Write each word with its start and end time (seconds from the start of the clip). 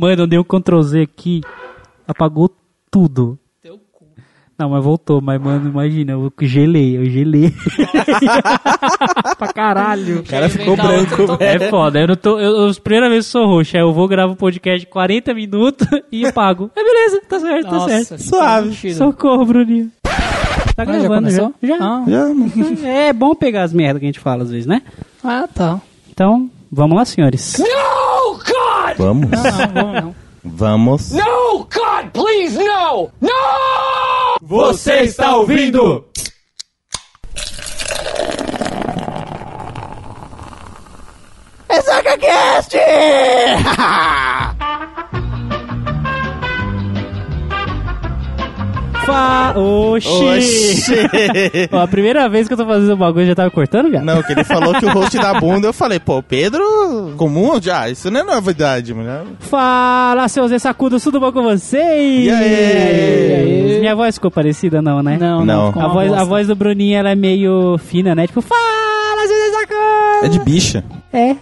Mano, 0.00 0.22
eu 0.22 0.26
dei 0.26 0.38
um 0.38 0.44
Ctrl 0.44 0.80
Z 0.80 1.02
aqui, 1.02 1.42
apagou 2.08 2.50
tudo. 2.90 3.38
Não, 4.58 4.68
mas 4.68 4.84
voltou, 4.84 5.22
mas 5.22 5.40
mano, 5.40 5.70
imagina, 5.70 6.12
eu 6.12 6.30
gelei, 6.42 6.98
eu 6.98 7.04
gelei. 7.06 7.50
pra 9.38 9.52
caralho. 9.54 10.20
O 10.20 10.22
cara 10.22 10.48
ficou 10.50 10.76
branco, 10.76 11.36
velho. 11.38 11.62
É 11.64 11.68
foda, 11.70 12.00
eu 12.00 12.08
não 12.08 12.16
tô. 12.16 12.38
Eu, 12.38 12.66
eu, 12.68 12.74
primeira 12.74 13.08
vez 13.08 13.24
que 13.24 13.32
sou 13.32 13.46
roxo, 13.46 13.74
aí 13.76 13.82
eu 13.82 13.92
vou 13.92 14.06
gravar 14.06 14.32
um 14.32 14.36
podcast 14.36 14.80
de 14.80 14.86
40 14.86 15.32
minutos 15.32 15.86
e 16.12 16.30
pago. 16.32 16.70
É 16.76 16.82
beleza, 16.82 17.22
tá 17.26 17.40
certo, 17.40 17.64
tá 17.70 17.72
Nossa, 17.72 18.02
certo. 18.04 18.22
Suave. 18.22 18.94
Socorro, 18.94 19.46
Bruninho. 19.46 19.90
Tá 20.02 20.12
Ah, 20.82 20.84
já 20.84 20.92
gravando 20.92 21.30
já? 21.30 21.40
começou? 21.40 21.54
Já. 21.62 21.76
Ah. 21.80 22.04
Já, 22.06 22.24
mano. 22.28 22.52
É 22.84 23.12
bom 23.14 23.34
pegar 23.34 23.62
as 23.62 23.72
merdas 23.72 24.00
que 24.00 24.06
a 24.06 24.08
gente 24.08 24.20
fala 24.20 24.42
às 24.42 24.50
vezes, 24.50 24.66
né? 24.66 24.82
Ah, 25.24 25.48
tá. 25.52 25.80
Então, 26.10 26.50
vamos 26.70 26.96
lá, 26.96 27.04
senhores. 27.04 27.56
Vamos. 28.96 29.30
Não, 29.30 29.42
não, 29.42 29.92
vamos 29.92 30.02
não. 30.02 30.14
Vamos. 30.42 31.10
No, 31.12 31.58
God, 31.64 32.10
please, 32.12 32.56
no! 32.56 33.10
No! 33.20 33.30
Você 34.42 35.00
está 35.00 35.36
ouvindo? 35.36 36.06
Fa... 49.06 49.54
Oxi! 49.56 50.08
Oxi. 50.08 50.94
Ó, 51.72 51.78
a 51.80 51.88
primeira 51.88 52.28
vez 52.28 52.46
que 52.46 52.54
eu 52.54 52.58
tô 52.58 52.66
fazendo 52.66 52.92
o 52.92 52.96
bagulho 52.96 53.26
já 53.26 53.34
tava 53.34 53.50
cortando, 53.50 53.90
cara? 53.90 54.04
Não, 54.04 54.22
que 54.22 54.32
ele 54.32 54.44
falou 54.44 54.74
que 54.74 54.84
o 54.84 54.90
host 54.92 55.16
da 55.18 55.34
bunda, 55.34 55.66
eu 55.68 55.72
falei, 55.72 55.98
pô, 55.98 56.22
Pedro, 56.22 56.62
comum 57.16 57.60
já, 57.60 57.88
isso 57.88 58.10
não 58.10 58.20
é 58.20 58.22
novidade, 58.22 58.92
mano. 58.94 59.36
Fala, 59.40 60.28
seus 60.28 60.50
Zé 60.50 60.58
Sacudo, 60.58 61.00
tudo 61.00 61.18
bom 61.20 61.32
com 61.32 61.42
vocês? 61.42 62.26
E 62.26 62.30
aí? 62.30 63.78
Minha 63.80 63.94
voz 63.96 64.14
ficou 64.16 64.30
parecida, 64.30 64.80
não, 64.82 65.02
né? 65.02 65.16
Não, 65.18 65.44
Não. 65.44 65.72
não. 65.72 65.82
A 65.82 65.88
voz, 65.88 66.12
a 66.12 66.24
voz 66.24 66.46
do 66.46 66.54
Bruninho, 66.54 66.96
ela 66.96 67.10
é 67.10 67.14
meio 67.14 67.78
fina, 67.78 68.14
né? 68.14 68.26
Tipo, 68.26 68.40
fala, 68.42 69.26
seus 69.26 69.38
Zé 69.38 69.60
Sacudo! 69.60 70.26
É 70.26 70.28
de 70.28 70.38
bicha. 70.40 70.84
É. 71.12 71.36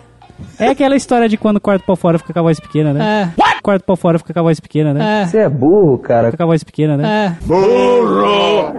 É 0.58 0.68
aquela 0.68 0.94
história 0.96 1.28
de 1.28 1.36
quando 1.36 1.56
o 1.56 1.60
quarto 1.60 1.84
pra 1.84 1.96
fora 1.96 2.18
fica 2.18 2.32
com 2.32 2.38
a 2.38 2.42
voz 2.42 2.58
pequena, 2.60 2.92
né? 2.92 3.32
É, 3.36 3.42
quarto 3.68 3.84
pra 3.84 3.96
fora 3.96 4.18
fica 4.18 4.32
com 4.32 4.40
a 4.40 4.42
voz 4.44 4.58
pequena, 4.58 4.94
né? 4.94 5.22
é, 5.22 5.26
Você 5.26 5.38
é 5.38 5.48
burro, 5.48 5.98
cara. 5.98 6.30
Fica 6.30 6.38
com 6.38 6.42
a 6.44 6.46
voz 6.46 6.64
pequena, 6.64 6.96
né? 6.96 7.36
é. 7.38 7.44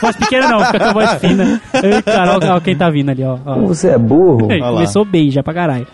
Voz 0.00 0.14
pequena 0.16 0.46
não, 0.48 0.64
fica 0.66 0.78
com 0.78 0.84
a 0.84 0.92
voz 0.92 1.14
fina. 1.14 1.60
Ai, 1.72 2.02
cara, 2.02 2.36
ó, 2.36 2.56
ó 2.56 2.60
quem 2.60 2.76
tá 2.76 2.90
vindo 2.90 3.10
ali, 3.10 3.24
ó. 3.24 3.38
ó. 3.46 3.54
Você 3.66 3.88
é 3.88 3.98
burro. 3.98 4.52
Ei. 4.52 4.60
Começou 4.60 5.04
bem 5.06 5.30
já 5.30 5.42
pra 5.42 5.54
caralho. 5.54 5.86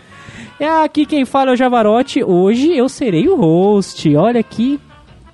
É 0.58 0.66
aqui 0.66 1.06
quem 1.06 1.24
fala 1.24 1.50
é 1.50 1.54
o 1.54 1.56
Javarote. 1.56 2.22
Hoje 2.24 2.76
eu 2.76 2.88
serei 2.88 3.28
o 3.28 3.36
host. 3.36 4.14
Olha 4.16 4.42
que 4.42 4.80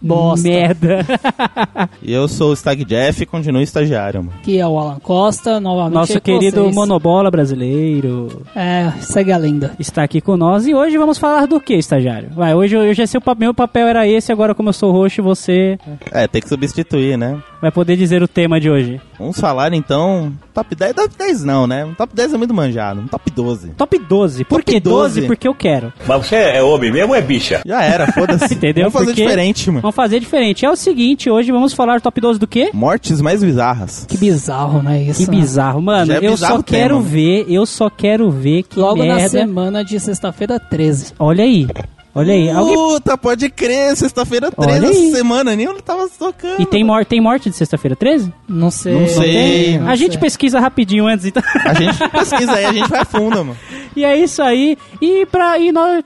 Bosta. 0.01 0.48
merda. 0.48 1.06
E 2.03 2.12
eu 2.12 2.27
sou 2.29 2.53
o 2.53 2.56
Stag 2.56 2.84
Jeff 2.84 3.23
e 3.23 3.27
continuo 3.27 3.61
estagiário, 3.61 4.23
mano. 4.25 4.37
Aqui 4.39 4.59
é 4.59 4.67
o 4.67 4.79
Alan 4.79 4.98
Costa, 5.01 5.61
novamente 5.61 5.95
Nosso 5.95 6.20
querido 6.20 6.62
vocês. 6.62 6.75
monobola 6.75 7.31
brasileiro 7.31 8.42
É, 8.57 8.91
segue 9.01 9.33
a 9.33 9.37
lenda. 9.37 9.73
está 9.79 10.03
aqui 10.03 10.20
com 10.20 10.37
nós. 10.37 10.67
E 10.67 10.75
hoje 10.75 10.97
vamos 10.97 11.19
falar 11.19 11.47
do 11.47 11.61
que, 11.61 11.75
estagiário? 11.75 12.31
Vai, 12.34 12.55
hoje 12.55 12.75
eu 12.77 12.81
eu 12.84 12.95
já 12.95 13.07
sei 13.07 13.19
o 13.19 13.20
papel, 13.20 13.41
meu 13.48 13.55
papel 13.55 13.87
era 13.87 14.07
esse, 14.09 14.33
agora 14.33 14.55
como 14.55 14.70
eu 14.70 14.73
sou 14.73 14.91
host, 14.92 15.20
você 15.20 15.79
É, 16.11 16.27
tem 16.27 16.41
que 16.41 16.48
substituir, 16.48 17.17
né? 17.17 17.39
Vai 17.61 17.70
poder 17.70 17.97
dizer 17.97 18.22
o 18.22 18.28
tema 18.28 18.61
de 18.61 18.70
hoje. 18.70 19.00
Vamos 19.19 19.39
falar 19.39 19.72
então, 19.75 20.33
top 20.55 20.75
10, 20.75 20.94
top 20.94 21.11
10 21.19 21.44
não, 21.44 21.67
né? 21.67 21.84
Um 21.84 21.94
top 21.94 22.14
10 22.14 22.34
é 22.34 22.36
muito 22.39 22.55
manjado, 22.55 23.00
um 23.00 23.06
top 23.06 23.30
12. 23.30 23.69
Top 23.77 23.98
12. 23.98 24.44
Por 24.44 24.61
Top 24.62 24.72
que 24.72 24.80
12? 24.80 25.14
12? 25.20 25.27
Porque 25.27 25.47
eu 25.48 25.55
quero. 25.55 25.92
Mas 26.06 26.27
você 26.27 26.36
é 26.36 26.62
homem 26.62 26.91
mesmo 26.92 27.11
ou 27.11 27.17
é 27.17 27.22
bicha? 27.22 27.61
Já 27.67 27.83
era, 27.83 28.11
foda-se. 28.12 28.55
Entendeu? 28.55 28.84
Vamos 28.84 28.92
fazer 28.94 29.06
Porque- 29.12 29.22
diferente, 29.22 29.69
mano. 29.70 29.80
Vamos 29.83 29.94
fazer 29.97 30.20
diferente. 30.20 30.64
É 30.64 30.70
o 30.70 30.77
seguinte, 30.77 31.28
hoje 31.30 31.50
vamos 31.52 31.72
falar 31.72 32.00
top 32.00 32.20
12 32.20 32.39
do 32.39 32.47
quê? 32.47 32.70
Mortes 32.72 33.20
mais 33.20 33.42
bizarras. 33.42 34.06
Que 34.08 34.17
bizarro, 34.17 34.83
né? 34.83 35.02
Isso. 35.02 35.24
Que 35.24 35.30
bizarro, 35.30 35.80
mano. 35.83 36.12
É 36.12 36.17
eu 36.18 36.33
bizarro 36.33 36.56
só 36.56 36.62
tema, 36.62 36.79
quero 36.83 37.01
ver, 37.01 37.46
eu 37.48 37.67
só 37.67 37.90
quero 37.90 38.30
ver 38.30 38.62
que 38.64 38.79
Logo 38.79 39.05
na 39.05 39.17
merda. 39.17 39.29
semana 39.29 39.85
de 39.85 39.98
sexta-feira 40.01 40.58
13. 40.58 41.12
Olha 41.18 41.45
aí. 41.45 41.67
Olha 42.15 42.35
aí. 42.35 42.51
Alguém... 42.51 42.75
Puta, 42.75 43.17
pode 43.17 43.48
crer, 43.51 43.97
sexta-feira 43.97 44.51
Olha 44.57 44.81
13 44.81 44.87
aí. 44.87 45.07
essa 45.07 45.17
semana, 45.17 45.55
nem 45.55 45.67
eu 45.67 45.81
tava 45.81 46.09
tocando. 46.09 46.61
E 46.61 46.67
tem, 46.67 46.83
mor 46.83 47.05
tem 47.05 47.21
morte 47.21 47.48
de 47.48 47.57
sexta-feira 47.57 47.95
13? 47.95 48.33
Não 48.48 48.71
sei. 48.71 48.95
Não 48.95 49.07
sei. 49.07 49.79
Não 49.79 49.89
a 49.89 49.97
gente 49.97 50.13
sei. 50.13 50.21
pesquisa 50.21 50.59
rapidinho 50.59 51.07
antes, 51.07 51.27
então. 51.27 51.43
A 51.65 51.75
gente 51.75 52.09
pesquisa 52.09 52.53
aí, 52.53 52.65
a 52.65 52.73
gente 52.73 52.89
vai 52.89 53.01
a 53.01 53.05
fundo, 53.05 53.45
mano. 53.45 53.57
e 53.95 54.05
é 54.05 54.17
isso 54.17 54.43
aí. 54.43 54.77
E 55.01 55.25
pra 55.27 55.59
ir 55.59 55.73
nós. 55.73 56.05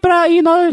Pra 0.00 0.28
ir 0.28 0.42
nós. 0.42 0.72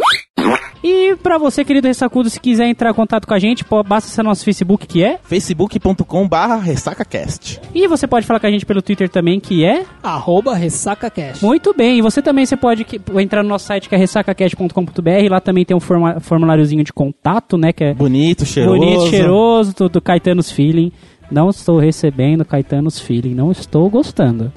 E 0.88 1.16
pra 1.16 1.40
você, 1.40 1.66
querido 1.66 1.88
Ressacudo, 1.88 2.30
se 2.30 2.40
quiser 2.40 2.68
entrar 2.68 2.92
em 2.92 2.94
contato 2.94 3.26
com 3.28 3.34
a 3.34 3.40
gente, 3.40 3.66
pô, 3.66 3.82
basta 3.82 4.08
ser 4.08 4.22
nosso 4.22 4.46
Facebook, 4.46 4.86
que 4.86 5.04
é. 5.04 5.18
facebook.com 5.24 6.28
barra 6.28 6.58
ressacacast. 6.58 7.60
E 7.74 7.88
você 7.88 8.06
pode 8.06 8.28
falar 8.28 8.40
com 8.40 8.46
a 8.46 8.52
gente 8.52 8.68
pelo 8.68 8.84
Twitter 8.84 9.10
também, 9.10 9.40
que 9.40 9.66
é. 9.66 9.84
Arroba 10.04 10.54
RessacaCast. 10.54 11.44
Muito 11.44 11.74
bem, 11.74 11.98
e 11.98 12.02
você 12.04 12.22
também 12.22 12.46
você 12.46 12.56
pode 12.56 12.84
que- 12.84 13.02
entrar 13.20 13.42
no 13.42 13.50
nosso 13.50 13.66
site 13.66 13.90
que 13.90 13.96
é 13.96 13.98
ressacacast.com.br, 13.98 15.30
lá 15.30 15.40
também 15.42 15.66
tem 15.66 15.76
um 15.76 15.80
formuláriozinho 15.80 16.84
de 16.84 16.94
contato, 16.94 17.58
né, 17.58 17.74
que 17.74 17.84
é 17.84 17.94
Bonito, 17.96 18.46
cheiroso. 18.46 18.78
bonito, 18.80 19.08
cheiroso, 19.10 19.76
do, 19.76 19.90
do 19.90 20.02
Caetanos 20.02 20.52
Feeling. 20.52 20.92
Não 21.32 21.50
estou 21.50 21.80
recebendo 21.80 22.46
Caetanos 22.46 23.00
Feeling, 23.00 23.34
não 23.34 23.52
estou 23.52 23.90
gostando. 23.90 24.54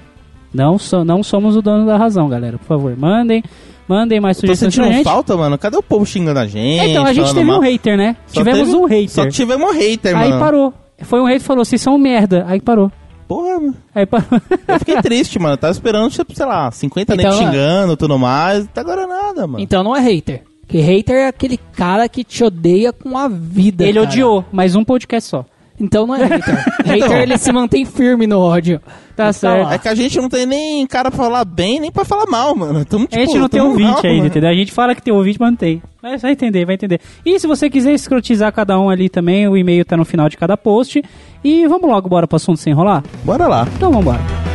Não, 0.53 0.79
so, 0.79 1.05
não 1.05 1.23
somos 1.23 1.57
o 1.57 1.63
dono 1.63 1.85
da 1.87 1.97
razão, 1.97 2.29
galera. 2.29 2.59
Por 2.59 2.65
favor, 2.67 2.97
mandem, 2.97 3.43
mandem 3.87 4.21
mais 4.21 4.37
Tô 4.37 4.43
sugestões 4.43 4.73
sentindo 4.75 4.87
pra 4.89 4.97
gente. 4.97 5.05
falta, 5.05 5.37
mano. 5.37 5.59
Cadê 5.59 5.77
o 5.77 5.83
povo 5.83 6.07
xingando 6.07 6.41
a 6.41 6.47
gente? 6.47 6.87
então, 6.91 7.05
a 7.05 7.13
gente 7.13 7.33
teve 7.35 7.45
mal? 7.45 7.59
um 7.59 7.63
hater, 7.63 7.97
né? 7.97 8.17
Só 8.27 8.41
Tivemos 8.41 8.69
teve- 8.69 8.77
um 8.77 8.85
hater. 8.87 9.11
Só 9.11 9.27
tivemos 9.29 9.69
um 9.69 9.73
hater, 9.73 10.17
Aí 10.17 10.29
mano. 10.31 10.41
parou. 10.41 10.75
Foi 11.03 11.21
um 11.21 11.25
hater 11.27 11.41
que 11.41 11.47
falou, 11.47 11.65
vocês 11.65 11.81
são 11.81 11.97
merda. 11.99 12.45
Aí 12.49 12.61
parou. 12.61 12.91
Porra, 13.29 13.61
mano. 13.61 13.75
Aí 13.95 14.07
parou. 14.07 14.27
Eu 14.67 14.79
fiquei 14.79 14.97
triste, 15.03 15.39
mano. 15.39 15.53
Eu 15.55 15.59
tava 15.59 15.71
esperando, 15.73 16.11
tipo, 16.11 16.35
sei 16.35 16.47
lá, 16.47 16.71
50 16.71 17.15
Então, 17.15 17.25
negros 17.25 17.41
é. 17.41 17.45
xingando 17.45 17.93
e 17.93 17.97
tudo 17.97 18.19
mais. 18.19 18.65
Até 18.65 18.81
agora 18.81 19.07
nada, 19.07 19.47
mano. 19.47 19.63
Então 19.63 19.85
não 19.85 19.95
é 19.95 20.01
hater. 20.01 20.43
Porque 20.63 20.79
hater 20.81 21.17
é 21.17 21.27
aquele 21.29 21.57
cara 21.57 22.09
que 22.09 22.25
te 22.25 22.43
odeia 22.43 22.93
com 22.93 23.17
a 23.17 23.29
vida. 23.29 23.85
Ele 23.85 23.95
cara. 24.01 24.07
odiou, 24.07 24.45
mas 24.51 24.75
um 24.75 24.83
podcast 24.85 25.29
só. 25.29 25.45
Então 25.81 26.07
não 26.07 26.15
é 26.15 26.25
hater. 26.25 26.65
hater 26.85 27.21
ele 27.23 27.39
se 27.39 27.53
mantém 27.53 27.85
firme 27.85 28.27
no 28.27 28.41
ódio. 28.41 28.81
Tá 29.15 29.25
Ele 29.25 29.33
certo. 29.33 29.73
É 29.73 29.79
que 29.79 29.89
a 29.89 29.95
gente 29.95 30.17
não 30.21 30.29
tem 30.29 30.47
nem 30.47 30.87
cara 30.87 31.11
pra 31.11 31.19
falar 31.19 31.45
bem, 31.45 31.81
nem 31.81 31.91
pra 31.91 32.05
falar 32.05 32.27
mal, 32.27 32.55
mano. 32.55 32.85
Tamo, 32.85 33.07
tipo, 33.07 33.17
a 33.17 33.25
gente 33.25 33.39
não 33.39 33.49
tem 33.49 33.61
ouvinte 33.61 33.83
mal, 33.91 33.97
ainda, 34.05 34.09
mano. 34.17 34.27
entendeu? 34.27 34.51
A 34.51 34.55
gente 34.55 34.73
fala 34.73 34.95
que 34.95 35.03
tem 35.03 35.13
ouvinte, 35.13 35.39
mas 35.41 35.51
não 35.51 35.57
tem. 35.57 35.83
Mas 36.03 36.23
vai 36.23 36.33
entender, 36.33 36.65
vai 36.65 36.77
entender. 36.77 37.01
E 37.27 37.39
se 37.39 37.47
você 37.47 37.69
quiser 37.69 37.93
escrotizar 37.93 38.53
cada 38.53 38.79
um 38.79 38.89
ali 38.89 39.09
também, 39.09 39.49
o 39.49 39.57
e-mail 39.57 39.85
tá 39.85 39.97
no 39.97 40.05
final 40.05 40.29
de 40.29 40.37
cada 40.37 40.57
post. 40.57 41.03
E 41.43 41.67
vamos 41.67 41.89
logo, 41.91 42.09
bora 42.09 42.29
pro 42.29 42.37
assunto 42.37 42.59
sem 42.59 42.73
enrolar? 42.73 43.03
Bora 43.25 43.47
lá. 43.49 43.67
Então 43.77 43.91
vamos 43.91 44.07
embora. 44.07 44.48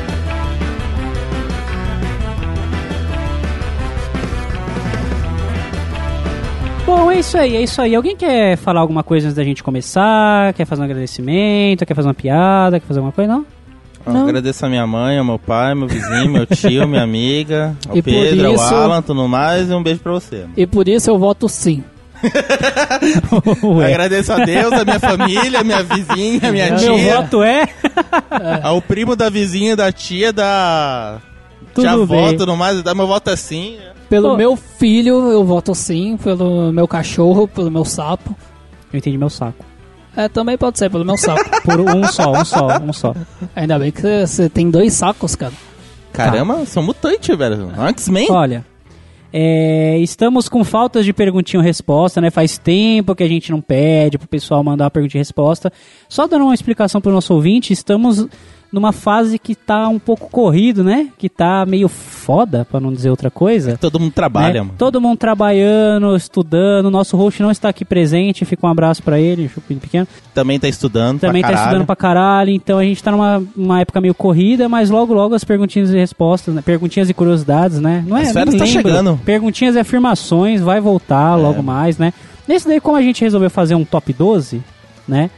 Bom, 6.85 7.09
é 7.11 7.19
isso 7.19 7.37
aí, 7.37 7.55
é 7.55 7.61
isso 7.61 7.81
aí. 7.81 7.95
Alguém 7.95 8.15
quer 8.15 8.57
falar 8.57 8.81
alguma 8.81 9.03
coisa 9.03 9.27
antes 9.27 9.35
da 9.37 9.43
gente 9.43 9.63
começar? 9.63 10.53
Quer 10.53 10.65
fazer 10.65 10.81
um 10.81 10.85
agradecimento? 10.85 11.85
Quer 11.85 11.95
fazer 11.95 12.07
uma 12.09 12.13
piada? 12.13 12.79
Quer 12.79 12.85
fazer 12.85 12.99
alguma 12.99 13.13
coisa? 13.13 13.31
Não? 13.31 13.45
Eu 14.05 14.11
Não. 14.13 14.23
agradeço 14.27 14.65
a 14.65 14.69
minha 14.69 14.85
mãe, 14.85 15.17
ao 15.17 15.23
meu 15.23 15.39
pai, 15.39 15.73
meu 15.73 15.87
vizinho, 15.87 16.29
meu 16.29 16.45
tio, 16.45 16.85
minha 16.85 17.03
amiga, 17.03 17.73
ao 17.87 17.95
E 17.97 18.01
por 18.01 18.11
Pedro, 18.11 18.47
ao 18.47 18.55
isso- 18.55 18.75
Alan, 18.75 19.01
tudo 19.01 19.25
mais. 19.29 19.69
E 19.69 19.73
um 19.73 19.81
beijo 19.81 20.01
pra 20.01 20.11
você. 20.11 20.45
E 20.57 20.67
por 20.67 20.89
isso 20.89 21.09
eu 21.09 21.17
voto 21.17 21.47
sim. 21.47 21.81
Ué. 23.63 23.85
Agradeço 23.93 24.33
a 24.33 24.43
Deus, 24.43 24.73
a 24.73 24.83
minha 24.83 24.99
família, 24.99 25.59
a 25.61 25.63
minha 25.63 25.83
vizinha, 25.83 26.39
a 26.49 26.51
minha 26.51 26.69
Meu 26.71 26.77
tia, 26.79 27.15
voto 27.21 27.43
é. 27.43 27.65
ao 28.61 28.81
primo 28.81 29.15
da 29.15 29.29
vizinha, 29.29 29.73
da 29.75 29.89
tia, 29.91 30.33
da 30.33 31.19
Tudo 31.73 31.87
avó, 31.87 32.27
bem. 32.27 32.37
tudo 32.37 32.57
mais. 32.57 32.81
Dá 32.83 32.93
meu 32.93 33.07
voto 33.07 33.29
assim. 33.29 33.77
Pelo 34.13 34.33
Ô. 34.33 34.37
meu 34.37 34.55
filho 34.55 35.31
eu 35.31 35.43
voto 35.43 35.73
sim. 35.73 36.17
Pelo 36.17 36.71
meu 36.71 36.87
cachorro, 36.87 37.47
pelo 37.47 37.71
meu 37.71 37.83
sapo. 37.83 38.35
Eu 38.91 38.99
entendi 38.99 39.17
meu 39.17 39.29
saco. 39.29 39.65
É, 40.15 40.29
também 40.29 40.55
pode 40.55 40.77
ser 40.77 40.91
pelo 40.91 41.03
meu 41.03 41.17
sapo. 41.17 41.41
Por 41.65 41.79
um 41.79 42.03
só, 42.05 42.31
um 42.31 42.45
só, 42.45 42.67
um 42.77 42.93
só. 42.93 43.15
Ainda 43.55 43.79
bem 43.79 43.91
que 43.91 44.01
você- 44.27 44.47
tem 44.49 44.69
dois 44.69 44.93
sacos, 44.93 45.35
cara. 45.35 45.53
Caramba, 46.11 46.63
são 46.67 46.83
mutantes, 46.83 47.35
velho. 47.35 47.71
X-Men. 47.89 48.27
Olha, 48.29 48.63
é, 49.33 49.97
estamos 49.97 50.47
com 50.47 50.63
faltas 50.63 51.05
de 51.05 51.11
perguntinha-resposta, 51.11 52.21
né? 52.21 52.29
Faz 52.29 52.59
tempo 52.59 53.15
que 53.15 53.23
a 53.23 53.27
gente 53.27 53.49
não 53.49 53.59
pede 53.61 54.19
pro 54.19 54.27
pessoal 54.27 54.63
mandar 54.63 54.83
uma 54.83 54.91
pergunta 54.91 55.17
e 55.17 55.19
resposta. 55.19 55.73
Só 56.07 56.27
dando 56.27 56.43
uma 56.45 56.53
explicação 56.53 57.01
pro 57.01 57.11
nosso 57.11 57.33
ouvinte, 57.33 57.73
estamos 57.73 58.27
numa 58.73 58.91
fase 58.91 59.37
que 59.37 59.53
tá 59.53 59.87
um 59.87 59.99
pouco 59.99 60.27
corrido, 60.31 60.83
né? 60.83 61.09
Que 61.15 61.29
tá 61.29 61.63
meio 61.63 61.87
foda, 61.87 62.65
pra 62.65 62.79
não 62.79 62.91
dizer 62.91 63.11
outra 63.11 63.29
coisa. 63.29 63.77
Todo 63.77 63.99
mundo 63.99 64.11
trabalha, 64.11 64.53
né? 64.55 64.61
mano. 64.61 64.73
Todo 64.79 64.99
mundo 64.99 65.15
trabalhando, 65.15 66.15
estudando. 66.15 66.89
Nosso 66.89 67.15
host 67.15 67.39
não 67.43 67.51
está 67.51 67.69
aqui 67.69 67.85
presente. 67.85 68.43
Fica 68.45 68.65
um 68.65 68.69
abraço 68.69 69.03
pra 69.03 69.19
ele, 69.19 69.47
chupinho 69.47 69.79
pequeno. 69.79 70.07
Também 70.33 70.59
tá 70.59 70.67
estudando 70.67 71.19
Também 71.19 71.43
pra 71.43 71.51
tá 71.51 71.55
caralho. 71.55 71.69
estudando 71.69 71.85
pra 71.85 71.95
caralho. 71.95 72.49
Então 72.49 72.79
a 72.79 72.83
gente 72.83 73.03
tá 73.03 73.11
numa 73.11 73.43
uma 73.55 73.79
época 73.81 74.01
meio 74.01 74.15
corrida, 74.15 74.67
mas 74.67 74.89
logo, 74.89 75.13
logo 75.13 75.35
as 75.35 75.43
perguntinhas 75.43 75.91
e 75.91 75.97
respostas, 75.97 76.55
né? 76.55 76.63
Perguntinhas 76.63 77.07
e 77.07 77.13
curiosidades, 77.13 77.79
né? 77.79 78.03
Não 78.07 78.17
é? 78.17 78.23
As 78.23 78.31
férias 78.31 78.55
tá 78.55 78.65
chegando. 78.65 79.19
Perguntinhas 79.23 79.75
e 79.75 79.79
afirmações, 79.79 80.61
vai 80.61 80.81
voltar 80.81 81.35
logo 81.35 81.61
mais, 81.61 81.99
né? 81.99 82.11
Nesse 82.47 82.67
daí, 82.67 82.81
como 82.81 82.97
a 82.97 83.01
gente 83.03 83.21
resolveu 83.21 83.51
fazer 83.51 83.75
um 83.75 83.85
top 83.85 84.11
12, 84.11 84.63
né? 85.07 85.29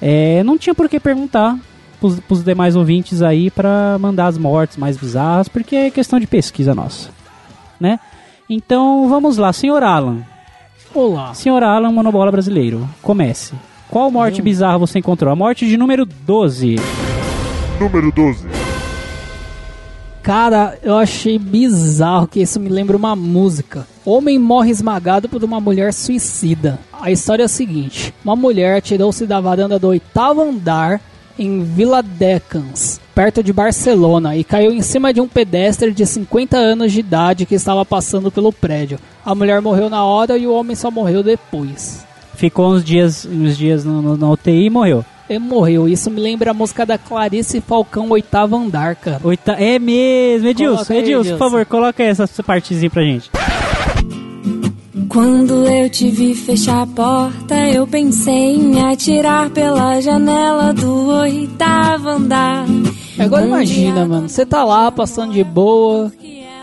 É, 0.00 0.42
não 0.42 0.58
tinha 0.58 0.74
por 0.74 0.88
que 0.90 1.00
perguntar 1.00 1.56
pros, 2.02 2.18
pros 2.18 2.42
demais 2.42 2.74
ouvintes 2.74 3.22
aí 3.22 3.48
pra 3.48 3.96
mandar 4.00 4.26
as 4.26 4.36
mortes 4.36 4.76
mais 4.76 4.96
bizarras, 4.96 5.46
porque 5.46 5.76
é 5.76 5.90
questão 5.90 6.18
de 6.18 6.26
pesquisa 6.26 6.74
nossa, 6.74 7.10
né? 7.78 8.00
Então 8.50 9.08
vamos 9.08 9.38
lá, 9.38 9.52
senhor 9.52 9.84
Alan. 9.84 10.24
Olá. 10.92 11.32
Senhor 11.32 11.62
Alan, 11.62 11.92
monobola 11.92 12.32
brasileiro, 12.32 12.86
comece. 13.00 13.54
Qual 13.88 14.10
morte 14.10 14.42
bizarra 14.42 14.78
você 14.78 14.98
encontrou? 14.98 15.32
A 15.32 15.36
morte 15.36 15.66
de 15.66 15.76
número 15.76 16.04
12. 16.04 16.76
Número 17.78 18.10
12. 18.10 18.48
Cara, 20.22 20.78
eu 20.82 20.96
achei 20.96 21.38
bizarro 21.38 22.26
que 22.26 22.40
isso 22.40 22.58
me 22.60 22.68
lembra 22.68 22.96
uma 22.96 23.14
música. 23.14 23.86
Homem 24.04 24.38
morre 24.38 24.70
esmagado 24.70 25.28
por 25.28 25.42
uma 25.42 25.60
mulher 25.60 25.92
suicida. 25.92 26.78
A 26.92 27.10
história 27.10 27.42
é 27.42 27.46
a 27.46 27.48
seguinte: 27.48 28.14
uma 28.24 28.36
mulher 28.36 28.80
tirou-se 28.80 29.26
da 29.26 29.40
varanda 29.40 29.78
do 29.78 29.88
oitavo 29.88 30.42
andar 30.42 31.00
em 31.38 31.62
Vila 31.62 32.02
Decans, 32.02 33.00
perto 33.14 33.42
de 33.42 33.52
Barcelona, 33.52 34.36
e 34.36 34.44
caiu 34.44 34.72
em 34.72 34.82
cima 34.82 35.12
de 35.12 35.20
um 35.20 35.28
pedestre 35.28 35.92
de 35.92 36.06
50 36.06 36.56
anos 36.56 36.92
de 36.92 37.00
idade 37.00 37.46
que 37.46 37.54
estava 37.54 37.84
passando 37.84 38.30
pelo 38.30 38.52
prédio. 38.52 38.98
A 39.24 39.34
mulher 39.34 39.60
morreu 39.60 39.88
na 39.88 40.04
hora 40.04 40.36
e 40.36 40.46
o 40.46 40.52
homem 40.52 40.74
só 40.76 40.90
morreu 40.90 41.22
depois. 41.22 42.04
Ficou 42.34 42.72
uns 42.72 42.84
dias, 42.84 43.26
uns 43.26 43.56
dias 43.56 43.84
na 43.84 44.30
UTI 44.30 44.66
e 44.66 44.70
morreu. 44.70 45.04
Ele 45.28 45.38
morreu. 45.38 45.88
Isso 45.88 46.10
me 46.10 46.20
lembra 46.20 46.50
a 46.50 46.54
música 46.54 46.84
da 46.84 46.98
Clarice 46.98 47.60
Falcão, 47.60 48.10
Oitavo 48.10 48.56
Andar, 48.56 48.96
cara. 48.96 49.20
Oita... 49.22 49.52
É 49.52 49.78
mesmo, 49.78 50.48
Edilson, 50.48 50.92
Edilson, 50.92 50.94
Edilson. 50.94 51.30
por 51.30 51.38
favor, 51.38 51.66
coloca 51.66 52.02
aí 52.02 52.08
essa 52.08 52.42
partezinha 52.42 52.90
pra 52.90 53.02
gente. 53.02 53.30
Quando 55.12 55.68
eu 55.68 55.90
te 55.90 56.10
vi 56.10 56.34
fechar 56.34 56.84
a 56.84 56.86
porta, 56.86 57.54
eu 57.68 57.86
pensei 57.86 58.56
em 58.56 58.80
atirar 58.80 59.50
pela 59.50 60.00
janela 60.00 60.72
do 60.72 61.10
oitavo 61.10 62.08
andar. 62.08 62.64
Agora 63.18 63.44
imagina, 63.44 64.06
mano, 64.06 64.26
você 64.26 64.46
tá 64.46 64.64
lá 64.64 64.90
passando 64.90 65.34
de 65.34 65.44
boa. 65.44 66.10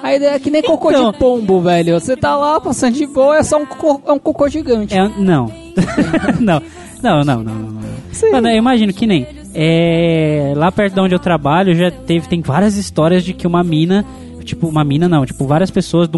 A 0.02 0.16
ideia 0.16 0.32
é 0.32 0.40
que 0.40 0.50
nem 0.50 0.64
cocô 0.64 0.90
Então. 0.90 1.12
de 1.12 1.20
pombo, 1.20 1.62
velho. 1.62 2.00
Você 2.00 2.18
tá 2.18 2.36
lá 2.36 2.60
passando 2.60 2.96
de 2.96 3.06
boa, 3.06 3.38
é 3.38 3.44
só 3.44 3.62
um 3.62 3.68
cocô, 3.68 4.02
é 4.08 4.12
um 4.14 4.18
cocô 4.18 4.50
gigante. 4.50 4.98
É, 4.98 5.08
não. 5.20 5.52
não. 6.42 6.60
Não, 7.04 7.24
não, 7.24 7.44
não, 7.44 7.44
não. 7.44 7.54
não. 7.54 8.32
Mano, 8.32 8.50
eu 8.50 8.56
imagino 8.56 8.92
que 8.92 9.06
nem. 9.06 9.28
É, 9.54 10.54
lá 10.56 10.72
perto 10.72 10.96
de 10.96 11.00
onde 11.00 11.14
eu 11.14 11.20
trabalho, 11.20 11.76
já 11.76 11.92
teve, 11.92 12.28
tem 12.28 12.42
várias 12.42 12.78
histórias 12.78 13.24
de 13.24 13.32
que 13.32 13.46
uma 13.46 13.64
mina. 13.64 14.04
Tipo, 14.50 14.68
uma 14.68 14.84
mina 14.84 15.08
não, 15.08 15.26
tipo, 15.26 15.46
várias 15.46 15.70
pessoas. 15.70 16.10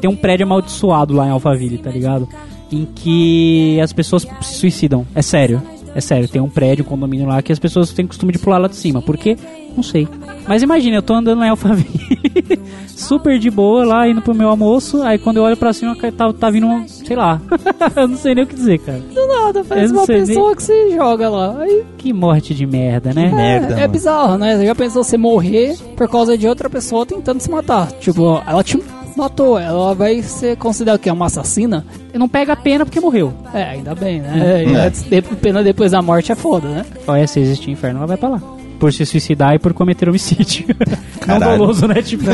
Tem 0.00 0.08
um 0.08 0.16
prédio 0.16 0.46
amaldiçoado 0.46 1.12
lá 1.12 1.26
em 1.26 1.30
Alphaville, 1.30 1.78
tá 1.78 1.90
ligado? 1.90 2.28
Em 2.70 2.84
que 2.84 3.80
as 3.80 3.92
pessoas 3.92 4.26
se 4.42 4.54
suicidam. 4.54 5.06
É 5.14 5.22
sério. 5.22 5.60
É 5.92 6.00
sério, 6.00 6.28
tem 6.28 6.40
um 6.40 6.48
prédio, 6.48 6.84
um 6.84 6.88
condomínio 6.88 7.26
lá 7.26 7.42
que 7.42 7.50
as 7.50 7.58
pessoas 7.58 7.92
têm 7.92 8.06
costume 8.06 8.32
de 8.32 8.38
pular 8.38 8.58
lá 8.58 8.68
de 8.68 8.76
cima. 8.76 9.02
Por 9.02 9.16
quê? 9.18 9.36
Não 9.76 9.82
sei. 9.82 10.08
Mas 10.46 10.62
imagina, 10.62 10.96
eu 10.96 11.02
tô 11.02 11.14
andando 11.14 11.38
lá 11.38 11.46
em 11.46 11.50
Alphaville, 11.50 12.18
super 12.88 13.38
de 13.38 13.50
boa 13.50 13.84
lá, 13.84 14.08
indo 14.08 14.20
pro 14.20 14.34
meu 14.34 14.48
almoço. 14.48 15.02
Aí 15.02 15.18
quando 15.18 15.36
eu 15.36 15.42
olho 15.44 15.56
pra 15.56 15.72
cima, 15.72 15.96
tá, 16.16 16.32
tá 16.32 16.50
vindo 16.50 16.66
um. 16.66 16.86
Sei 16.88 17.16
lá. 17.16 17.40
eu 17.96 18.08
não 18.08 18.16
sei 18.16 18.34
nem 18.34 18.44
o 18.44 18.46
que 18.46 18.54
dizer, 18.54 18.78
cara. 18.78 18.98
Do 18.98 19.26
nada, 19.26 19.62
não 19.62 19.96
uma 19.96 20.06
sei 20.06 20.20
pessoa 20.20 20.56
que 20.56 20.62
se 20.62 20.90
joga 20.94 21.28
lá. 21.28 21.56
Aí, 21.60 21.84
Que 21.96 22.12
morte 22.12 22.54
de 22.54 22.66
merda, 22.66 23.12
né? 23.12 23.30
merda, 23.30 23.74
é, 23.74 23.76
é 23.76 23.80
mano. 23.80 23.92
bizarro, 23.92 24.38
né? 24.38 24.56
Você 24.56 24.66
já 24.66 24.74
pensou 24.74 25.04
você 25.04 25.16
morrer 25.16 25.76
por 25.96 26.08
causa 26.08 26.36
de 26.36 26.48
outra 26.48 26.68
pessoa 26.68 27.06
tentando 27.06 27.40
se 27.40 27.50
matar? 27.50 27.90
Tipo, 27.92 28.42
ela 28.46 28.62
te 28.64 28.82
matou, 29.16 29.58
ela 29.58 29.94
vai 29.94 30.22
ser 30.22 30.56
considerada 30.56 30.96
o 30.96 31.00
quê? 31.00 31.10
Uma 31.10 31.26
assassina? 31.26 31.84
Não 32.14 32.28
pega 32.28 32.52
a 32.54 32.56
pena 32.56 32.84
porque 32.84 33.00
morreu. 33.00 33.32
É, 33.52 33.62
ainda 33.64 33.94
bem, 33.94 34.20
né? 34.20 34.64
É. 34.64 35.16
É. 35.16 35.20
Pena 35.20 35.62
depois 35.62 35.92
da 35.92 36.02
morte 36.02 36.32
é 36.32 36.34
foda, 36.34 36.68
né? 36.68 36.86
Olha, 37.06 37.26
se 37.26 37.40
existe 37.40 37.70
inferno, 37.70 37.98
ela 37.98 38.06
vai 38.06 38.16
pra 38.16 38.30
lá. 38.30 38.42
Por 38.80 38.92
se 38.92 39.04
suicidar 39.06 39.54
e 39.54 39.58
por 39.58 39.72
cometer 39.74 40.08
homicídio. 40.08 40.66
Não 41.20 41.38
Caralho. 41.38 41.58
doloso, 41.58 41.86
né? 41.86 42.00
Tipo. 42.02 42.24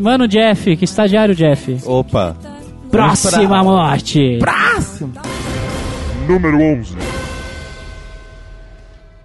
Mano, 0.00 0.26
Jeff, 0.28 0.76
que 0.76 0.84
estagiário, 0.84 1.34
Jeff? 1.34 1.78
Opa. 1.84 2.36
Próxima 2.90 3.48
pra- 3.48 3.62
morte. 3.64 4.38
Número 6.28 6.58
11. 6.62 6.94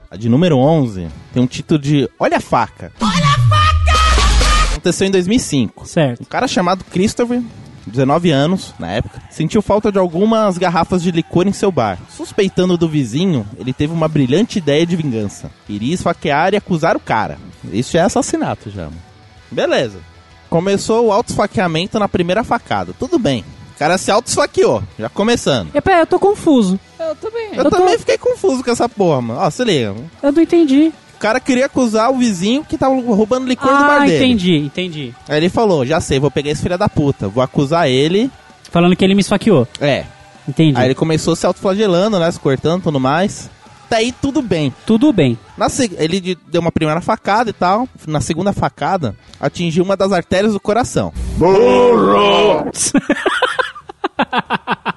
A 0.09 0.17
de 0.17 0.27
número 0.29 0.57
11 0.57 1.07
tem 1.33 1.43
um 1.43 1.47
título 1.47 1.79
de 1.79 2.09
Olha 2.19 2.37
a 2.37 2.41
faca. 2.41 2.91
Olha 2.99 3.11
a 3.11 3.39
faca! 3.47 4.71
Aconteceu 4.71 5.07
em 5.07 5.11
2005. 5.11 5.87
Certo. 5.87 6.21
Um 6.21 6.25
cara 6.25 6.47
chamado 6.47 6.83
Christopher, 6.85 7.41
19 7.87 8.31
anos 8.31 8.73
na 8.79 8.91
época, 8.91 9.21
sentiu 9.29 9.61
falta 9.61 9.91
de 9.91 9.99
algumas 9.99 10.57
garrafas 10.57 11.01
de 11.03 11.11
licor 11.11 11.47
em 11.47 11.53
seu 11.53 11.71
bar. 11.71 11.97
Suspeitando 12.09 12.77
do 12.77 12.89
vizinho, 12.89 13.45
ele 13.57 13.73
teve 13.73 13.93
uma 13.93 14.07
brilhante 14.07 14.57
ideia 14.59 14.85
de 14.85 14.95
vingança. 14.95 15.51
Iria 15.69 15.93
esfaquear 15.93 16.53
e 16.53 16.57
acusar 16.57 16.95
o 16.95 16.99
cara. 16.99 17.37
Isso 17.71 17.97
é 17.97 18.01
assassinato 18.01 18.69
já, 18.69 18.83
mano. 18.85 18.97
Beleza. 19.51 19.99
Começou 20.49 21.07
o 21.07 21.11
auto-esfaqueamento 21.11 21.99
na 21.99 22.07
primeira 22.07 22.43
facada. 22.43 22.93
Tudo 22.97 23.17
bem. 23.19 23.43
O 23.75 23.77
cara 23.77 23.97
se 23.97 24.09
auto-esfaqueou, 24.09 24.81
já 24.97 25.09
começando. 25.09 25.69
É, 25.73 25.81
pera, 25.81 26.01
eu 26.01 26.07
tô 26.07 26.17
confuso. 26.17 26.79
Eu 26.97 27.15
também. 27.15 27.49
Eu, 27.51 27.55
Eu 27.57 27.63
tô- 27.65 27.71
também 27.77 27.97
fiquei 27.99 28.17
confuso 28.17 28.63
com 28.63 28.71
essa 28.71 28.87
porra, 28.87 29.21
mano. 29.21 29.39
Ó, 29.41 29.49
se 29.49 29.63
liga. 29.65 29.93
Eu 30.23 30.31
não 30.31 30.41
entendi. 30.41 30.93
O 31.25 31.27
cara 31.27 31.39
queria 31.39 31.65
acusar 31.65 32.11
o 32.11 32.17
vizinho 32.19 32.63
que 32.63 32.77
tava 32.77 32.93
roubando 32.93 33.47
licor 33.47 33.67
do 33.67 33.73
bar 33.79 34.03
Ah, 34.03 34.05
dele. 34.05 34.23
entendi, 34.23 34.57
entendi. 34.57 35.11
Aí 35.27 35.37
ele 35.37 35.49
falou, 35.49 35.83
já 35.83 35.99
sei, 35.99 36.19
vou 36.19 36.29
pegar 36.29 36.51
esse 36.51 36.61
filho 36.61 36.77
da 36.77 36.87
puta. 36.87 37.27
Vou 37.27 37.43
acusar 37.43 37.89
ele. 37.89 38.29
Falando 38.69 38.95
que 38.95 39.03
ele 39.03 39.15
me 39.15 39.21
esfaqueou. 39.21 39.67
É. 39.81 40.03
Entendi. 40.47 40.79
Aí 40.79 40.85
ele 40.85 40.93
começou 40.93 41.35
se 41.35 41.43
autoflagelando, 41.47 42.19
né? 42.19 42.29
Se 42.31 42.39
cortando 42.39 42.81
e 42.81 42.83
tudo 42.83 42.99
mais. 42.99 43.49
Até 43.87 43.95
aí 43.95 44.11
tudo 44.11 44.39
bem. 44.39 44.71
Tudo 44.85 45.11
bem. 45.11 45.35
Na 45.57 45.65
ele 45.97 46.21
de- 46.21 46.37
deu 46.47 46.61
uma 46.61 46.71
primeira 46.71 47.01
facada 47.01 47.49
e 47.49 47.53
tal. 47.53 47.89
Na 48.05 48.21
segunda 48.21 48.53
facada, 48.53 49.15
atingiu 49.39 49.83
uma 49.83 49.97
das 49.97 50.11
artérias 50.11 50.53
do 50.53 50.59
coração. 50.59 51.11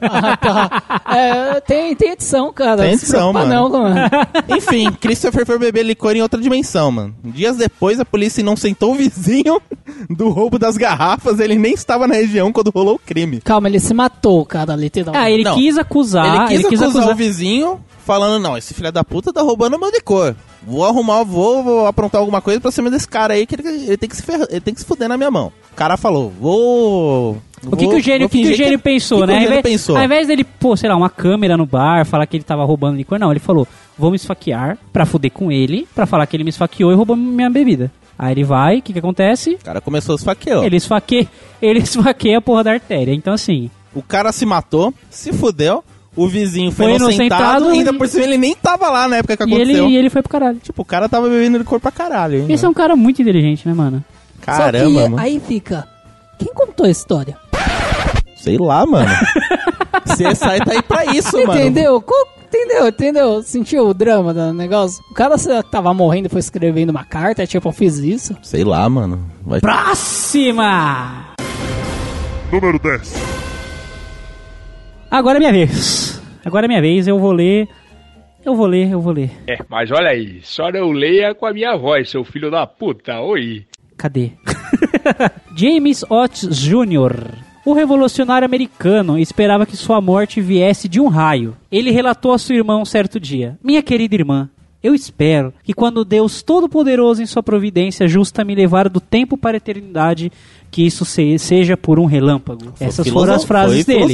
Ah, 0.00 0.36
tá. 0.36 1.00
É, 1.14 1.60
tem, 1.60 1.94
tem 1.96 2.10
edição, 2.12 2.52
cara. 2.52 2.82
Tem 2.82 2.92
edição, 2.92 3.32
mano. 3.32 3.52
Não, 3.52 3.68
mano. 3.68 3.94
Enfim, 4.56 4.90
Christopher 4.92 5.44
foi 5.46 5.58
beber 5.58 5.84
licor 5.84 6.14
em 6.16 6.22
outra 6.22 6.40
dimensão, 6.40 6.90
mano. 6.90 7.14
Dias 7.24 7.56
depois, 7.56 7.98
a 8.00 8.04
polícia 8.04 8.42
não 8.44 8.56
sentou 8.56 8.92
o 8.92 8.94
vizinho 8.94 9.60
do 10.08 10.28
roubo 10.30 10.58
das 10.58 10.76
garrafas. 10.76 11.40
Ele 11.40 11.56
nem 11.56 11.74
estava 11.74 12.06
na 12.06 12.14
região 12.14 12.52
quando 12.52 12.70
rolou 12.74 12.96
o 12.96 12.98
crime. 12.98 13.40
Calma, 13.40 13.68
ele 13.68 13.80
se 13.80 13.94
matou, 13.94 14.44
cara, 14.44 14.74
literalmente. 14.76 15.24
Ah, 15.24 15.30
ele 15.30 15.44
Não. 15.44 15.54
quis 15.54 15.78
acusar. 15.78 16.50
ele 16.50 16.58
quis 16.58 16.66
acusar 16.66 16.88
acusar 16.88 17.10
o 17.10 17.14
vizinho, 17.16 17.80
falando, 18.04 18.42
não, 18.42 18.56
esse 18.56 18.74
filho 18.74 18.90
da 18.92 19.02
puta 19.04 19.32
tá 19.32 19.42
roubando 19.42 19.78
meu 19.78 19.90
licor. 19.90 20.34
Vou 20.66 20.84
arrumar, 20.84 21.22
vou, 21.24 21.62
vou 21.62 21.86
aprontar 21.86 22.20
alguma 22.20 22.40
coisa 22.42 22.60
pra 22.60 22.70
cima 22.70 22.90
desse 22.90 23.06
cara 23.08 23.34
aí, 23.34 23.46
que 23.46 23.54
ele, 23.54 23.68
ele 23.68 23.96
tem 23.96 24.08
que 24.08 24.16
se 24.16 24.22
ferrar- 24.22 24.48
ele 24.50 24.60
tem 24.60 24.74
que 24.74 24.80
se 24.80 24.86
fuder 24.86 25.08
na 25.08 25.16
minha 25.16 25.30
mão. 25.30 25.52
O 25.72 25.76
cara 25.76 25.96
falou, 25.96 26.30
vou... 26.40 27.38
O 27.66 27.76
que, 27.76 27.86
que 27.88 27.94
o 27.96 28.00
gênio, 28.00 28.28
que 28.28 28.42
que 28.42 28.48
o 28.52 28.54
gênio 28.54 28.78
pensou, 28.78 29.20
que 29.20 29.26
né? 29.26 29.32
Que 29.34 29.38
o 29.38 29.42
Ao 29.42 29.46
invés, 29.48 29.62
pensou? 29.62 29.96
ao 29.96 30.04
invés 30.04 30.26
dele, 30.28 30.44
pô, 30.44 30.76
sei 30.76 30.88
lá, 30.88 30.96
uma 30.96 31.10
câmera 31.10 31.56
no 31.56 31.66
bar, 31.66 32.04
falar 32.06 32.26
que 32.26 32.36
ele 32.36 32.44
tava 32.44 32.64
roubando 32.64 32.96
licor, 32.96 33.18
não, 33.18 33.30
ele 33.30 33.40
falou, 33.40 33.66
vou 33.98 34.10
me 34.10 34.16
esfaquear 34.16 34.78
pra 34.92 35.04
fuder 35.06 35.30
com 35.32 35.50
ele, 35.50 35.86
pra 35.94 36.06
falar 36.06 36.26
que 36.26 36.36
ele 36.36 36.44
me 36.44 36.50
esfaqueou 36.50 36.92
e 36.92 36.94
roubou 36.94 37.16
minha 37.16 37.50
bebida. 37.50 37.90
Aí 38.18 38.32
ele 38.32 38.44
vai, 38.44 38.78
o 38.78 38.82
que 38.82 38.92
que 38.92 38.98
acontece? 38.98 39.50
O 39.60 39.64
cara 39.64 39.80
começou 39.80 40.14
a 40.14 40.16
esfaquear. 40.16 40.64
Ele 40.64 40.76
esfaqueia, 40.76 41.28
ele 41.62 41.78
esfaqueia 41.80 42.38
a 42.38 42.40
porra 42.40 42.64
da 42.64 42.72
artéria. 42.72 43.12
Então 43.14 43.32
assim, 43.32 43.70
O 43.94 44.02
cara 44.02 44.32
se 44.32 44.44
matou, 44.44 44.92
se 45.08 45.32
fudeu, 45.32 45.84
o 46.16 46.26
vizinho 46.26 46.72
foi, 46.72 46.86
Foi 46.86 46.94
inocentado, 46.96 47.34
inocentado 47.42 47.68
ainda 47.68 47.90
e- 47.92 47.94
por 47.98 48.08
cima 48.08 48.24
ele 48.24 48.36
nem 48.38 48.54
tava 48.56 48.88
lá 48.90 49.06
na 49.06 49.18
época 49.18 49.36
que 49.36 49.42
e 49.44 49.54
ele, 49.54 49.62
aconteceu. 49.62 49.88
e 49.88 49.96
ele 49.96 50.10
foi 50.10 50.20
pro 50.22 50.30
caralho. 50.32 50.58
Tipo, 50.58 50.82
o 50.82 50.84
cara 50.84 51.08
tava 51.08 51.28
bebendo 51.28 51.58
licor 51.58 51.78
pra 51.78 51.92
caralho, 51.92 52.40
hein? 52.40 52.46
Esse 52.48 52.64
é 52.64 52.68
um 52.68 52.74
cara 52.74 52.96
muito 52.96 53.22
inteligente, 53.22 53.66
né, 53.68 53.72
mano? 53.72 54.02
Caramba, 54.40 54.78
Só 54.84 54.88
que 54.88 54.94
mano. 54.94 55.18
aí 55.18 55.40
fica... 55.46 55.86
Quem 56.38 56.52
contou 56.54 56.86
a 56.86 56.90
história? 56.90 57.36
Sei 58.38 58.56
lá, 58.56 58.86
mano. 58.86 59.10
CSI 60.06 60.64
tá 60.64 60.72
aí 60.72 60.82
pra 60.82 61.04
isso, 61.06 61.36
mano. 61.46 61.60
Entendeu? 61.60 62.04
Entendeu? 62.46 62.88
Entendeu? 62.88 63.42
Sentiu 63.42 63.88
o 63.88 63.94
drama 63.94 64.32
do 64.32 64.52
negócio? 64.54 65.04
O 65.10 65.14
cara 65.14 65.34
tava 65.70 65.92
morrendo 65.92 66.26
e 66.26 66.28
foi 66.30 66.40
escrevendo 66.40 66.90
uma 66.90 67.04
carta, 67.04 67.46
tipo, 67.46 67.68
eu 67.68 67.72
fiz 67.72 67.98
isso. 67.98 68.36
Sei 68.42 68.64
lá, 68.64 68.88
mano. 68.88 69.30
Vai... 69.42 69.60
Próxima! 69.60 71.34
Número 72.50 72.78
10. 72.78 73.14
Agora 75.10 75.36
é 75.36 75.40
minha 75.40 75.52
vez. 75.52 76.22
Agora 76.44 76.66
é 76.66 76.68
minha 76.68 76.80
vez, 76.80 77.06
eu 77.06 77.18
vou 77.18 77.32
ler 77.32 77.68
Eu 78.44 78.54
vou 78.54 78.66
ler, 78.66 78.90
eu 78.90 79.00
vou 79.00 79.12
ler. 79.12 79.30
É, 79.46 79.58
mas 79.68 79.90
olha 79.90 80.10
aí, 80.10 80.40
só 80.42 80.70
não 80.70 80.90
leia 80.90 81.34
com 81.34 81.44
a 81.44 81.52
minha 81.52 81.76
voz, 81.76 82.08
seu 82.08 82.24
filho 82.24 82.50
da 82.50 82.66
puta. 82.66 83.20
Oi. 83.20 83.66
Cadê? 83.98 84.30
James 85.56 86.04
Otis 86.08 86.56
Jr. 86.56 87.47
O 87.68 87.74
revolucionário 87.74 88.46
americano 88.46 89.18
esperava 89.18 89.66
que 89.66 89.76
sua 89.76 90.00
morte 90.00 90.40
viesse 90.40 90.88
de 90.88 91.00
um 91.00 91.08
raio. 91.08 91.54
Ele 91.70 91.90
relatou 91.90 92.32
a 92.32 92.38
sua 92.38 92.54
irmã 92.54 92.78
um 92.78 92.84
certo 92.84 93.20
dia: 93.20 93.58
Minha 93.62 93.82
querida 93.82 94.14
irmã, 94.14 94.48
eu 94.82 94.94
espero 94.94 95.52
que 95.62 95.74
quando 95.74 96.04
Deus 96.04 96.40
Todo-Poderoso 96.42 97.22
em 97.22 97.26
sua 97.26 97.42
providência 97.42 98.08
justa 98.08 98.42
me 98.44 98.54
levar 98.54 98.88
do 98.88 99.00
tempo 99.00 99.36
para 99.36 99.56
a 99.56 99.58
eternidade, 99.58 100.32
que 100.70 100.86
isso 100.86 101.04
se- 101.04 101.38
seja 101.38 101.76
por 101.76 101.98
um 101.98 102.04
relâmpago. 102.06 102.72
Essas 102.80 103.06
foram 103.08 103.34
as 103.34 103.44
frases 103.44 103.84
foi 103.84 103.94
dele. 103.94 104.12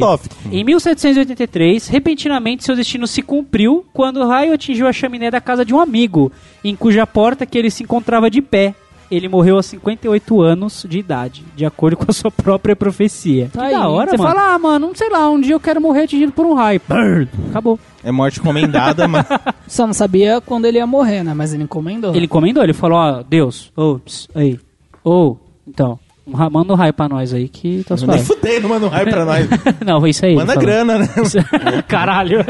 Em 0.50 0.64
1783, 0.64 1.86
repentinamente 1.88 2.64
seu 2.64 2.74
destino 2.74 3.06
se 3.06 3.22
cumpriu 3.22 3.84
quando 3.92 4.16
o 4.18 4.26
raio 4.26 4.52
atingiu 4.54 4.86
a 4.88 4.92
chaminé 4.92 5.30
da 5.30 5.40
casa 5.40 5.64
de 5.64 5.74
um 5.74 5.78
amigo, 5.80 6.32
em 6.64 6.74
cuja 6.74 7.06
porta 7.06 7.46
que 7.46 7.56
ele 7.58 7.70
se 7.70 7.82
encontrava 7.84 8.28
de 8.30 8.40
pé. 8.42 8.74
Ele 9.14 9.28
morreu 9.28 9.56
aos 9.56 9.66
58 9.66 10.40
anos 10.42 10.84
de 10.88 10.98
idade, 10.98 11.44
de 11.54 11.64
acordo 11.64 11.96
com 11.96 12.06
a 12.08 12.12
sua 12.12 12.30
própria 12.30 12.74
profecia. 12.74 13.48
Tá 13.52 13.60
que 13.60 13.66
aí, 13.66 13.72
da 13.72 13.88
hora, 13.88 14.10
Você 14.10 14.16
mano. 14.16 14.28
fala, 14.34 14.54
ah, 14.54 14.58
mano, 14.58 14.88
não 14.88 14.94
sei 14.94 15.08
lá, 15.10 15.28
um 15.30 15.40
dia 15.40 15.54
eu 15.54 15.60
quero 15.60 15.80
morrer 15.80 16.02
atingido 16.04 16.32
por 16.32 16.44
um 16.46 16.54
raio. 16.54 16.80
Brrr. 16.88 17.28
Acabou. 17.50 17.78
É 18.02 18.10
morte 18.12 18.40
encomendada, 18.40 19.06
mas 19.08 19.24
Só 19.68 19.86
não 19.86 19.94
sabia 19.94 20.40
quando 20.40 20.66
ele 20.66 20.78
ia 20.78 20.86
morrer, 20.86 21.22
né? 21.22 21.32
Mas 21.34 21.54
ele 21.54 21.62
encomendou. 21.64 22.14
Ele 22.14 22.26
encomendou, 22.26 22.62
ele 22.62 22.72
falou, 22.74 22.98
ó, 22.98 23.22
Deus, 23.22 23.72
ô, 23.76 23.98
aí, 24.34 24.58
ô, 25.02 25.36
então, 25.66 25.98
um 26.26 26.32
ra- 26.34 26.50
manda 26.50 26.72
um 26.72 26.76
raio 26.76 26.92
pra 26.92 27.08
nós 27.08 27.32
aí 27.32 27.48
que 27.48 27.82
tá 27.84 27.94
nem 27.96 28.04
suave. 28.04 28.24
fudei, 28.24 28.60
não 28.60 28.68
manda 28.68 28.86
um 28.86 28.88
raio 28.90 29.08
pra 29.08 29.24
nós. 29.26 29.46
não, 29.86 30.00
foi 30.00 30.10
isso 30.10 30.24
aí. 30.26 30.34
Manda 30.34 30.54
grana, 30.56 30.98
né? 30.98 31.08
Caralho. 31.88 32.40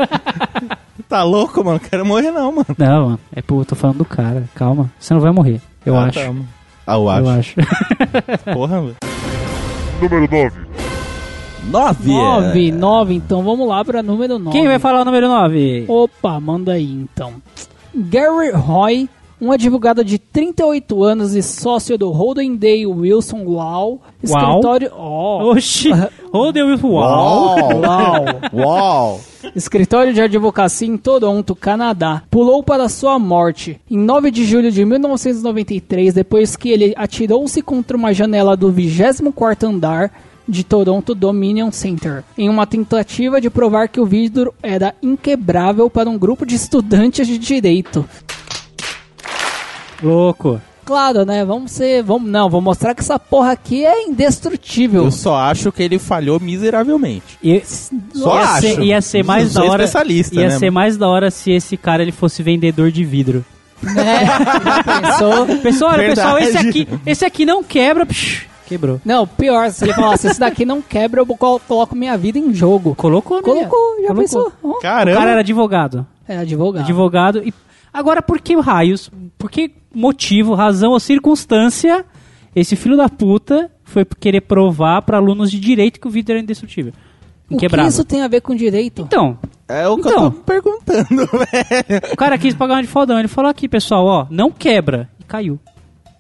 Tá 1.09 1.23
louco, 1.23 1.63
mano? 1.65 1.79
Quero 1.81 2.05
morrer 2.05 2.31
não, 2.31 2.51
mano. 2.51 2.67
não, 2.79 3.05
mano, 3.07 3.21
é 3.35 3.43
pô, 3.43 3.61
eu 3.61 3.65
tô 3.65 3.75
falando 3.75 3.99
do 3.99 4.05
cara, 4.05 4.45
calma. 4.55 4.91
Você 4.99 5.13
não 5.15 5.21
vai 5.21 5.31
morrer, 5.33 5.61
eu 5.87 5.97
Ah, 5.97 6.05
acho. 6.05 6.19
tá, 6.21 6.27
mano. 6.27 6.49
Ah, 6.87 6.95
eu 6.95 7.09
acho. 7.11 7.23
Eu 7.25 7.31
acho. 7.31 7.55
Porra, 8.53 8.81
velho. 8.81 8.97
Número 10.01 10.29
9. 10.31 10.53
Nove. 11.71 12.09
Nove, 12.13 12.73
nove, 12.73 13.15
então 13.15 13.43
vamos 13.43 13.67
lá 13.67 13.83
pra 13.85 14.03
número 14.03 14.39
nove. 14.39 14.57
Quem 14.59 14.67
vai 14.67 14.79
falar 14.79 15.01
o 15.01 15.05
número 15.05 15.29
9? 15.29 15.87
Opa, 15.89 16.39
manda 16.39 16.73
aí 16.73 16.93
então. 16.93 17.35
Gary 17.95 18.51
Roy, 18.53 19.09
um 19.41 19.51
advogado 19.51 20.05
de 20.05 20.19
38 20.19 21.03
anos 21.03 21.35
e 21.35 21.43
sócio 21.43 21.99
do 21.99 22.11
Holden 22.11 22.57
Day 22.57 22.87
Wilson 22.87 23.45
Law, 23.45 24.01
escritório. 24.23 24.91
Ó, 24.95 25.53
Oxi, 25.53 25.91
ô 26.33 26.53
Deus, 26.53 26.83
uau. 26.83 27.57
Uau. 27.57 27.81
Uau. 27.81 28.25
Uau. 28.53 29.21
Escritório 29.55 30.13
de 30.15 30.23
advocacia 30.23 30.89
em 30.89 30.97
Toronto, 30.97 31.55
Canadá, 31.55 32.23
pulou 32.31 32.63
para 32.63 32.89
sua 32.89 33.19
morte 33.19 33.81
em 33.91 33.99
9 33.99 34.31
de 34.31 34.45
julho 34.45 34.71
de 34.71 34.85
1993, 34.85 36.15
depois 36.15 36.57
que 36.57 36.71
ele 36.71 36.95
atirou-se 36.97 37.61
contra 37.61 37.97
uma 37.97 38.15
janela 38.15 38.57
do 38.57 38.73
24º 38.73 39.65
andar 39.65 40.13
de 40.47 40.63
Toronto 40.63 41.15
Dominion 41.15 41.71
Center, 41.73 42.23
em 42.37 42.49
uma 42.49 42.67
tentativa 42.67 43.41
de 43.41 43.49
provar 43.49 43.89
que 43.89 44.01
o 44.01 44.07
vidro 44.07 44.53
era 44.63 44.95
inquebrável 45.03 45.89
para 45.89 46.09
um 46.09 46.19
grupo 46.19 46.45
de 46.45 46.55
estudantes 46.55 47.27
de 47.27 47.39
direito. 47.39 48.05
Louco. 50.05 50.61
Claro, 50.85 51.25
né? 51.25 51.43
Vamos 51.47 51.73
ser, 51.73 52.03
vamos 52.03 52.31
não, 52.31 52.51
vou 52.51 52.61
mostrar 52.61 52.95
que 52.95 53.01
essa 53.01 53.19
porra 53.19 53.53
aqui 53.53 53.87
é 53.87 54.03
indestrutível. 54.07 55.05
Eu 55.05 55.11
só 55.11 55.35
acho 55.37 55.73
que 55.73 55.83
ele 55.83 55.99
falhou 55.99 56.39
miseravelmente. 56.39 57.39
E, 57.43 57.63
Só 58.13 58.35
ia, 58.37 58.43
acho. 58.43 58.61
ser, 58.61 58.83
ia 58.83 59.01
ser 59.01 59.25
mais 59.25 59.55
da 59.55 59.65
hora. 59.65 59.85
especialista, 59.85 60.35
Ia 60.35 60.49
né, 60.49 60.59
ser 60.59 60.67
mano? 60.67 60.75
mais 60.75 60.97
da 60.99 61.09
hora 61.09 61.31
se 61.31 61.51
esse 61.53 61.77
cara 61.79 62.03
ele 62.03 62.13
fosse 62.13 62.43
vendedor 62.43 62.91
de 62.91 63.03
vidro. 63.03 63.43
Né? 63.83 64.27
Pensou? 64.85 65.47
Pessoal, 65.63 65.93
olha, 65.93 66.09
pessoal, 66.11 66.39
esse 66.39 66.57
aqui, 66.59 66.89
esse 67.07 67.25
aqui 67.25 67.45
não 67.47 67.63
quebra. 67.65 68.05
Psh, 68.07 68.47
quebrou. 68.67 69.01
Não, 69.05 69.27
pior, 69.27 69.71
se 69.71 69.85
ele 69.85 69.93
falasse, 69.95 70.27
esse 70.27 70.41
daqui 70.41 70.65
não 70.67 70.81
quebra, 70.83 71.21
eu 71.21 71.27
colo- 71.27 71.61
coloco 71.67 71.95
minha 71.97 72.17
vida 72.17 72.39
em 72.39 72.53
jogo. 72.53 72.95
Colocou, 72.95 73.39
né? 73.39 73.43
Colocou, 73.43 73.97
já 74.03 74.07
Colocou. 74.09 74.15
pensou? 74.17 74.53
O 74.63 74.75
Caramba. 74.81 75.19
cara 75.19 75.31
era 75.33 75.41
advogado. 75.41 76.07
É 76.29 76.39
advogado. 76.39 76.83
Advogado. 76.83 77.43
E 77.45 77.53
agora, 77.95 78.21
por 78.21 78.41
que 78.41 78.55
raios? 78.61 79.11
Por 79.39 79.51
que 79.51 79.71
motivo, 79.95 80.55
razão 80.55 80.91
ou 80.93 81.01
circunstância 81.01 82.05
esse 82.55 82.77
filho 82.77 82.97
da 82.97 83.09
puta 83.09 83.71
foi 83.85 84.05
querer 84.05 84.41
provar 84.43 85.01
pra 85.03 85.17
alunos 85.19 85.51
de 85.51 85.59
direito 85.59 85.99
que 86.01 86.07
o 86.07 86.11
vidro 86.11 86.33
era 86.35 86.43
indestrutível? 86.43 86.93
O 87.51 87.57
que 87.57 87.67
isso 87.87 88.05
tem 88.05 88.23
a 88.23 88.29
ver 88.29 88.41
com 88.41 88.55
direito? 88.55 89.03
Então, 89.03 89.39
É 89.69 89.87
o 89.89 89.97
que 89.97 90.09
Então. 90.09 90.25
eu 90.25 90.31
tô 90.31 90.41
perguntando, 90.41 91.27
velho. 91.33 92.13
o 92.13 92.17
cara 92.17 92.37
quis 92.39 92.55
pagar 92.55 92.75
uma 92.75 92.83
de 92.83 92.89
fodão. 92.89 93.19
Ele 93.19 93.29
falou 93.29 93.51
aqui, 93.51 93.69
pessoal, 93.69 94.05
ó, 94.07 94.27
não 94.31 94.51
quebra. 94.51 95.09
E 95.21 95.25
caiu. 95.25 95.59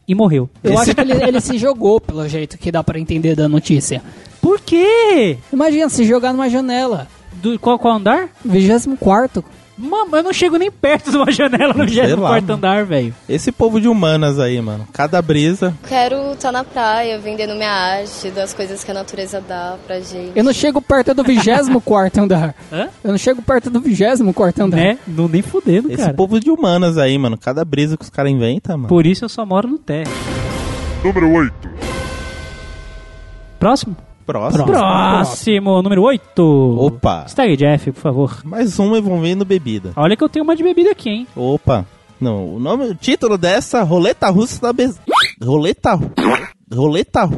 E 0.06 0.14
morreu. 0.14 0.50
Eu 0.62 0.78
acho 0.78 0.94
que 0.94 1.00
ele, 1.00 1.12
ele 1.14 1.40
se 1.40 1.56
jogou, 1.56 1.98
pelo 2.00 2.28
jeito 2.28 2.58
que 2.58 2.70
dá 2.70 2.84
pra 2.84 3.00
entender 3.00 3.34
da 3.34 3.48
notícia. 3.48 4.02
Por 4.40 4.60
quê? 4.60 5.38
Imagina, 5.50 5.88
se 5.88 6.04
jogar 6.04 6.32
numa 6.32 6.48
janela. 6.50 7.08
Do, 7.32 7.58
qual, 7.58 7.78
qual 7.78 7.94
andar? 7.96 8.28
24 8.44 9.42
Mano, 9.76 10.16
eu 10.16 10.22
não 10.22 10.32
chego 10.32 10.56
nem 10.56 10.70
perto 10.70 11.10
de 11.10 11.16
uma 11.16 11.30
janela 11.32 11.74
no 11.74 11.88
Sei 11.88 11.96
lá, 12.02 12.06
24 12.06 12.42
mano. 12.42 12.54
andar, 12.54 12.84
velho. 12.84 13.12
Esse 13.28 13.50
povo 13.50 13.80
de 13.80 13.88
humanas 13.88 14.38
aí, 14.38 14.60
mano. 14.60 14.86
Cada 14.92 15.20
brisa. 15.20 15.74
Quero 15.88 16.32
estar 16.32 16.52
na 16.52 16.62
praia, 16.62 17.18
vendendo 17.18 17.54
minha 17.56 17.72
arte, 17.72 18.30
das 18.30 18.54
coisas 18.54 18.84
que 18.84 18.90
a 18.92 18.94
natureza 18.94 19.40
dá 19.40 19.76
pra 19.84 19.98
gente. 19.98 20.30
Eu 20.36 20.44
não 20.44 20.52
chego 20.52 20.80
perto 20.80 21.12
do 21.12 21.24
24 21.24 22.22
andar. 22.22 22.54
Hã? 22.72 22.88
Eu 23.02 23.10
não 23.10 23.18
chego 23.18 23.42
perto 23.42 23.68
do 23.68 23.80
24 23.80 24.64
andar. 24.64 24.76
Né? 24.76 24.98
Não 25.08 25.26
nem 25.26 25.42
fudendo, 25.42 25.88
Esse 25.88 26.02
cara. 26.02 26.14
povo 26.14 26.38
de 26.38 26.50
humanas 26.50 26.96
aí, 26.96 27.18
mano. 27.18 27.36
Cada 27.36 27.64
brisa 27.64 27.96
que 27.96 28.04
os 28.04 28.10
caras 28.10 28.30
inventam, 28.30 28.76
mano. 28.76 28.88
Por 28.88 29.04
isso 29.04 29.24
eu 29.24 29.28
só 29.28 29.44
moro 29.44 29.66
no 29.66 29.78
térreo. 29.78 30.12
Número 31.02 31.32
8. 31.32 31.52
Próximo? 33.58 33.96
Próximo. 34.26 34.64
Próximo, 34.64 35.82
número 35.82 36.02
8. 36.02 36.42
Opa. 36.78 37.26
Segue, 37.28 37.56
Jeff, 37.56 37.92
por 37.92 38.00
favor. 38.00 38.40
Mais 38.44 38.78
um 38.78 38.96
envolvendo 38.96 39.44
bebida. 39.44 39.92
Olha 39.96 40.16
que 40.16 40.24
eu 40.24 40.28
tenho 40.28 40.44
uma 40.44 40.56
de 40.56 40.62
bebida 40.62 40.90
aqui, 40.90 41.10
hein? 41.10 41.26
Opa. 41.36 41.84
Não, 42.20 42.54
o 42.54 42.60
nome, 42.60 42.86
o 42.86 42.94
título 42.94 43.36
dessa, 43.36 43.82
Roleta 43.82 44.30
Russa 44.30 44.60
da 44.60 44.72
Bez... 44.72 44.98
Roleta... 45.42 45.98
Roleta... 46.72 47.28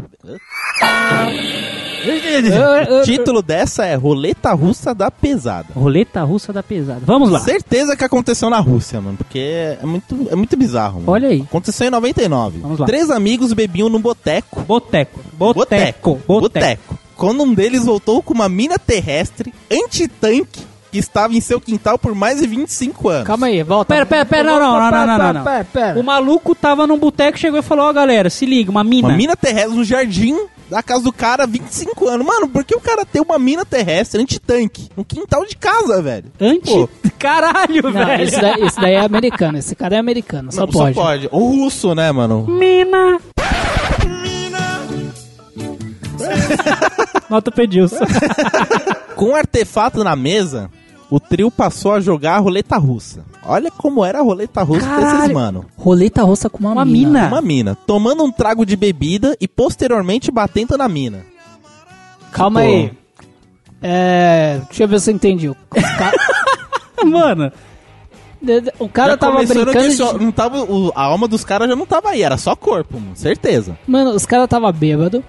O 3.01 3.03
título 3.05 3.43
dessa 3.43 3.85
é 3.87 3.95
Roleta 3.95 4.53
Russa 4.53 4.95
da 4.95 5.11
Pesada. 5.11 5.69
Roleta 5.75 6.23
russa 6.23 6.53
da 6.53 6.63
pesada. 6.63 7.01
Vamos 7.05 7.31
lá. 7.31 7.41
Certeza 7.41 7.97
que 7.97 8.05
aconteceu 8.05 8.51
na 8.51 8.59
Rússia, 8.59 9.01
mano, 9.01 9.17
porque 9.17 9.39
é 9.81 9.85
muito, 9.85 10.29
é 10.31 10.35
muito 10.35 10.57
bizarro, 10.57 11.01
mano. 11.01 11.13
Olha 11.13 11.29
aí. 11.29 11.43
Aconteceu 11.43 11.87
em 11.87 11.91
99. 11.91 12.59
Vamos 12.59 12.79
lá. 12.79 12.87
Três 12.87 13.11
amigos 13.11 13.53
bebiam 13.53 13.89
num 13.89 14.01
boteco. 14.01 14.63
Boteco. 14.63 15.21
Boteco. 15.33 16.19
Boteco. 16.27 16.41
Boteco. 16.41 16.99
Quando 17.17 17.43
um 17.43 17.55
deles 17.55 17.85
voltou 17.85 18.23
com 18.23 18.35
uma 18.35 18.49
mina 18.49 18.79
terrestre 18.79 19.53
anti-tanque 19.71 20.61
que 20.93 20.99
estava 20.99 21.35
em 21.35 21.41
seu 21.41 21.61
quintal 21.61 21.99
por 21.99 22.15
mais 22.15 22.41
de 22.41 22.47
25 22.47 23.09
anos. 23.09 23.27
Calma 23.27 23.47
aí, 23.47 23.63
volta. 23.63 23.95
Pera, 23.95 24.07
pera, 24.07 24.25
pera, 24.25 24.43
não, 24.45 24.61
não, 24.61 24.73
não, 24.73 24.91
não, 24.91 25.07
não, 25.07 25.19
não, 25.19 25.33
não. 25.33 25.45
Pera, 25.45 25.65
pera. 25.65 25.99
O 25.99 26.03
maluco 26.03 26.55
tava 26.55 26.87
num 26.87 26.99
boteco, 26.99 27.39
chegou 27.39 27.59
e 27.59 27.63
falou, 27.63 27.87
ó, 27.87 27.93
galera, 27.93 28.31
se 28.31 28.45
liga, 28.47 28.71
uma 28.71 28.85
mina. 28.85 29.09
Uma 29.09 29.17
mina 29.17 29.37
terrestre 29.37 29.77
no 29.77 29.85
jardim 29.85 30.37
da 30.71 30.83
casa 30.83 31.05
do 31.05 31.13
cara, 31.13 31.47
25 31.47 32.09
anos. 32.09 32.27
Mano, 32.27 32.49
por 32.49 32.65
que 32.65 32.75
o 32.77 32.81
cara 32.81 33.05
tem 33.05 33.23
uma 33.23 33.39
mina 33.39 33.65
terrestre 33.65 34.21
anti-tanque 34.21 34.89
no 34.97 35.05
quintal 35.05 35.45
de 35.47 35.57
casa, 35.57 36.03
velho? 36.03 36.27
Anti... 36.41 36.71
Pô. 36.71 36.89
Caralho, 37.19 37.83
Não, 37.83 37.93
velho. 37.93 38.23
esse 38.25 38.41
daí, 38.41 38.63
esse 38.63 38.81
daí 38.81 38.95
é 38.95 39.01
americano. 39.01 39.59
Esse 39.59 39.75
cara 39.75 39.97
é 39.97 39.99
americano, 39.99 40.53
só 40.53 40.63
Não, 40.63 40.69
pode. 40.69 40.95
Só 40.95 41.03
pode. 41.03 41.29
Ou 41.33 41.51
russo, 41.51 41.95
né, 41.95 42.13
mano? 42.13 42.47
Mina. 42.47 43.19
Nota 47.31 47.51
pedilson. 47.51 48.05
Com 49.17 49.31
o 49.31 49.35
artefato 49.35 50.05
na 50.05 50.15
mesa, 50.15 50.71
o 51.11 51.21
trio 51.21 51.51
passou 51.51 51.93
a 51.93 52.01
jogar 52.01 52.35
a 52.37 52.39
roleta 52.39 52.77
russa. 52.77 53.25
Olha 53.45 53.71
como 53.71 54.05
era 54.05 54.19
a 54.19 54.23
roleta 54.23 54.63
russa 54.63 54.87
Caralho. 54.87 55.19
desses 55.19 55.33
mano. 55.33 55.65
Roleta 55.77 56.23
russa 56.23 56.51
com 56.51 56.59
uma, 56.59 56.73
Uma 56.73 56.85
mina. 56.85 57.09
mina. 57.23 57.29
Uma 57.29 57.43
mina, 57.43 57.75
tomando 57.87 58.25
um 58.25 58.33
trago 58.33 58.67
de 58.67 58.75
bebida 58.77 59.37
e 59.41 59.47
posteriormente 59.47 60.31
batendo 60.31 60.77
na 60.77 60.89
mina. 60.89 61.25
Calma 62.33 62.61
Tipo- 62.63 62.73
aí. 62.73 62.93
É. 63.83 64.61
Deixa 64.69 64.83
eu 64.85 64.89
ver 64.89 65.01
se 65.01 65.11
eu 65.11 65.15
entendi. 65.15 65.53
Ca- 65.71 66.13
Mano, 67.05 67.53
O 68.79 68.89
cara 68.89 69.13
Já 69.13 69.17
tava 69.17 69.43
brincando. 69.45 69.89
de- 70.19 70.25
não 70.25 70.33
tava, 70.33 70.63
o- 70.63 70.93
a 70.95 71.03
alma 71.03 71.27
dos 71.29 71.45
caras 71.45 71.69
já 71.69 71.75
não 71.77 71.87
tava 71.87 72.11
aí, 72.11 72.23
era 72.23 72.37
só 72.37 72.55
corpo, 72.57 72.99
mano, 73.01 73.17
certeza. 73.17 73.77
Mano, 73.87 74.11
os 74.13 74.25
caras 74.27 74.49
tava 74.49 74.71
bêbado. 74.73 75.23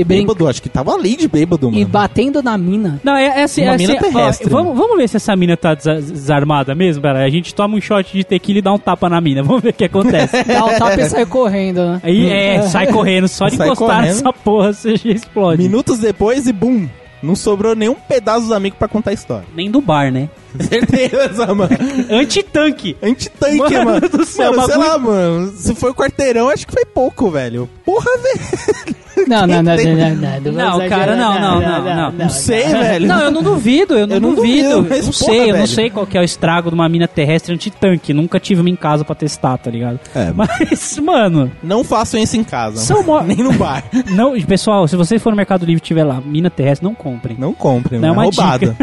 E. 0.00 0.04
Bêbado, 0.04 0.46
acho 0.48 0.62
que 0.62 0.68
tava 0.68 0.92
ali 0.94 1.16
de 1.16 1.26
bêbado, 1.28 1.68
e 1.68 1.72
mano. 1.80 1.86
batendo 1.88 2.42
na 2.42 2.56
mina. 2.58 3.00
não, 3.04 3.16
é, 3.16 3.40
é 3.40 3.42
assim, 3.44 3.62
Uma 3.62 3.74
é 3.74 3.76
mina 3.78 3.94
assim, 3.94 4.06
ó, 4.06 4.10
terrestre, 4.12 4.48
vamos, 4.50 4.68
mano. 4.68 4.78
vamos 4.80 4.96
ver 4.98 5.08
se 5.08 5.16
essa 5.16 5.34
mina 5.36 5.56
tá 5.56 5.74
desa- 5.74 6.00
desarmada 6.00 6.74
mesmo, 6.74 7.02
pera. 7.02 7.24
A 7.24 7.30
gente 7.30 7.54
toma 7.54 7.76
um 7.76 7.80
shot 7.80 8.12
de 8.16 8.24
tequila 8.24 8.58
e 8.58 8.62
dá 8.62 8.72
um 8.72 8.78
tapa 8.78 9.08
na 9.08 9.20
mina. 9.20 9.42
Vamos 9.48 9.62
ver 9.62 9.70
o 9.70 9.72
que 9.72 9.84
acontece. 9.84 10.42
Dá 10.44 10.64
o 10.64 10.70
tapa 10.78 11.00
e 11.00 11.08
sai 11.08 11.26
correndo, 11.26 11.84
né? 11.84 12.00
Aí, 12.02 12.28
é, 12.30 12.62
sai 12.62 12.86
correndo. 12.88 13.28
Só 13.28 13.48
de 13.48 13.56
Sai 13.56 13.66
encostar 13.68 13.88
correndo. 13.98 14.06
nessa 14.14 14.32
porra, 14.32 14.72
você 14.72 14.96
já 14.96 15.10
explode. 15.10 15.62
Minutos 15.62 15.98
depois 15.98 16.46
e 16.46 16.52
bum, 16.52 16.86
não 17.22 17.34
sobrou 17.36 17.74
nenhum 17.74 17.94
pedaço 17.94 18.42
dos 18.42 18.52
amigos 18.52 18.78
pra 18.78 18.88
contar 18.88 19.10
a 19.10 19.14
história. 19.14 19.44
Nem 19.54 19.70
do 19.70 19.80
bar, 19.80 20.10
né? 20.12 20.28
Certeza, 20.60 21.54
mano. 21.54 21.70
Antitanque. 22.10 22.96
Antitanque, 23.02 23.58
Mano 23.74 23.84
mano. 23.84 24.08
do 24.08 24.24
céu, 24.24 24.52
mano, 24.54 24.66
sei 24.66 24.76
bagulho- 24.76 24.90
lá, 24.92 24.98
mano. 24.98 25.52
Se 25.56 25.74
foi 25.74 25.90
o 25.90 25.94
quarteirão, 25.94 26.48
acho 26.48 26.66
que 26.66 26.72
foi 26.72 26.84
pouco, 26.84 27.30
velho. 27.30 27.68
Porra, 27.84 28.10
velho. 28.22 28.96
Não, 29.26 29.46
não, 29.48 29.62
não, 29.64 29.76
Tem- 29.76 29.96
não, 29.96 30.14
não, 30.16 30.78
não. 30.78 30.88
Cara, 30.88 31.16
não, 31.16 31.40
não, 31.40 31.60
não, 31.60 31.82
não. 31.96 32.12
Não 32.12 32.28
sei, 32.30 32.68
velho. 32.68 33.06
Não, 33.08 33.20
eu 33.24 33.30
não 33.32 33.42
duvido, 33.42 33.94
eu 33.98 34.06
não, 34.06 34.14
Eu 34.16 34.20
não 34.20 34.34
duvido. 34.34 34.68
duvido, 34.82 34.86
mas 34.88 34.98
eu 35.00 35.04
não 35.06 35.12
porra, 35.12 35.32
sei, 35.32 35.42
eu 35.42 35.46
não 35.48 35.52
velho. 35.54 35.66
sei 35.66 35.90
qual 35.90 36.06
que 36.06 36.16
é 36.16 36.20
o 36.20 36.24
estrago 36.24 36.68
de 36.70 36.74
uma 36.74 36.88
mina 36.88 37.08
terrestre 37.08 37.52
antitanque. 37.52 38.14
Nunca 38.14 38.38
tive 38.38 38.60
uma 38.60 38.70
em 38.70 38.76
casa 38.76 39.04
pra 39.04 39.14
testar, 39.16 39.58
tá 39.58 39.70
ligado? 39.70 39.98
É, 40.14 40.32
Mas, 40.32 40.98
mano, 41.00 41.50
Não 41.62 41.82
façam 41.82 42.20
isso 42.20 42.36
em 42.36 42.44
casa. 42.44 42.78
São 42.78 43.02
mo- 43.02 43.20
Nem 43.26 43.38
no 43.38 43.52
bar. 43.54 43.82
não, 44.12 44.40
pessoal, 44.42 44.86
se 44.86 44.94
você 44.94 45.18
for 45.18 45.30
no 45.30 45.36
Mercado 45.36 45.66
Livre 45.66 45.82
e 45.82 45.86
tiver 45.86 46.04
lá, 46.04 46.20
mina 46.24 46.48
terrestre, 46.48 46.86
não 46.86 46.94
comprem. 46.94 47.36
Não 47.38 47.52
comprem, 47.52 48.00
Não 48.00 48.06
é 48.08 48.10
é 48.10 48.12
uma 48.12 48.22
roubada. 48.22 48.76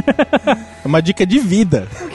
é 0.84 0.88
uma 0.88 1.02
dica 1.02 1.26
de 1.26 1.40
vida. 1.40 1.55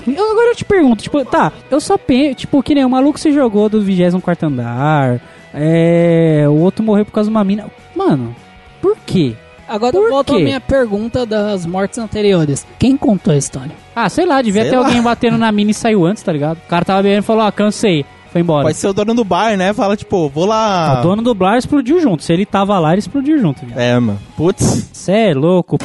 Eu- 0.07 0.31
agora 0.33 0.51
eu 0.51 0.57
te 0.57 0.65
pergunto, 0.65 1.03
tipo, 1.03 1.25
tá, 1.25 1.53
eu 1.71 1.81
só 1.81 1.97
penso, 1.97 2.35
tipo, 2.37 2.63
que 2.63 2.75
nem 2.75 2.85
o 2.85 2.91
maluco 2.91 3.19
se 3.19 3.33
jogou 3.33 3.69
do 3.69 3.81
24 3.83 4.49
andar, 4.49 5.21
é, 5.55 6.45
o 6.49 6.55
outro 6.55 6.85
morreu 6.85 7.05
por 7.05 7.13
causa 7.13 7.29
de 7.31 7.35
uma 7.37 7.45
mina. 7.45 7.67
Mano, 7.95 8.35
por 8.81 8.97
quê? 9.07 9.35
Agora 9.69 9.93
Por 9.93 10.03
eu 10.05 10.11
volto 10.11 10.33
à 10.35 10.37
quê? 10.39 10.43
minha 10.45 10.61
pergunta 10.61 11.25
das 11.25 11.65
mortes 11.65 11.97
anteriores. 11.99 12.67
Quem 12.77 12.97
contou 12.97 13.33
a 13.33 13.37
história? 13.37 13.71
Ah, 13.95 14.09
sei 14.09 14.27
lá, 14.27 14.43
devia 14.43 14.63
Sei 14.63 14.71
ter 14.73 14.77
lá. 14.79 14.85
alguém 14.85 15.01
batendo 15.01 15.39
na 15.39 15.53
mina 15.53 15.71
e 15.71 15.75
saiu 15.75 16.05
antes, 16.05 16.23
tá 16.25 16.33
ligado? 16.33 16.57
O 16.59 16.69
cara 16.69 16.85
tava 16.85 17.03
bebendo 17.03 17.21
e 17.21 17.23
falou, 17.27 17.45
ah, 17.45 17.53
cansei, 17.53 18.05
foi 18.33 18.41
embora. 18.41 18.65
Pode 18.65 18.77
ser 18.77 18.89
o 18.89 18.93
dono 18.93 19.15
do 19.15 19.23
bar, 19.23 19.57
né? 19.57 19.73
Fala, 19.73 19.97
tipo, 19.97 20.29
vou 20.29 20.45
lá. 20.45 20.99
O 20.99 21.03
dono 21.05 21.23
do 21.23 21.33
Blar 21.37 21.57
explodiu 21.57 22.01
junto. 22.01 22.25
Se 22.25 22.33
ele 22.33 22.45
tava 22.45 22.77
lá, 22.81 22.91
ele 22.93 22.99
explodiu 22.99 23.39
junto. 23.39 23.65
viado. 23.65 23.79
É, 23.79 23.97
mano. 24.01 24.19
Putz. 24.37 24.89
Cê 24.93 25.13
é 25.31 25.35
louco. 25.35 25.79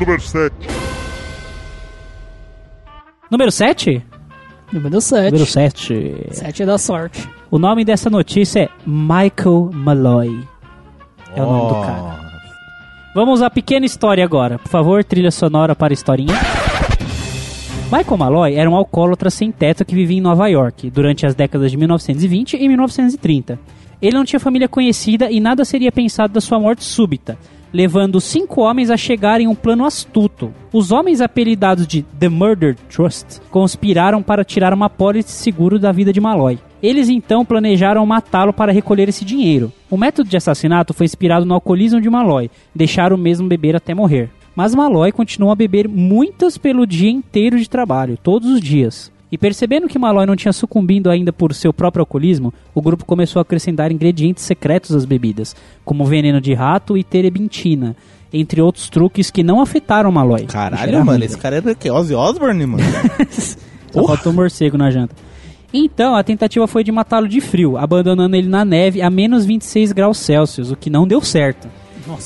Número 0.00 0.20
7. 0.20 0.52
Número 3.32 3.50
7? 3.50 4.04
Número 4.70 5.00
7. 5.00 5.32
Número 5.32 5.46
7. 5.46 6.16
7 6.32 6.62
é 6.64 6.66
da 6.66 6.76
sorte. 6.76 7.26
O 7.50 7.58
nome 7.58 7.82
dessa 7.82 8.10
notícia 8.10 8.64
é 8.64 8.68
Michael 8.86 9.70
Malloy. 9.72 10.46
É 11.34 11.42
o 11.42 11.46
nome 11.46 11.68
do 11.70 11.80
cara. 11.80 12.20
Vamos 13.14 13.40
à 13.40 13.48
pequena 13.48 13.86
história 13.86 14.22
agora. 14.22 14.58
Por 14.58 14.68
favor, 14.68 15.02
trilha 15.02 15.30
sonora 15.30 15.74
para 15.74 15.94
a 15.94 15.96
historinha. 15.96 16.34
Michael 17.90 18.18
Malloy 18.18 18.54
era 18.54 18.68
um 18.68 18.76
alcoólatra 18.76 19.30
sem 19.30 19.50
teto 19.50 19.82
que 19.82 19.94
vivia 19.94 20.18
em 20.18 20.20
Nova 20.20 20.46
York 20.48 20.90
durante 20.90 21.24
as 21.24 21.34
décadas 21.34 21.70
de 21.70 21.78
1920 21.78 22.58
e 22.58 22.68
1930. 22.68 23.58
Ele 24.02 24.14
não 24.14 24.26
tinha 24.26 24.38
família 24.38 24.68
conhecida 24.68 25.30
e 25.30 25.40
nada 25.40 25.64
seria 25.64 25.90
pensado 25.90 26.34
da 26.34 26.40
sua 26.42 26.60
morte 26.60 26.84
súbita, 26.84 27.38
levando 27.72 28.20
cinco 28.20 28.60
homens 28.60 28.90
a 28.90 28.96
chegarem 28.96 29.46
a 29.46 29.50
um 29.50 29.54
plano 29.54 29.84
astuto. 29.84 30.52
Os 30.72 30.92
homens 30.92 31.20
apelidados 31.20 31.86
de 31.86 32.02
The 32.02 32.28
Murder 32.28 32.76
Trust 32.88 33.40
conspiraram 33.50 34.22
para 34.22 34.44
tirar 34.44 34.74
uma 34.74 34.90
pólice 34.90 35.28
de 35.28 35.34
seguro 35.34 35.78
da 35.78 35.90
vida 35.90 36.12
de 36.12 36.20
Malloy. 36.20 36.58
Eles 36.82 37.08
então 37.08 37.44
planejaram 37.44 38.04
matá-lo 38.04 38.52
para 38.52 38.72
recolher 38.72 39.08
esse 39.08 39.24
dinheiro. 39.24 39.72
O 39.88 39.96
método 39.96 40.28
de 40.28 40.36
assassinato 40.36 40.92
foi 40.92 41.06
inspirado 41.06 41.46
no 41.46 41.54
alcoolismo 41.54 42.00
de 42.00 42.10
Malloy, 42.10 42.50
deixar 42.74 43.12
o 43.12 43.18
mesmo 43.18 43.48
beber 43.48 43.76
até 43.76 43.94
morrer. 43.94 44.30
Mas 44.54 44.74
Malloy 44.74 45.12
continuou 45.12 45.52
a 45.52 45.56
beber 45.56 45.88
muitas 45.88 46.58
pelo 46.58 46.86
dia 46.86 47.10
inteiro 47.10 47.58
de 47.58 47.70
trabalho, 47.70 48.18
todos 48.22 48.50
os 48.50 48.60
dias. 48.60 49.10
E 49.32 49.38
percebendo 49.38 49.88
que 49.88 49.98
Malloy 49.98 50.26
não 50.26 50.36
tinha 50.36 50.52
sucumbido 50.52 51.08
ainda 51.08 51.32
por 51.32 51.54
seu 51.54 51.72
próprio 51.72 52.02
alcoolismo, 52.02 52.52
o 52.74 52.82
grupo 52.82 53.06
começou 53.06 53.40
a 53.40 53.42
acrescentar 53.42 53.90
ingredientes 53.90 54.44
secretos 54.44 54.94
às 54.94 55.06
bebidas, 55.06 55.56
como 55.86 56.04
veneno 56.04 56.38
de 56.38 56.52
rato 56.52 56.98
e 56.98 57.02
terebintina, 57.02 57.96
entre 58.30 58.60
outros 58.60 58.90
truques 58.90 59.30
que 59.30 59.42
não 59.42 59.62
afetaram 59.62 60.12
Malloy. 60.12 60.44
Caralho, 60.44 61.02
mano. 61.02 61.24
Esse 61.24 61.38
cara 61.38 61.56
era 61.56 61.72
o 61.72 61.74
quê? 61.74 61.90
Ozzy 61.90 62.14
Osbourne, 62.14 62.66
mano? 62.66 62.84
só 63.90 64.06
faltou 64.06 64.34
morcego 64.34 64.76
na 64.76 64.90
janta. 64.90 65.16
Então, 65.72 66.14
a 66.14 66.22
tentativa 66.22 66.66
foi 66.66 66.84
de 66.84 66.92
matá-lo 66.92 67.26
de 67.26 67.40
frio, 67.40 67.78
abandonando 67.78 68.36
ele 68.36 68.48
na 68.48 68.66
neve 68.66 69.00
a 69.00 69.08
menos 69.08 69.46
26 69.46 69.92
graus 69.92 70.18
Celsius, 70.18 70.70
o 70.70 70.76
que 70.76 70.90
não 70.90 71.06
deu 71.06 71.22
certo. 71.22 71.66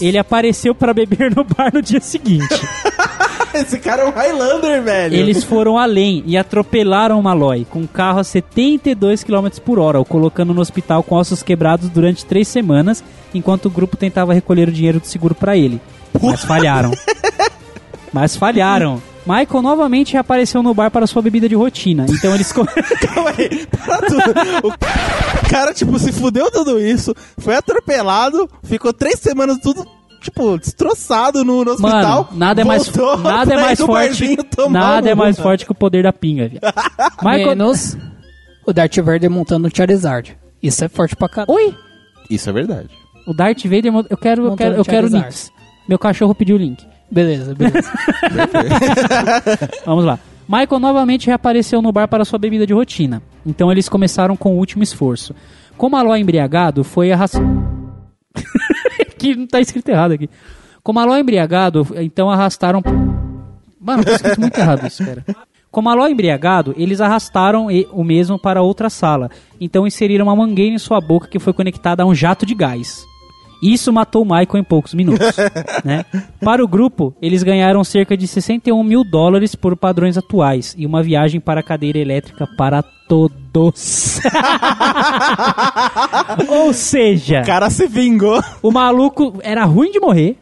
Ele 0.01 0.19
apareceu 0.19 0.75
para 0.75 0.93
beber 0.93 1.37
no 1.37 1.45
bar 1.45 1.71
no 1.73 1.81
dia 1.81 2.01
seguinte. 2.01 2.49
Esse 3.63 3.79
cara 3.79 4.03
é 4.03 4.07
um 4.07 4.11
Highlander, 4.11 4.83
velho. 4.83 5.15
Eles 5.15 5.43
foram 5.43 5.79
além 5.79 6.23
e 6.27 6.37
atropelaram 6.37 7.21
Malloy 7.23 7.67
com 7.69 7.81
um 7.81 7.87
carro 7.87 8.21
a 8.21 8.25
72 8.25 9.25
km 9.25 9.49
por 9.65 9.79
hora, 9.79 10.01
o 10.01 10.05
colocando 10.05 10.53
no 10.53 10.61
hospital 10.61 11.03
com 11.03 11.15
ossos 11.15 11.43
quebrados 11.43 11.89
durante 11.89 12.25
três 12.25 12.49
semanas, 12.49 13.03
enquanto 13.35 13.67
o 13.67 13.71
grupo 13.71 13.97
tentava 13.97 14.35
recolher 14.35 14.69
o 14.69 14.73
dinheiro 14.73 15.01
do 15.01 15.07
seguro 15.07 15.35
para 15.35 15.57
ele. 15.57 15.81
Mas 16.21 16.45
falharam. 16.45 16.93
Mas 18.13 18.37
falharam. 18.37 19.03
Michael 19.27 19.61
novamente 19.61 20.13
reapareceu 20.13 20.63
no 20.63 20.73
bar 20.73 20.89
para 20.89 21.07
sua 21.07 21.21
bebida 21.21 21.49
de 21.49 21.57
rotina. 21.57 22.07
Então 22.09 22.33
eles. 22.33 22.53
Calma 22.55 23.33
aí, 23.37 23.67
para 23.67 23.99
tudo. 23.99 24.69
O 24.69 25.49
cara, 25.51 25.75
tipo, 25.75 25.99
se 25.99 26.13
fudeu 26.13 26.49
tudo 26.51 26.79
isso, 26.79 27.13
foi 27.37 27.57
atropelado, 27.57 28.49
ficou 28.63 28.93
três 28.93 29.19
semanas 29.19 29.59
tudo, 29.59 29.85
tipo, 30.21 30.59
destroçado 30.59 31.45
no, 31.45 31.65
no 31.65 31.73
hospital. 31.73 32.25
Mano, 32.25 32.39
nada 32.39 32.63
é 32.63 32.65
mais, 32.65 32.91
nada 33.23 33.55
é 33.55 33.57
mais 33.57 33.81
forte. 33.81 34.37
Nada 34.71 35.11
é 35.11 35.15
mais 35.15 35.39
forte 35.39 35.65
que 35.65 35.73
o 35.73 35.75
poder 35.75 36.03
da 36.03 36.13
pinga, 36.13 36.49
viado. 36.49 36.75
Michael. 37.23 37.49
Menos 37.49 37.97
o 38.67 38.73
Darth 38.73 38.97
Vader 38.97 39.31
montando 39.31 39.69
o 39.69 39.71
Charizard. 39.75 40.37
Isso 40.63 40.85
é 40.85 40.89
forte 40.89 41.15
pra 41.15 41.29
caralho. 41.29 41.57
Oi! 41.57 41.75
Isso 42.29 42.51
é 42.51 42.53
verdade. 42.53 42.89
O 43.27 43.33
Darth 43.33 43.63
Vader. 43.65 43.93
Eu 44.11 44.17
quero, 44.17 44.43
eu 44.43 44.51
Montando 44.51 44.57
quero, 44.57 44.75
eu 44.77 44.85
quero 44.85 45.09
links. 45.09 45.53
Meu 45.89 45.99
cachorro 45.99 46.35
pediu 46.35 46.57
o 46.57 46.59
link. 46.59 46.85
Beleza, 47.11 47.55
beleza. 47.55 47.93
Vamos 49.87 50.05
lá. 50.05 50.19
Michael 50.49 50.81
novamente 50.81 51.27
reapareceu 51.27 51.81
no 51.81 51.93
bar 51.93 52.09
para 52.09 52.25
sua 52.25 52.39
bebida 52.39 52.67
de 52.67 52.73
rotina. 52.73 53.23
Então 53.45 53.71
eles 53.71 53.89
começaram 53.89 54.37
com 54.37 54.55
o 54.55 54.59
último 54.59 54.83
esforço. 54.83 55.35
Como 55.77 55.97
Malloy 55.97 56.21
embriagado 56.21 56.83
foi 56.83 57.13
arrastado. 57.13 57.47
que 59.19 59.35
não 59.35 59.47
tá 59.47 59.61
escrito 59.61 59.89
errado 59.89 60.13
aqui. 60.13 60.29
Como 60.83 61.01
Malloy 61.01 61.21
embriagado, 61.21 61.87
então 61.97 62.31
arrastaram. 62.31 62.83
Mano, 63.81 64.05
tá 64.05 64.13
escrito 64.13 64.41
muito 64.41 64.59
errado 64.59 64.87
isso, 64.87 65.03
espera. 65.03 65.25
Com 65.71 65.83
Malloy 65.83 66.13
embriagado, 66.13 66.75
eles 66.77 67.01
arrastaram 67.01 67.67
o 67.93 68.05
mesmo 68.05 68.39
para 68.39 68.63
outra 68.63 68.89
sala. 68.89 69.31
Então 69.61 69.87
inseriram 69.87 70.27
uma 70.27 70.37
mangueira 70.37 70.75
em 70.75 70.79
sua 70.79 71.01
boca 71.01 71.29
que 71.29 71.39
foi 71.39 71.53
conectada 71.53 72.03
a 72.03 72.07
um 72.07 72.15
jato 72.15 72.47
de 72.47 72.55
gás. 72.55 73.05
Isso 73.63 73.93
matou 73.93 74.23
o 74.23 74.25
Michael 74.25 74.59
em 74.59 74.65
poucos 74.65 74.95
minutos. 74.95 75.35
né? 75.85 76.05
Para 76.41 76.63
o 76.63 76.69
grupo, 76.69 77.15
eles 77.21 77.43
ganharam 77.43 77.83
cerca 77.83 78.17
de 78.17 78.27
61 78.27 78.83
mil 78.83 79.03
dólares 79.03 79.55
por 79.55 79.77
padrões 79.77 80.17
atuais 80.19 80.75
e 80.77 80.85
uma 80.87 81.03
viagem 81.03 81.41
para 81.41 81.61
a 81.61 81.63
cadeira 81.63 81.99
elétrica 81.99 82.47
para 82.57 82.83
todos. 83.09 84.21
Ou 86.49 86.73
seja, 86.73 87.43
O 87.43 87.47
cara 87.47 87.71
se 87.71 87.87
vingou. 87.87 88.43
o 88.63 88.71
maluco 88.71 89.39
era 89.43 89.65
ruim 89.65 89.91
de 89.91 90.01
morrer. 90.01 90.37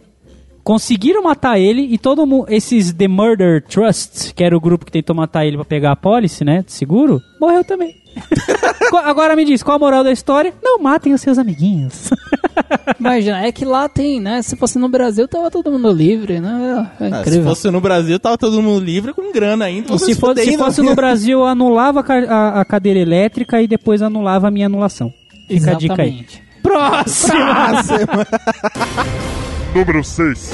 Conseguiram 0.63 1.23
matar 1.23 1.59
ele 1.59 1.83
e 1.83 1.99
todo 1.99 2.27
mundo, 2.27 2.47
esses 2.49 2.91
The 2.91 3.07
Murder 3.07 3.63
Trust, 3.63 4.33
que 4.35 4.43
era 4.43 4.57
o 4.57 4.61
grupo 4.61 4.87
que 4.87 4.93
tentou 4.93 5.15
matar 5.15 5.45
ele 5.45 5.57
pra 5.57 5.65
pegar 5.67 5.93
a 5.93 5.97
pólice, 5.97 6.43
né, 6.43 6.63
de 6.65 6.73
seguro, 6.73 7.21
morreu 7.39 7.63
também. 7.63 7.95
Agora 9.05 9.35
me 9.35 9.45
diz, 9.45 9.63
qual 9.63 9.77
a 9.77 9.79
moral 9.79 10.05
da 10.05 10.13
história? 10.13 10.53
Não 10.63 10.79
matem 10.79 11.13
os 11.13 11.21
seus 11.21 11.39
amiguinhos. 11.39 12.11
Imagina, 13.01 13.45
é 13.45 13.51
que 13.53 13.65
lá 13.65 13.89
tem, 13.89 14.21
né? 14.21 14.41
Se 14.43 14.57
fosse 14.57 14.79
no 14.79 14.89
Brasil, 14.89 15.27
tava 15.27 15.51
todo 15.51 15.71
mundo 15.71 15.91
livre, 15.91 16.41
né? 16.41 16.89
É 17.01 17.09
Ah, 17.09 17.25
se 17.25 17.43
fosse 17.43 17.71
no 17.71 17.81
Brasil, 17.81 18.19
tava 18.19 18.39
todo 18.39 18.63
mundo 18.63 18.85
livre 18.85 19.13
com 19.13 19.33
grana 19.33 19.65
ainda. 19.65 19.99
se, 19.99 20.15
fosse, 20.15 20.45
se 20.45 20.57
fosse 20.57 20.81
no 20.83 20.95
Brasil, 20.97 21.41
eu 21.41 21.47
anulava 21.47 22.01
a, 22.07 22.15
a- 22.15 22.61
a 22.61 22.65
cadeira 22.65 23.01
elétrica 23.01 23.61
e 23.61 23.67
depois 23.67 24.01
anulava 24.03 24.49
a 24.49 24.51
minha 24.51 24.67
anulação. 24.67 25.13
Fica 25.49 25.73
a 25.73 25.75
dica 25.75 26.03
aí. 26.03 26.09
Exatamente. 26.11 26.45
Próxima! 26.63 27.75
Número 29.75 30.03
6. 30.05 30.51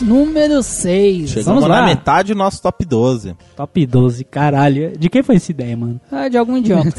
Número 0.00 0.62
6. 0.62 1.30
Chegamos 1.30 1.44
Vamos 1.62 1.68
na 1.68 1.80
lá. 1.80 1.86
metade 1.86 2.32
do 2.32 2.38
nosso 2.38 2.62
top 2.62 2.84
12. 2.84 3.36
Top 3.56 3.86
12, 3.86 4.24
caralho. 4.24 4.92
De 4.98 5.08
quem 5.10 5.22
foi 5.22 5.36
essa 5.36 5.50
ideia, 5.50 5.76
mano? 5.76 6.00
Ah, 6.10 6.28
de 6.28 6.36
algum 6.38 6.56
idiota. 6.56 6.92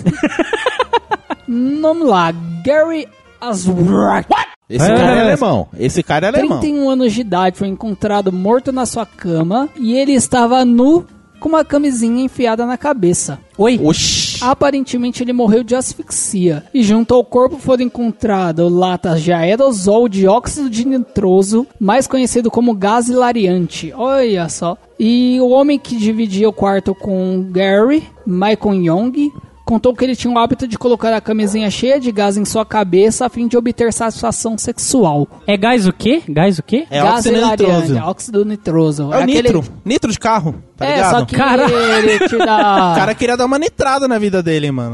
Vamos 1.48 2.08
lá. 2.08 2.32
Gary 2.64 3.08
Aswrak. 3.42 4.28
Esse 4.70 4.86
É. 4.86 4.96
cara 4.96 5.16
é 5.16 5.22
alemão. 5.22 5.68
Esse 5.80 6.04
cara 6.04 6.28
é 6.28 6.30
alemão. 6.30 6.60
31 6.60 6.90
anos 6.90 7.14
de 7.14 7.22
idade, 7.22 7.58
foi 7.58 7.68
encontrado 7.68 8.32
morto 8.32 8.72
na 8.72 8.86
sua 8.86 9.06
cama 9.06 9.68
e 9.80 9.94
ele 9.96 10.12
estava 10.14 10.64
nu 10.64 11.06
com 11.40 11.50
uma 11.50 11.66
camisinha 11.66 12.24
enfiada 12.24 12.66
na 12.66 12.78
cabeça. 12.78 13.40
Oi? 13.58 13.80
Oxi. 13.82 14.29
Aparentemente 14.41 15.23
ele 15.23 15.34
morreu 15.34 15.63
de 15.63 15.75
asfixia. 15.75 16.63
E 16.73 16.84
junto 16.84 17.13
ao 17.13 17.23
corpo 17.23 17.58
foram 17.58 17.84
encontradas 17.84 18.71
latas 18.71 19.21
de 19.21 19.32
aerosol 19.32 20.08
de 20.08 20.28
óxido 20.28 20.69
de 20.69 20.86
nitroso, 20.86 21.67
mais 21.80 22.08
conhecido 22.08 22.49
como 22.49 22.73
gás 22.73 23.10
hilariante. 23.10 23.93
Olha 23.95 24.47
só. 24.49 24.78
E 24.99 25.39
o 25.39 25.49
homem 25.49 25.80
que 25.80 25.95
dividia 25.95 26.49
o 26.49 26.54
quarto 26.54 26.93
com 26.93 27.47
Gary, 27.52 28.04
Michael 28.25 28.84
Young, 28.84 29.32
contou 29.69 29.93
que 29.93 30.03
ele 30.03 30.15
tinha 30.15 30.34
o 30.34 30.39
hábito 30.39 30.67
de 30.67 30.79
colocar 30.79 31.13
a 31.13 31.21
camisinha 31.21 31.69
cheia 31.69 31.99
de 31.99 32.12
gás 32.12 32.38
em 32.38 32.43
sua 32.43 32.65
cabeça 32.65 33.27
a 33.27 33.29
fim 33.29 33.47
de 33.47 33.55
obter 33.55 33.93
satisfação 33.93 34.58
sexual. 34.58 35.27
É 35.45 35.55
gás 35.55 35.86
o 35.88 35.93
quê? 35.93 36.23
Gás 36.27 36.58
o 36.58 36.63
quê? 36.63 36.88
É 36.89 36.99
gás 36.99 37.19
óxido 37.19 37.45
nitroso. 37.47 37.97
óxido 37.99 38.45
nitroso. 38.45 39.03
É 39.03 39.05
o 39.05 39.13
aquele- 39.21 39.41
nitro. 39.43 39.63
Nitro 39.86 40.12
de 40.12 40.17
carro, 40.17 40.55
tá 40.75 40.88
é, 40.88 40.95
ligado? 40.95 41.19
só 41.19 41.25
que 41.25 41.36
Caralho. 41.36 41.77
ele 41.77 42.17
te 42.27 42.36
dá... 42.39 42.93
O 42.93 42.95
cara 42.95 43.13
queria 43.13 43.38
dar 43.38 43.45
uma 43.45 43.60
nitrada 43.60 44.08
na 44.08 44.17
vida 44.17 44.41
dele, 44.41 44.71
mano. 44.71 44.93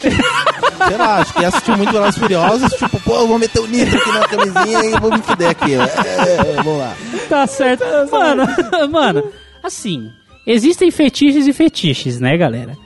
Sei 0.00 0.96
lá, 0.98 1.18
acho 1.18 1.32
que 1.34 1.44
assistiu 1.44 1.76
muito 1.76 1.92
Velozes 1.92 2.18
Furiosos, 2.18 2.72
tipo, 2.72 3.00
pô, 3.00 3.14
eu 3.14 3.28
vou 3.28 3.38
meter 3.38 3.60
o 3.60 3.66
nitro 3.68 3.96
aqui 3.96 4.10
na 4.10 4.20
camisinha 4.28 4.84
e 4.86 5.00
vou 5.00 5.10
me 5.12 5.22
fuder 5.22 5.50
aqui. 5.50 5.76
ó. 5.76 5.84
É, 5.84 6.52
vamos 6.62 6.78
lá. 6.78 6.94
Tá 7.28 7.46
certo. 7.46 7.84
Mano, 8.10 8.44
mano, 8.90 9.24
assim, 9.62 10.10
existem 10.46 10.90
fetiches 10.90 11.46
e 11.46 11.52
fetiches, 11.52 12.18
né, 12.20 12.36
galera? 12.36 12.76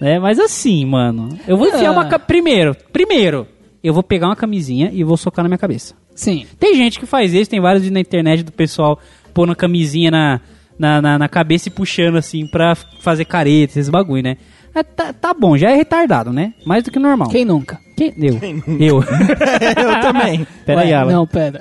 Né? 0.00 0.18
Mas 0.18 0.38
assim, 0.38 0.84
mano, 0.84 1.28
eu 1.48 1.56
vou 1.56 1.66
enfiar 1.68 1.88
Ah. 1.88 1.92
uma... 1.92 2.04
ca- 2.06 2.18
Primeiro, 2.18 2.76
primeiro, 2.92 3.46
eu 3.82 3.94
vou 3.94 4.02
pegar 4.02 4.26
uma 4.26 4.36
camisinha 4.36 4.90
e 4.92 5.02
vou 5.04 5.16
socar 5.16 5.42
na 5.42 5.48
minha 5.48 5.58
cabeça. 5.58 5.94
Sim. 6.14 6.46
Tem 6.58 6.74
gente 6.74 6.98
que 7.00 7.06
faz 7.06 7.32
isso, 7.34 7.50
tem 7.50 7.60
vários 7.60 7.82
vídeos 7.82 7.94
na 7.94 8.00
internet 8.00 8.42
do 8.42 8.52
pessoal 8.52 8.98
pondo 9.34 9.52
a 9.52 9.56
camisinha 9.56 10.10
na, 10.10 10.40
na, 10.78 11.00
na, 11.02 11.18
na 11.18 11.28
cabeça 11.28 11.68
e 11.68 11.72
puxando 11.72 12.16
assim 12.16 12.46
pra 12.46 12.74
fazer 13.00 13.24
careta, 13.26 13.72
esses 13.72 13.88
bagulho, 13.90 14.22
né? 14.22 14.36
É, 14.74 14.82
tá, 14.82 15.10
tá 15.12 15.32
bom, 15.32 15.56
já 15.56 15.70
é 15.70 15.74
retardado, 15.74 16.32
né? 16.32 16.52
Mais 16.66 16.82
do 16.84 16.90
que 16.90 16.98
normal. 16.98 17.28
Quem 17.30 17.44
nunca? 17.46 17.78
Quem? 17.96 18.12
Eu. 18.18 18.38
Eu. 18.78 19.02
eu 19.02 20.00
também. 20.02 20.46
Pera 20.66 20.82
aí, 20.82 20.88
Ué, 20.90 20.94
Alan. 20.94 21.12
Não, 21.12 21.26
pera. 21.26 21.60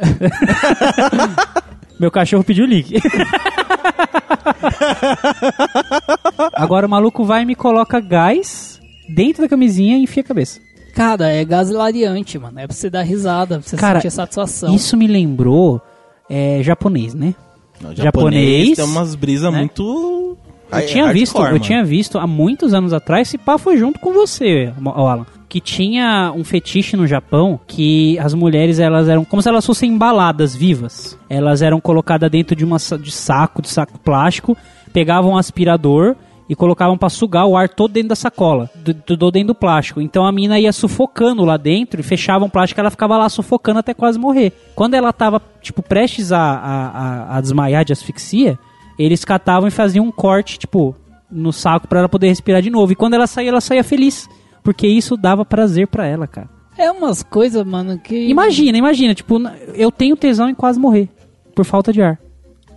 Meu 1.98 2.12
cachorro 2.12 2.44
pediu 2.44 2.66
link. 2.66 2.94
Agora 6.54 6.88
o 6.88 6.90
maluco 6.90 7.24
vai 7.24 7.44
e 7.44 7.46
me 7.46 7.56
coloca 7.56 8.00
gás 8.00 8.80
dentro 9.10 9.42
da 9.42 9.50
camisinha 9.50 9.98
e 9.98 10.04
enfia 10.04 10.22
a 10.22 10.26
cabeça. 10.26 10.60
Cara, 10.94 11.30
é 11.30 11.44
gás 11.44 11.70
hilariante, 11.70 12.40
mano. 12.40 12.60
É 12.60 12.68
pra 12.68 12.76
você 12.76 12.90
dar 12.90 13.02
risada, 13.02 13.60
pra 13.60 13.68
você 13.68 13.76
Cara, 13.76 14.00
sentir 14.00 14.12
satisfação. 14.12 14.74
Isso 14.74 14.96
me 14.96 15.08
lembrou 15.08 15.82
é, 16.30 16.62
japonês, 16.64 17.14
né? 17.14 17.36
Não, 17.82 17.94
Japonês, 17.94 18.78
tem 18.78 18.86
umas 18.86 19.16
brisas 19.16 19.52
né? 19.52 19.60
muito. 19.60 20.38
Eu 20.72 20.86
tinha 20.88 21.06
hardcore, 21.06 21.20
visto, 21.20 21.42
eu 21.42 21.60
tinha 21.60 21.84
visto 21.84 22.18
há 22.18 22.26
muitos 22.26 22.74
anos 22.74 22.94
atrás, 22.94 23.28
se 23.28 23.38
pá 23.38 23.58
foi 23.58 23.78
junto 23.78 24.00
com 24.00 24.14
você, 24.14 24.74
Alan, 24.84 25.26
que 25.56 25.62
tinha 25.62 26.34
um 26.36 26.44
fetiche 26.44 26.98
no 26.98 27.08
Japão 27.08 27.58
que 27.66 28.20
as 28.20 28.34
mulheres 28.34 28.78
elas 28.78 29.08
eram 29.08 29.24
como 29.24 29.42
se 29.42 29.48
elas 29.48 29.66
fossem 29.66 29.90
embaladas 29.90 30.54
vivas. 30.54 31.18
Elas 31.30 31.62
eram 31.62 31.80
colocadas 31.80 32.30
dentro 32.30 32.54
de 32.58 32.66
uma 32.66 32.76
de 33.00 33.10
saco, 33.10 33.62
de 33.62 33.70
saco 33.70 33.98
plástico, 33.98 34.58
pegavam 34.92 35.32
um 35.32 35.38
aspirador 35.38 36.14
e 36.50 36.56
colocavam 36.58 36.98
pra 36.98 37.08
sugar 37.08 37.46
o 37.46 37.56
ar 37.56 37.70
todo 37.70 37.94
dentro 37.94 38.10
da 38.10 38.18
sacola, 38.18 38.70
do, 38.76 38.94
do- 38.94 39.16
do- 39.16 39.32
dentro 39.32 39.48
do 39.48 39.56
plástico. 39.56 40.02
Então 40.02 40.26
a 40.26 40.32
mina 40.34 40.60
ia 40.60 40.74
sufocando 40.74 41.46
lá 41.46 41.56
dentro 41.56 42.02
e 42.02 42.04
fechavam 42.04 42.50
o 42.50 42.52
plástico, 42.52 42.82
ela 42.82 42.92
ficava 42.92 43.16
lá 43.18 43.30
sufocando 43.30 43.80
até 43.80 43.94
quase 43.94 44.20
morrer. 44.20 44.52
Quando 44.76 44.96
ela 44.96 45.14
tava 45.14 45.42
tipo 45.62 45.82
prestes 45.82 46.34
a, 46.34 46.38
a, 46.42 47.38
a- 47.38 47.42
desmaiar 47.42 47.86
de 47.86 47.94
asfixia, 47.94 48.60
eles 49.00 49.24
catavam 49.24 49.70
e 49.70 49.72
faziam 49.72 50.04
um 50.06 50.12
corte, 50.12 50.60
tipo, 50.60 50.94
no 51.32 51.54
saco 51.54 51.88
pra 51.88 52.00
ela 52.00 52.10
poder 52.10 52.28
respirar 52.28 52.62
de 52.62 52.70
novo. 52.70 52.92
E 52.92 52.96
quando 52.96 53.14
ela 53.14 53.26
saía, 53.26 53.48
ela 53.52 53.62
saía 53.62 53.86
feliz. 53.86 54.28
Porque 54.66 54.86
isso 54.88 55.16
dava 55.16 55.46
prazer 55.46 55.88
pra 55.88 56.06
ela, 56.06 56.28
cara. 56.28 56.50
É 56.78 56.92
umas 56.92 57.24
coisas, 57.24 57.66
mano, 57.66 57.98
que... 57.98 58.28
Imagina, 58.28 58.78
imagina, 58.78 59.16
tipo, 59.16 59.40
eu 59.76 59.90
tenho 59.92 60.18
tesão 60.18 60.50
em 60.50 60.56
quase 60.56 60.78
morrer. 60.78 61.08
Por 61.56 61.64
falta 61.64 61.94
de 61.94 62.02
ar. 62.02 62.20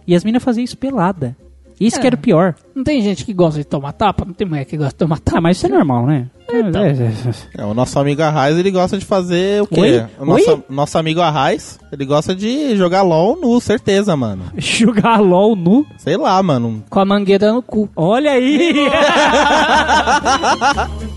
E 0.06 0.14
as 0.14 0.22
minas 0.22 0.44
faziam 0.44 0.62
isso 0.62 0.78
pelada. 0.78 1.36
Isso 1.80 1.98
É. 1.98 2.00
que 2.00 2.06
era 2.06 2.16
o 2.16 2.18
pior. 2.18 2.54
Não 2.74 2.82
tem 2.84 3.00
gente 3.02 3.24
que 3.24 3.32
gosta 3.32 3.58
de 3.58 3.64
tomar 3.64 3.92
tapa? 3.92 4.24
Não 4.24 4.32
tem 4.32 4.46
mulher 4.46 4.64
que 4.64 4.76
gosta 4.76 4.92
de 4.92 4.96
tomar 4.98 5.18
tapa? 5.20 5.38
Ah, 5.38 5.40
mas 5.40 5.56
isso 5.56 5.66
é 5.66 5.68
normal, 5.68 6.06
né? 6.06 6.26
Então. 6.50 6.82
É, 6.82 6.90
é, 6.90 6.92
é. 6.92 7.62
É, 7.62 7.64
o 7.64 7.74
nosso 7.74 7.98
amigo 7.98 8.22
Arraiz, 8.22 8.56
ele 8.58 8.70
gosta 8.70 8.98
de 8.98 9.04
fazer 9.04 9.62
o 9.62 9.66
quê? 9.66 9.80
Oi? 9.80 10.06
O 10.18 10.24
nosso, 10.24 10.50
Oi? 10.50 10.62
nosso 10.68 10.98
amigo 10.98 11.20
Arraiz, 11.20 11.78
ele 11.92 12.04
gosta 12.04 12.34
de 12.34 12.74
jogar 12.76 13.02
LOL 13.02 13.38
nu, 13.40 13.60
certeza, 13.60 14.16
mano. 14.16 14.44
Jogar 14.58 15.20
LOL 15.20 15.54
nu. 15.54 15.86
Sei 15.98 16.16
lá, 16.16 16.42
mano. 16.42 16.82
Com 16.90 16.98
a 17.00 17.04
mangueira 17.04 17.52
no 17.52 17.62
cu. 17.62 17.88
Olha 17.94 18.32
aí! 18.32 18.74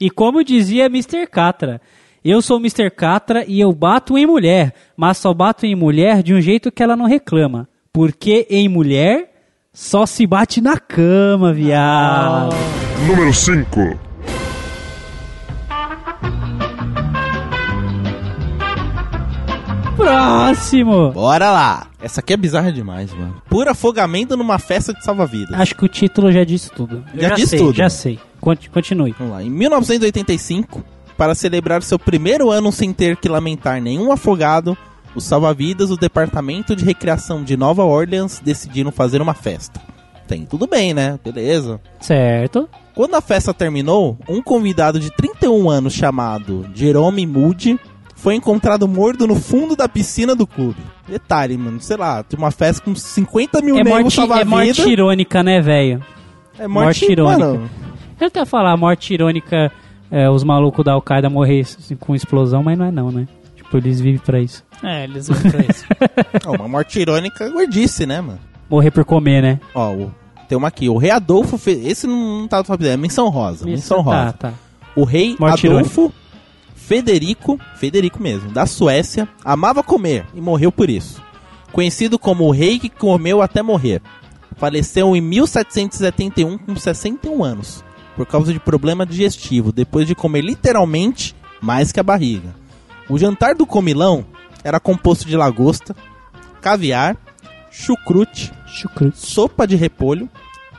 E 0.00 0.10
como 0.10 0.44
dizia 0.44 0.86
Mr. 0.86 1.26
Catra, 1.26 1.80
eu 2.24 2.42
sou 2.42 2.58
Mr. 2.58 2.90
Catra 2.90 3.44
e 3.46 3.60
eu 3.60 3.72
bato 3.72 4.18
em 4.18 4.26
mulher, 4.26 4.74
mas 4.96 5.18
só 5.18 5.32
bato 5.32 5.64
em 5.64 5.74
mulher 5.74 6.22
de 6.22 6.34
um 6.34 6.40
jeito 6.40 6.72
que 6.72 6.82
ela 6.82 6.96
não 6.96 7.06
reclama. 7.06 7.68
Porque 7.92 8.46
em 8.50 8.68
mulher 8.68 9.32
só 9.72 10.06
se 10.06 10.26
bate 10.26 10.60
na 10.60 10.78
cama, 10.78 11.52
viado. 11.52 12.54
Número 13.06 13.32
5. 13.32 14.05
Próximo! 20.10 21.10
Bora 21.10 21.50
lá. 21.50 21.88
Essa 22.00 22.20
aqui 22.20 22.32
é 22.32 22.36
bizarra 22.36 22.72
demais, 22.72 23.12
mano. 23.12 23.42
Por 23.50 23.66
afogamento 23.66 24.36
numa 24.36 24.58
festa 24.58 24.94
de 24.94 25.04
salva-vidas. 25.04 25.58
Acho 25.58 25.74
que 25.74 25.84
o 25.84 25.88
título 25.88 26.30
já 26.30 26.44
disse 26.44 26.70
tudo. 26.70 27.04
Eu 27.12 27.22
Já 27.22 27.34
disse 27.34 27.48
sei, 27.48 27.58
tudo. 27.58 27.74
Já 27.76 27.88
sei. 27.90 28.18
Conti- 28.40 28.70
Continue. 28.70 29.12
Vamos 29.18 29.32
lá. 29.34 29.42
Em 29.42 29.50
1985, 29.50 30.84
para 31.16 31.34
celebrar 31.34 31.82
seu 31.82 31.98
primeiro 31.98 32.50
ano 32.50 32.70
sem 32.70 32.92
ter 32.92 33.16
que 33.16 33.28
lamentar 33.28 33.80
nenhum 33.82 34.12
afogado, 34.12 34.76
os 35.14 35.24
salva-vidas 35.24 35.88
do 35.88 35.96
Departamento 35.96 36.76
de 36.76 36.84
Recreação 36.84 37.42
de 37.42 37.56
Nova 37.56 37.82
Orleans 37.82 38.40
decidiram 38.44 38.92
fazer 38.92 39.20
uma 39.20 39.34
festa. 39.34 39.80
Tem 40.28 40.44
tudo 40.46 40.66
bem, 40.68 40.94
né? 40.94 41.18
Beleza. 41.24 41.80
Certo. 42.00 42.68
Quando 42.94 43.14
a 43.16 43.20
festa 43.20 43.52
terminou, 43.52 44.16
um 44.28 44.40
convidado 44.40 45.00
de 45.00 45.10
31 45.10 45.68
anos 45.68 45.92
chamado 45.94 46.64
Jerome 46.74 47.26
Moody 47.26 47.78
foi 48.26 48.34
encontrado 48.34 48.88
morto 48.88 49.24
no 49.24 49.36
fundo 49.36 49.76
da 49.76 49.88
piscina 49.88 50.34
do 50.34 50.48
clube. 50.48 50.80
Detalhe, 51.06 51.56
mano, 51.56 51.80
sei 51.80 51.96
lá, 51.96 52.24
tem 52.24 52.36
uma 52.36 52.50
festa 52.50 52.82
com 52.82 52.92
50 52.92 53.62
mil 53.62 53.76
É 53.78 53.84
negros 53.84 54.16
morte, 54.16 54.40
é 54.40 54.44
morte 54.44 54.82
irônica, 54.90 55.44
né, 55.44 55.60
velho? 55.60 56.04
É 56.58 56.66
morte 56.66 57.02
morte, 57.02 57.12
irônica. 57.12 57.38
mano. 57.46 57.70
Eu 58.20 58.26
até 58.26 58.44
falar 58.44 58.76
morte 58.76 59.14
irônica, 59.14 59.70
é, 60.10 60.28
os 60.28 60.42
malucos 60.42 60.84
da 60.84 60.94
Al-Qaeda 60.94 61.30
morrer 61.30 61.60
assim, 61.60 61.94
com 61.94 62.16
explosão, 62.16 62.64
mas 62.64 62.76
não 62.76 62.86
é 62.86 62.90
não, 62.90 63.12
né? 63.12 63.28
Tipo, 63.54 63.76
eles 63.76 64.00
vivem 64.00 64.18
pra 64.18 64.40
isso. 64.40 64.64
É, 64.82 65.04
eles 65.04 65.28
vão 65.28 65.38
pra 65.48 65.60
isso. 65.60 65.84
Uma 66.58 66.66
morte 66.66 66.98
irônica 66.98 67.44
é 67.44 67.48
gordice, 67.48 68.06
né, 68.06 68.20
mano? 68.20 68.40
Morrer 68.68 68.90
por 68.90 69.04
comer, 69.04 69.40
né? 69.40 69.60
Ó, 69.72 69.92
o- 69.92 70.12
tem 70.48 70.58
uma 70.58 70.66
aqui. 70.66 70.88
O 70.88 70.96
rei 70.96 71.12
Adolfo 71.12 71.56
fez. 71.56 71.86
Esse 71.86 72.08
não, 72.08 72.48
tá 72.48 72.58
no 72.58 72.64
top 72.64 72.82
10, 72.82 72.94
é 72.94 72.96
menção 72.96 73.28
rosa. 73.28 73.64
Menção 73.64 74.00
rosa. 74.00 74.32
Tá, 74.32 74.50
tá. 74.50 74.52
O 74.96 75.04
rei 75.04 75.36
Morte 75.38 75.68
Adolfo 75.68 76.12
Federico, 76.86 77.58
Federico 77.74 78.22
mesmo, 78.22 78.52
da 78.52 78.64
Suécia, 78.64 79.28
amava 79.44 79.82
comer 79.82 80.24
e 80.32 80.40
morreu 80.40 80.70
por 80.70 80.88
isso. 80.88 81.20
Conhecido 81.72 82.16
como 82.16 82.44
o 82.44 82.52
rei 82.52 82.78
que 82.78 82.88
comeu 82.88 83.42
até 83.42 83.60
morrer. 83.60 84.00
Faleceu 84.56 85.16
em 85.16 85.20
1771 85.20 86.56
com 86.56 86.76
61 86.76 87.42
anos, 87.42 87.84
por 88.14 88.24
causa 88.24 88.52
de 88.52 88.60
problema 88.60 89.04
digestivo, 89.04 89.72
depois 89.72 90.06
de 90.06 90.14
comer 90.14 90.42
literalmente 90.42 91.34
mais 91.60 91.90
que 91.90 91.98
a 91.98 92.04
barriga. 92.04 92.54
O 93.08 93.18
jantar 93.18 93.56
do 93.56 93.66
comilão 93.66 94.24
era 94.62 94.78
composto 94.78 95.26
de 95.26 95.36
lagosta, 95.36 95.94
caviar, 96.60 97.16
chucrute, 97.68 98.52
Chucrute. 98.64 99.18
sopa 99.18 99.66
de 99.66 99.74
repolho, 99.74 100.30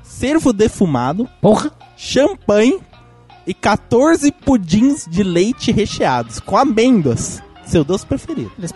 cervo 0.01 0.53
defumado, 0.53 1.27
Porra! 1.41 1.69
champanhe 1.97 2.79
e 3.47 3.53
14 3.53 4.31
pudins 4.31 5.07
de 5.09 5.23
leite 5.23 5.71
recheados 5.71 6.39
com 6.39 6.57
amêndoas. 6.57 7.41
Seu 7.65 7.83
doce 7.83 8.05
preferido. 8.05 8.51
Eles 8.57 8.73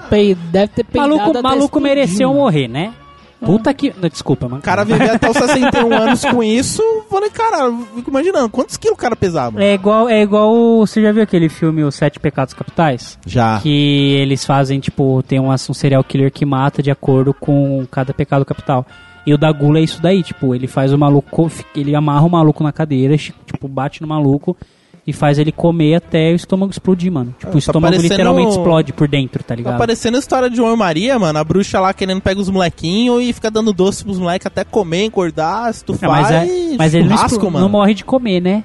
devem 0.52 0.68
ter 0.68 0.84
peidado 0.84 1.18
Maluco, 1.18 1.44
maluco 1.44 1.80
mereceu 1.80 2.34
morrer, 2.34 2.68
né? 2.68 2.94
Puta 3.40 3.74
que... 3.74 3.92
Não, 4.00 4.08
desculpa, 4.08 4.48
mano. 4.48 4.60
O 4.60 4.62
cara 4.62 4.84
viver 4.84 5.10
até 5.10 5.30
os 5.30 5.36
61 5.36 5.94
anos 5.94 6.24
com 6.24 6.44
isso, 6.44 6.84
falei, 7.10 7.30
cara, 7.32 7.74
fico 7.96 8.10
imaginando, 8.12 8.50
quantos 8.50 8.78
quilos 8.78 8.98
o 8.98 9.02
cara 9.02 9.16
pesava? 9.16 9.64
É 9.64 9.74
igual, 9.74 10.08
é 10.08 10.22
igual... 10.22 10.78
Você 10.80 11.02
já 11.02 11.12
viu 11.12 11.24
aquele 11.24 11.50
filme 11.50 11.84
Os 11.84 11.96
Sete 11.96 12.20
Pecados 12.20 12.54
Capitais? 12.54 13.18
Já. 13.26 13.60
Que 13.60 14.16
eles 14.22 14.46
fazem, 14.46 14.80
tipo, 14.80 15.24
tem 15.24 15.40
um, 15.40 15.50
um 15.50 15.74
serial 15.74 16.04
killer 16.04 16.32
que 16.32 16.46
mata 16.46 16.84
de 16.84 16.92
acordo 16.92 17.34
com 17.34 17.84
cada 17.90 18.14
pecado 18.14 18.46
capital. 18.46 18.86
E 19.26 19.34
o 19.34 19.38
da 19.38 19.52
gula 19.52 19.80
é 19.80 19.84
isso 19.84 20.02
daí, 20.02 20.24
tipo, 20.24 20.56
ele 20.56 20.68
faz 20.68 20.92
o 20.92 20.98
maluco, 20.98 21.52
ele 21.76 21.96
amarra 21.96 22.26
o 22.26 22.30
maluco 22.30 22.64
na 22.64 22.72
cadeira, 22.72 23.16
tipo, 23.18 23.68
bate 23.68 24.02
no 24.02 24.08
maluco 24.08 24.58
e 25.06 25.14
faz 25.14 25.38
ele 25.38 25.52
comer 25.52 25.96
até 25.96 26.32
o 26.32 26.36
estômago 26.36 26.72
explodir, 26.72 27.12
mano. 27.12 27.34
Tipo, 27.38 27.52
tá 27.52 27.56
o 27.56 27.60
estômago 27.60 27.94
parecendo- 27.94 28.14
literalmente 28.14 28.50
explode 28.52 28.94
por 28.94 29.08
dentro, 29.08 29.40
tá 29.44 29.50
Tá 29.50 29.56
ligado? 29.56 29.78
parecendo 29.78 30.18
a 30.18 30.20
história 30.20 30.50
de 30.50 30.56
João 30.56 30.74
e 30.74 30.78
Maria, 30.78 31.20
mano. 31.20 31.38
A 31.38 31.44
bruxa 31.44 31.80
lá 31.80 31.94
querendo 31.94 32.22
pegar 32.22 32.40
os 32.42 32.50
molequinhos 32.50 33.22
e 33.24 33.32
fica 33.34 33.52
dando 33.52 33.72
doce 33.74 34.04
pros 34.04 34.18
moleques 34.20 34.48
até 34.48 34.64
comer, 34.64 35.06
engordar, 35.06 35.64
Não, 35.66 35.70
estufar 35.72 36.10
mas 36.10 36.32
é- 36.32 36.46
e 36.48 36.76
mas 36.78 36.94
ele 36.96 37.08
não, 37.08 37.16
mano. 37.52 37.60
não 37.60 37.70
morre 37.70 37.94
de 37.94 38.04
comer, 38.06 38.42
né? 38.42 38.64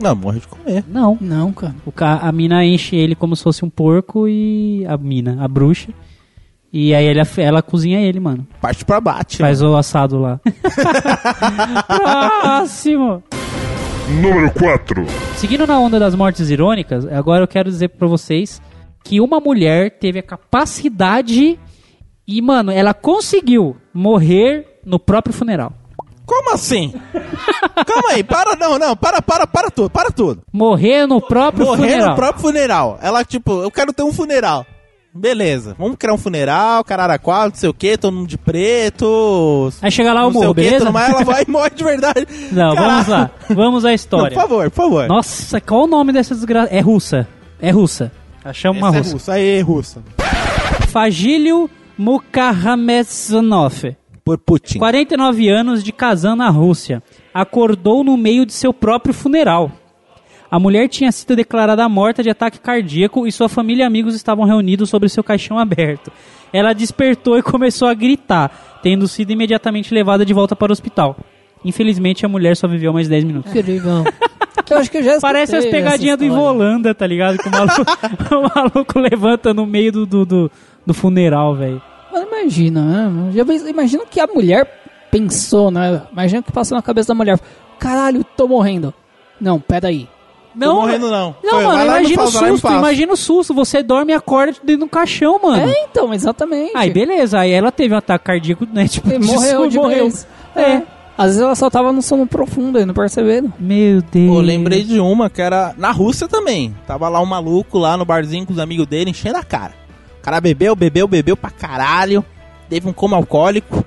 Não, 0.00 0.14
morre 0.16 0.40
de 0.40 0.48
comer. 0.48 0.84
Não. 0.88 1.16
Não, 1.20 1.52
cara. 1.52 1.74
O 1.86 1.92
ca- 1.92 2.18
a 2.22 2.32
mina 2.32 2.64
enche 2.64 2.96
ele 2.96 3.14
como 3.14 3.36
se 3.36 3.42
fosse 3.44 3.64
um 3.64 3.70
porco 3.70 4.26
e 4.28 4.84
a 4.88 4.96
mina, 4.96 5.38
a 5.40 5.46
bruxa, 5.46 5.90
E 6.72 6.94
aí 6.94 7.06
ela, 7.06 7.22
ela 7.36 7.62
cozinha 7.62 8.00
ele, 8.00 8.18
mano. 8.18 8.46
Parte 8.60 8.84
pra 8.84 9.00
bate. 9.00 9.36
Faz 9.38 9.60
o 9.60 9.76
assado 9.76 10.18
lá. 10.18 10.40
Próximo! 11.86 13.22
Número 14.20 14.50
4. 14.52 15.04
Seguindo 15.36 15.66
na 15.66 15.78
onda 15.78 15.98
das 15.98 16.14
mortes 16.14 16.48
irônicas, 16.50 17.06
agora 17.06 17.42
eu 17.42 17.48
quero 17.48 17.70
dizer 17.70 17.88
pra 17.88 18.08
vocês 18.08 18.60
que 19.04 19.20
uma 19.20 19.38
mulher 19.40 19.98
teve 19.98 20.18
a 20.18 20.22
capacidade 20.22 21.58
e, 22.26 22.40
mano, 22.42 22.70
ela 22.70 22.94
conseguiu 22.94 23.76
morrer 23.92 24.80
no 24.84 24.98
próprio 24.98 25.34
funeral. 25.34 25.72
Como 26.24 26.54
assim? 26.54 26.94
Calma 27.86 28.10
aí, 28.10 28.22
para, 28.22 28.56
não, 28.56 28.78
não, 28.78 28.96
para, 28.96 29.20
para, 29.20 29.46
para 29.46 29.70
tudo, 29.70 29.90
para 29.90 30.10
tudo. 30.10 30.42
Morrer 30.52 31.06
no 31.06 31.20
próprio 31.20 31.66
Morrer 31.66 31.90
funeral. 31.90 32.08
no 32.10 32.16
próprio 32.16 32.42
funeral. 32.42 32.98
Ela, 33.02 33.24
tipo, 33.24 33.62
eu 33.62 33.70
quero 33.70 33.92
ter 33.92 34.02
um 34.02 34.12
funeral. 34.12 34.64
Beleza, 35.14 35.76
vamos 35.78 35.96
criar 35.98 36.14
um 36.14 36.18
funeral, 36.18 36.82
cararaquá, 36.82 37.44
não 37.46 37.54
sei 37.54 37.68
o 37.68 37.74
que, 37.74 37.98
todo 37.98 38.14
mundo 38.14 38.26
de 38.28 38.38
preto. 38.38 39.70
Aí 39.82 39.90
chega 39.90 40.10
lá 40.12 40.22
o 40.22 40.24
não 40.24 40.32
morro, 40.32 40.50
o 40.52 40.54
quê, 40.54 40.62
beleza? 40.62 40.90
mais, 40.90 41.10
ela 41.10 41.22
vai 41.22 41.44
e 41.46 41.50
morre 41.50 41.70
de 41.70 41.84
verdade. 41.84 42.26
Não, 42.50 42.74
Caralho. 42.74 42.90
vamos 42.92 43.08
lá. 43.08 43.30
Vamos 43.50 43.84
à 43.84 43.88
Não, 43.88 43.94
história. 43.94 44.34
por 44.34 44.40
favor, 44.40 44.70
por 44.70 44.76
favor. 44.84 45.08
Nossa, 45.08 45.60
qual 45.60 45.82
o 45.84 45.86
nome 45.86 46.12
dessa 46.14 46.34
desgraça? 46.34 46.72
É 46.74 46.80
russa. 46.80 47.28
É 47.60 47.70
russa. 47.70 48.10
Achamos 48.42 48.78
uma 48.80 48.88
Essa 48.88 48.96
é 48.96 49.00
russa. 49.00 49.12
russa, 49.12 49.32
aí, 49.34 49.60
russa. 49.60 50.02
Fagílio 50.88 51.68
Mukhamedsanov. 51.98 53.94
Por 54.24 54.38
Putin. 54.38 54.78
49 54.78 55.48
anos 55.50 55.82
de 55.84 55.92
casando 55.92 56.36
na 56.36 56.48
Rússia. 56.48 57.02
Acordou 57.34 58.02
no 58.04 58.16
meio 58.16 58.46
de 58.46 58.52
seu 58.52 58.72
próprio 58.72 59.12
funeral. 59.12 59.70
A 60.52 60.58
mulher 60.58 60.86
tinha 60.86 61.10
sido 61.10 61.34
declarada 61.34 61.88
morta 61.88 62.22
de 62.22 62.28
ataque 62.28 62.60
cardíaco 62.60 63.26
e 63.26 63.32
sua 63.32 63.48
família 63.48 63.84
e 63.84 63.86
amigos 63.86 64.14
estavam 64.14 64.44
reunidos 64.44 64.90
sobre 64.90 65.08
seu 65.08 65.24
caixão 65.24 65.58
aberto. 65.58 66.12
Ela 66.52 66.74
despertou 66.74 67.38
e 67.38 67.42
começou 67.42 67.88
a 67.88 67.94
gritar, 67.94 68.80
tendo 68.82 69.08
sido 69.08 69.30
imediatamente 69.30 69.94
levada 69.94 70.26
de 70.26 70.34
volta 70.34 70.54
para 70.54 70.70
o 70.70 70.74
hospital. 70.74 71.16
Infelizmente, 71.64 72.26
a 72.26 72.28
mulher 72.28 72.54
só 72.54 72.68
viveu 72.68 72.92
mais 72.92 73.08
10 73.08 73.24
minutos. 73.24 73.50
Incrível. 73.50 74.04
Eu 74.68 74.78
acho 74.78 74.90
que 74.90 74.98
eu 74.98 75.02
já 75.02 75.18
Parece 75.20 75.54
as 75.56 75.66
pegadinhas 75.66 76.16
do. 76.16 76.24
Involanda, 76.24 76.94
tá 76.94 77.06
ligado? 77.06 77.36
Que 77.36 77.48
o 77.48 77.50
maluco, 77.50 77.82
o 78.30 78.54
maluco 78.54 78.98
levanta 78.98 79.52
no 79.52 79.66
meio 79.66 79.92
do, 79.92 80.06
do, 80.06 80.24
do, 80.24 80.50
do 80.86 80.94
funeral, 80.94 81.54
velho. 81.54 81.82
Mas 82.10 82.26
imagina, 82.26 83.10
né? 83.10 83.32
Já 83.32 83.68
Imagina 83.68 84.04
que 84.06 84.18
a 84.18 84.26
mulher 84.26 84.66
pensou, 85.10 85.70
né? 85.70 86.02
Imagina 86.10 86.40
o 86.40 86.42
que 86.42 86.52
passou 86.52 86.76
na 86.76 86.82
cabeça 86.82 87.08
da 87.08 87.14
mulher. 87.14 87.38
Caralho, 87.78 88.24
tô 88.24 88.48
morrendo. 88.48 88.94
Não, 89.38 89.60
peraí. 89.60 90.08
Tô 90.58 90.74
morrendo, 90.74 91.10
não. 91.10 91.34
Não, 91.42 91.50
Foi, 91.50 91.64
mano, 91.64 91.84
imagina 91.84 92.22
o 92.22 92.26
susto, 92.30 92.68
imagina 92.68 93.12
o 93.12 93.16
susto. 93.16 93.54
Você 93.54 93.82
dorme 93.82 94.12
e 94.12 94.14
acorda 94.14 94.54
dentro 94.62 94.86
do 94.86 94.90
caixão, 94.90 95.38
mano. 95.42 95.62
É, 95.68 95.84
então, 95.90 96.12
exatamente. 96.12 96.72
Aí, 96.76 96.90
beleza. 96.90 97.38
Aí 97.40 97.50
ela 97.50 97.72
teve 97.72 97.94
um 97.94 97.98
ataque 97.98 98.24
cardíaco, 98.24 98.66
né? 98.72 98.86
Tipo, 98.88 99.10
E 99.12 99.18
morreu 99.18 99.68
de 99.68 99.76
morreu. 99.76 100.04
vez. 100.04 100.26
É. 100.54 100.82
Às 101.16 101.26
vezes 101.26 101.42
ela 101.42 101.54
só 101.54 101.68
tava 101.70 101.92
no 101.92 102.00
sono 102.02 102.26
profundo 102.26 102.78
e 102.80 102.84
não 102.84 102.94
perceberam. 102.94 103.52
Meu 103.58 104.02
Deus. 104.02 104.34
Pô, 104.34 104.40
lembrei 104.40 104.82
de 104.82 104.98
uma 104.98 105.28
que 105.28 105.40
era 105.42 105.74
na 105.76 105.90
Rússia 105.90 106.26
também. 106.26 106.74
Tava 106.86 107.08
lá 107.08 107.20
um 107.20 107.26
maluco 107.26 107.78
lá 107.78 107.96
no 107.96 108.04
barzinho 108.04 108.46
com 108.46 108.52
os 108.52 108.58
amigos 108.58 108.86
dele, 108.86 109.10
enchendo 109.10 109.36
a 109.36 109.42
cara. 109.44 109.74
O 110.18 110.22
cara 110.22 110.40
bebeu, 110.40 110.74
bebeu, 110.74 111.06
bebeu 111.06 111.36
pra 111.36 111.50
caralho. 111.50 112.24
Teve 112.68 112.88
um 112.88 112.92
coma 112.92 113.16
alcoólico. 113.16 113.84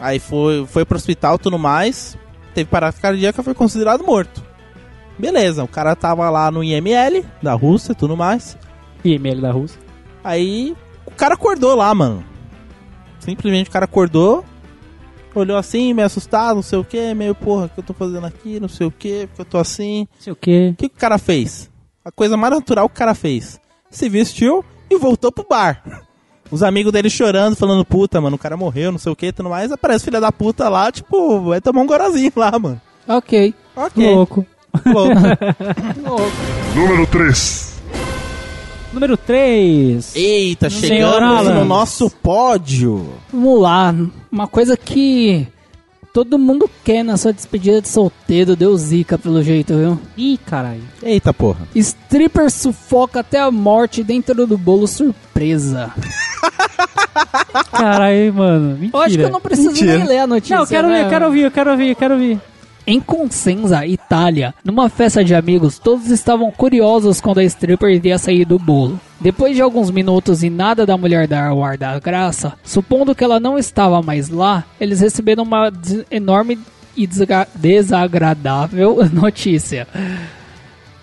Aí 0.00 0.18
foi, 0.18 0.66
foi 0.66 0.84
pro 0.84 0.96
hospital 0.96 1.36
e 1.36 1.38
tudo 1.38 1.58
mais. 1.58 2.16
Teve 2.54 2.68
parada 2.68 2.96
cardíaca, 3.00 3.42
foi 3.42 3.54
considerado 3.54 4.02
morto. 4.04 4.42
Beleza, 5.20 5.62
o 5.62 5.68
cara 5.68 5.94
tava 5.94 6.28
lá 6.30 6.50
no 6.50 6.64
IML 6.64 7.24
da 7.42 7.52
Rússia 7.52 7.92
e 7.92 7.94
tudo 7.94 8.16
mais. 8.16 8.56
IML 9.04 9.40
da 9.40 9.52
Rússia. 9.52 9.80
Aí 10.24 10.74
o 11.06 11.10
cara 11.10 11.34
acordou 11.34 11.74
lá, 11.74 11.94
mano. 11.94 12.24
Simplesmente 13.18 13.68
o 13.68 13.72
cara 13.72 13.84
acordou, 13.84 14.44
olhou 15.34 15.58
assim, 15.58 15.92
meio 15.92 16.06
assustado, 16.06 16.56
não 16.56 16.62
sei 16.62 16.78
o 16.78 16.84
que, 16.84 17.12
meio 17.14 17.34
porra, 17.34 17.66
o 17.66 17.68
que 17.68 17.80
eu 17.80 17.84
tô 17.84 17.92
fazendo 17.92 18.26
aqui, 18.26 18.58
não 18.58 18.68
sei 18.68 18.86
o 18.86 18.90
que, 18.90 19.26
porque 19.26 19.42
eu 19.42 19.44
tô 19.44 19.58
assim. 19.58 20.08
Não 20.14 20.22
sei 20.22 20.32
o 20.32 20.36
quê. 20.36 20.70
O 20.72 20.76
que, 20.76 20.88
que 20.88 20.96
o 20.96 20.98
cara 20.98 21.18
fez? 21.18 21.70
A 22.02 22.10
coisa 22.10 22.36
mais 22.36 22.54
natural 22.54 22.88
que 22.88 22.94
o 22.94 22.98
cara 22.98 23.14
fez. 23.14 23.60
Se 23.90 24.08
vestiu 24.08 24.64
e 24.88 24.96
voltou 24.96 25.30
pro 25.30 25.46
bar. 25.48 25.82
Os 26.50 26.62
amigos 26.62 26.92
dele 26.92 27.10
chorando, 27.10 27.54
falando, 27.54 27.84
puta, 27.84 28.20
mano, 28.20 28.36
o 28.36 28.38
cara 28.38 28.56
morreu, 28.56 28.90
não 28.90 28.98
sei 28.98 29.12
o 29.12 29.16
que, 29.16 29.32
tudo 29.32 29.50
mais. 29.50 29.70
Aparece 29.70 30.06
filha 30.06 30.20
da 30.20 30.32
puta 30.32 30.68
lá, 30.68 30.90
tipo, 30.90 31.40
vai 31.42 31.60
tomar 31.60 31.82
um 31.82 31.86
gorazinho 31.86 32.32
lá, 32.34 32.58
mano. 32.58 32.80
Ok. 33.06 33.54
Ok. 33.76 34.14
Louco. 34.14 34.46
Louco. 36.04 36.32
Número 36.74 37.06
3. 37.06 37.80
Número 38.92 39.16
3. 39.16 40.16
Eita, 40.16 40.68
chegamos 40.68 41.46
no 41.46 41.64
nosso 41.64 42.10
pódio. 42.10 43.06
Vamos 43.32 43.60
lá. 43.60 43.94
Uma 44.30 44.48
coisa 44.48 44.76
que 44.76 45.46
todo 46.12 46.38
mundo 46.38 46.68
quer 46.84 47.04
na 47.04 47.16
sua 47.16 47.32
despedida 47.32 47.80
de 47.80 47.88
solteiro. 47.88 48.56
Deu 48.56 48.76
zica 48.76 49.16
pelo 49.16 49.42
jeito, 49.42 49.76
viu? 49.76 50.00
Ih, 50.16 50.38
caralho. 50.44 50.82
Eita, 51.02 51.32
porra. 51.32 51.68
Stripper 51.74 52.50
sufoca 52.50 53.20
até 53.20 53.38
a 53.38 53.50
morte 53.50 54.02
dentro 54.02 54.46
do 54.46 54.58
bolo 54.58 54.88
surpresa. 54.88 55.92
Caralho, 57.70 58.34
mano. 58.34 58.76
Mentira. 58.76 58.90
Eu 58.98 59.02
acho 59.02 59.16
que 59.16 59.22
eu 59.22 59.30
não 59.30 59.40
preciso 59.40 59.68
Mentira. 59.68 59.98
nem 59.98 60.06
ler 60.06 60.18
a 60.18 60.26
notícia. 60.26 60.56
Não, 60.56 60.64
eu 60.64 60.68
quero 60.68 60.88
né? 60.88 61.04
eu 61.04 61.08
quero 61.08 61.24
ouvir, 61.26 61.40
eu 61.42 61.50
quero 61.50 61.70
ouvir, 61.70 61.88
eu 61.90 61.96
quero 61.96 62.14
ouvir. 62.14 62.40
Em 62.90 62.98
Consenza, 62.98 63.86
Itália, 63.86 64.52
numa 64.64 64.88
festa 64.88 65.22
de 65.22 65.32
amigos, 65.32 65.78
todos 65.78 66.10
estavam 66.10 66.50
curiosos 66.50 67.20
quando 67.20 67.38
a 67.38 67.44
stripper 67.44 67.88
iria 67.88 68.18
sair 68.18 68.44
do 68.44 68.58
bolo. 68.58 68.98
Depois 69.20 69.54
de 69.54 69.62
alguns 69.62 69.92
minutos 69.92 70.42
e 70.42 70.50
nada 70.50 70.84
da 70.84 70.96
mulher 70.96 71.28
dar 71.28 71.52
o 71.52 71.62
ar 71.62 71.78
da 71.78 71.96
graça, 72.00 72.54
supondo 72.64 73.14
que 73.14 73.22
ela 73.22 73.38
não 73.38 73.56
estava 73.56 74.02
mais 74.02 74.28
lá, 74.28 74.64
eles 74.80 74.98
receberam 75.00 75.44
uma 75.44 75.72
enorme 76.10 76.58
e 76.96 77.08
desagradável 77.54 78.98
notícia. 79.14 79.86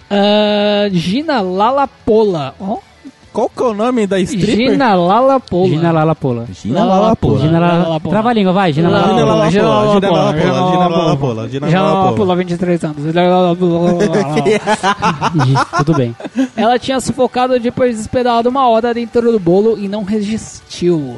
Ah, 0.09 0.89
Gina 0.91 1.39
Lalapola. 1.39 2.53
Ó, 2.59 2.79
Qual 3.37 3.51
que 3.55 3.61
é 3.61 3.65
o 3.67 3.73
nome 3.75 4.07
da 4.07 4.19
stripper? 4.19 4.71
Gina 4.71 4.95
Lalapola. 4.95 5.69
Gina 5.69 5.91
Lalapola. 5.91 6.47
Gina 6.51 6.83
Lalapola. 6.83 7.39
Gina 7.39 7.59
Lala- 7.59 7.67
Lala... 7.73 7.83
Lalapola. 7.83 8.11
Trava 8.11 8.29
a 8.31 8.33
língua, 8.33 8.51
vai. 8.51 8.73
Gina 8.73 8.89
Lala- 8.89 9.07
Gina 9.09 9.25
Lalapola. 9.25 9.51
Gina 9.51 9.67
Lalapola, 9.67 10.33
Gina 10.33 10.41
Gina 10.71 10.89
Lalapola. 10.89 11.47
Gina 11.49 11.67
Lalapola. 11.69 12.01
Lalapola, 12.01 12.35
23 12.35 12.83
anos. 12.83 12.97
Tudo 15.77 15.93
bem. 15.93 16.15
Ela 16.55 16.79
tinha 16.79 16.99
sufocado 16.99 17.59
depois 17.59 17.95
de 17.95 18.01
esperado 18.01 18.49
uma 18.49 18.67
hora 18.67 18.91
dentro 18.91 19.31
do 19.31 19.39
bolo 19.39 19.77
e 19.77 19.87
não 19.87 20.03
resistiu. 20.03 21.17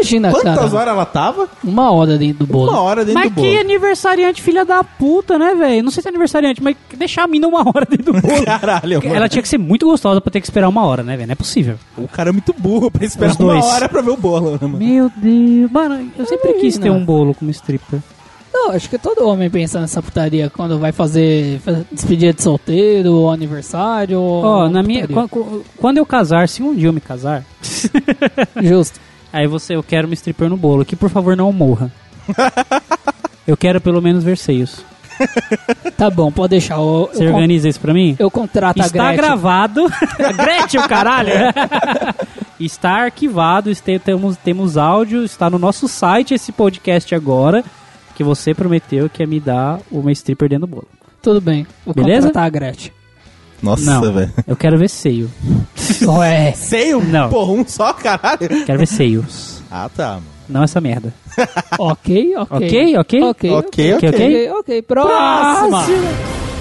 Imagina, 0.00 0.30
Quantas 0.30 0.54
cara. 0.54 0.76
horas 0.76 0.88
ela 0.94 1.04
tava? 1.06 1.48
Uma 1.62 1.90
hora 1.92 2.16
dentro 2.16 2.46
do 2.46 2.52
bolo. 2.52 2.70
Uma 2.70 2.80
hora 2.80 3.04
dentro 3.04 3.20
Mas 3.20 3.30
do 3.30 3.34
bolo. 3.36 3.46
que 3.46 3.58
aniversariante 3.58 4.40
filha 4.42 4.64
da 4.64 4.82
puta, 4.82 5.38
né, 5.38 5.54
velho? 5.54 5.82
Não 5.82 5.90
sei 5.90 6.02
se 6.02 6.08
é 6.08 6.10
aniversariante, 6.10 6.62
mas 6.62 6.76
deixar 6.96 7.24
a 7.24 7.26
mina 7.28 7.46
uma 7.46 7.60
hora 7.60 7.86
dentro 7.88 8.12
do 8.12 8.20
bolo. 8.20 8.44
Caralho, 8.44 9.02
mano. 9.02 9.14
Ela 9.14 9.28
tinha 9.28 9.42
que 9.42 9.48
ser 9.48 9.58
muito 9.58 9.86
gostosa 9.86 10.20
pra 10.20 10.30
ter 10.30 10.40
que 10.40 10.46
esperar 10.46 10.68
uma 10.68 10.84
hora, 10.86 11.02
né, 11.02 11.16
velho? 11.16 11.26
Não 11.28 11.32
é 11.32 11.36
possível. 11.36 11.76
O 11.98 12.08
cara 12.08 12.30
é 12.30 12.32
muito 12.32 12.54
burro 12.56 12.90
pra 12.90 13.04
esperar 13.04 13.36
uma 13.38 13.64
hora 13.64 13.88
pra 13.88 14.00
ver 14.00 14.10
o 14.10 14.16
bolo, 14.16 14.52
né, 14.52 14.58
mano? 14.62 14.78
Meu 14.78 15.10
Deus. 15.16 15.70
Mano, 15.70 16.10
eu 16.18 16.26
sempre 16.26 16.54
quis 16.54 16.78
ter 16.78 16.90
um 16.90 17.04
bolo 17.04 17.34
como 17.34 17.50
stripper. 17.50 18.00
Não, 18.52 18.72
acho 18.72 18.90
que 18.90 18.98
todo 18.98 19.26
homem 19.28 19.48
pensa 19.48 19.80
nessa 19.80 20.02
putaria 20.02 20.50
quando 20.50 20.76
vai 20.78 20.90
fazer 20.90 21.60
fa- 21.60 21.82
despedida 21.92 22.32
de 22.32 22.42
solteiro, 22.42 23.12
ou 23.12 23.30
aniversário. 23.30 24.20
Ó, 24.20 24.68
na 24.68 24.82
minha. 24.82 25.06
putaria. 25.06 25.28
qu- 25.28 25.62
Quando 25.76 25.98
eu 25.98 26.04
casar, 26.06 26.48
se 26.48 26.60
um 26.62 26.74
dia 26.74 26.88
eu 26.88 26.92
me 26.92 27.00
casar, 27.00 27.44
Justo. 28.60 28.98
Aí 29.32 29.46
você, 29.46 29.74
eu 29.76 29.82
quero 29.82 30.06
uma 30.06 30.14
stripper 30.14 30.48
no 30.48 30.56
bolo, 30.56 30.84
que 30.84 30.96
por 30.96 31.10
favor 31.10 31.36
não 31.36 31.52
morra. 31.52 31.90
eu 33.46 33.56
quero 33.56 33.80
pelo 33.80 34.00
menos 34.00 34.24
ver 34.24 34.36
seios. 34.38 34.84
Tá 35.98 36.08
bom, 36.08 36.32
pode 36.32 36.50
deixar. 36.52 36.76
Eu, 36.76 37.10
Você 37.12 37.26
eu, 37.26 37.32
organiza 37.34 37.68
isso 37.68 37.78
pra 37.80 37.92
mim? 37.92 38.16
eu 38.18 38.30
contrato 38.30 38.80
a 38.80 38.86
Está 38.86 38.98
Gretchen. 39.08 39.16
gravado. 39.16 39.86
Gretchen, 40.36 40.80
o 40.80 40.88
caralho! 40.88 41.30
está 42.58 43.02
arquivado, 43.04 43.70
este- 43.70 43.98
temos, 43.98 44.36
temos 44.38 44.76
áudio, 44.78 45.22
está 45.24 45.50
no 45.50 45.58
nosso 45.58 45.88
site 45.88 46.32
esse 46.34 46.52
podcast 46.52 47.14
agora. 47.14 47.62
Que 48.14 48.24
você 48.24 48.54
prometeu 48.54 49.08
que 49.08 49.22
ia 49.22 49.26
me 49.26 49.40
dar 49.40 49.78
uma 49.90 50.12
stripper 50.12 50.48
dentro 50.48 50.66
do 50.66 50.70
bolo. 50.70 50.88
Tudo 51.22 51.40
bem. 51.40 51.66
Vou 51.84 51.94
Beleza? 51.94 52.28
contratar 52.28 52.44
a 52.46 52.50
Gretchen. 52.50 52.92
Nossa, 53.62 54.12
velho. 54.12 54.32
eu 54.46 54.56
quero 54.56 54.78
ver 54.78 54.88
seio. 54.88 55.30
Ué. 56.06 56.52
Seio? 56.52 57.02
Não. 57.04 57.28
Porra, 57.28 57.52
um 57.52 57.64
só, 57.66 57.92
caralho. 57.92 58.64
Quero 58.64 58.78
ver 58.78 58.86
seios. 58.86 59.62
Ah, 59.70 59.88
tá, 59.94 60.14
mano. 60.14 60.24
Não 60.48 60.64
essa 60.64 60.80
merda. 60.80 61.14
ok, 61.78 62.34
ok. 62.36 62.56
Ok, 62.56 62.96
ok? 62.98 63.22
Ok, 63.22 63.50
Ok, 63.52 63.94
ok. 63.94 64.08
ok. 64.08 64.50
ok. 64.50 64.82
Próxima. 64.82 65.84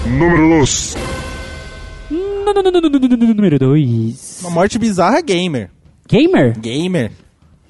Número 0.05 0.59
2. 0.59 0.95
Número 3.35 3.59
2. 3.59 4.39
Uma 4.41 4.51
morte 4.51 4.77
bizarra 4.77 5.21
gamer. 5.21 5.69
Gamer? 6.07 6.59
Gamer? 6.59 7.11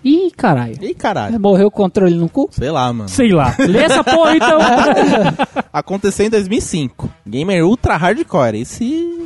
Ih, 0.03 0.31
caralho. 0.35 0.77
Ih, 0.81 0.93
caralho. 0.93 1.39
Morreu 1.39 1.67
o 1.67 1.71
controle 1.71 2.15
no 2.15 2.29
cu? 2.29 2.47
Sei 2.51 2.71
lá, 2.71 2.91
mano. 2.93 3.09
Sei 3.09 3.31
lá. 3.31 3.53
Lê 3.59 3.79
essa 3.79 4.01
porra 4.03 4.35
então. 4.35 4.57
Aconteceu 5.73 6.25
em 6.25 6.29
2005. 6.29 7.09
Gamer 7.27 7.65
ultra 7.65 7.97
hardcore. 7.97 8.61
Esse... 8.61 9.18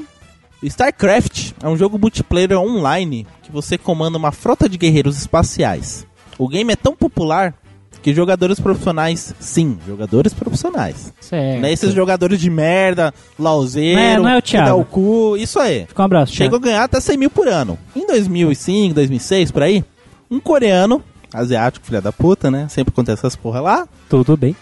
StarCraft 0.67 1.51
é 1.61 1.67
um 1.67 1.77
jogo 1.77 1.97
multiplayer 1.99 2.57
online 2.59 3.27
que 3.41 3.51
você 3.51 3.77
comanda 3.77 4.17
uma 4.17 4.31
frota 4.31 4.67
de 4.69 4.77
guerreiros 4.77 5.17
espaciais. 5.17 6.05
O 6.37 6.47
game 6.47 6.71
é 6.71 6.75
tão 6.75 6.95
popular 6.95 7.53
que 8.01 8.13
jogadores 8.13 8.59
profissionais, 8.59 9.33
sim, 9.39 9.77
jogadores 9.87 10.33
profissionais. 10.33 11.13
Certo. 11.21 11.61
Não 11.61 11.67
é 11.69 11.71
esses 11.71 11.93
jogadores 11.93 12.39
de 12.39 12.49
merda, 12.49 13.13
lauzeiro, 13.39 13.99
é- 13.99 14.17
não 14.17 14.27
é 14.27 14.37
o 14.37 14.41
que 14.41 14.57
dá 14.57 14.75
o 14.75 14.83
cu, 14.83 15.37
isso 15.37 15.57
aí. 15.57 15.85
Fica 15.87 16.01
um 16.01 16.05
abraço. 16.05 16.33
Chegou 16.33 16.57
a 16.57 16.61
ganhar 16.61 16.83
até 16.83 16.99
100 16.99 17.17
mil 17.17 17.29
por 17.29 17.47
ano. 17.47 17.77
Em 17.95 18.05
2005, 18.05 18.93
2006, 18.93 19.51
por 19.51 19.63
aí, 19.63 19.85
um 20.29 20.39
coreano, 20.39 21.01
asiático, 21.33 21.85
filha 21.85 22.01
da 22.01 22.11
puta, 22.11 22.51
né? 22.51 22.67
Sempre 22.69 22.91
acontece 22.91 23.21
essas 23.21 23.35
porra 23.37 23.61
lá. 23.61 23.87
Tudo 24.09 24.35
bem. 24.35 24.53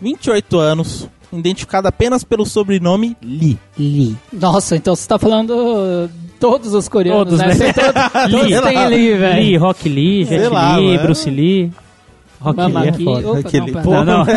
28 0.00 0.56
anos, 0.58 1.08
identificado 1.38 1.88
apenas 1.88 2.24
pelo 2.24 2.44
sobrenome 2.46 3.16
Lee. 3.22 3.58
Lee. 3.78 4.16
Nossa, 4.32 4.76
então 4.76 4.94
você 4.94 5.06
tá 5.08 5.18
falando 5.18 5.50
uh, 5.50 6.10
todos 6.40 6.74
os 6.74 6.88
coreanos, 6.88 7.24
Todos, 7.24 7.38
né? 7.38 7.54
né? 7.54 7.72
Todos, 7.72 8.30
todos 8.30 8.60
têm 8.62 8.74
lá. 8.76 8.84
ali, 8.86 9.14
velho. 9.16 9.36
Lee, 9.42 9.56
Rock 9.56 9.88
Lee, 9.88 10.24
Jet 10.24 10.48
lá, 10.48 10.76
Lee, 10.76 10.86
mano. 10.88 11.02
Bruce 11.02 11.30
Lee. 11.30 11.72
Rock 12.40 12.56
Mama 12.58 12.80
Lee 12.80 12.88
é 12.88 12.92
foda. 12.92 13.30
Opa, 13.30 13.38
Aquele 13.40 13.70
não. 13.72 13.82
Não, 13.82 14.04
não. 14.04 14.26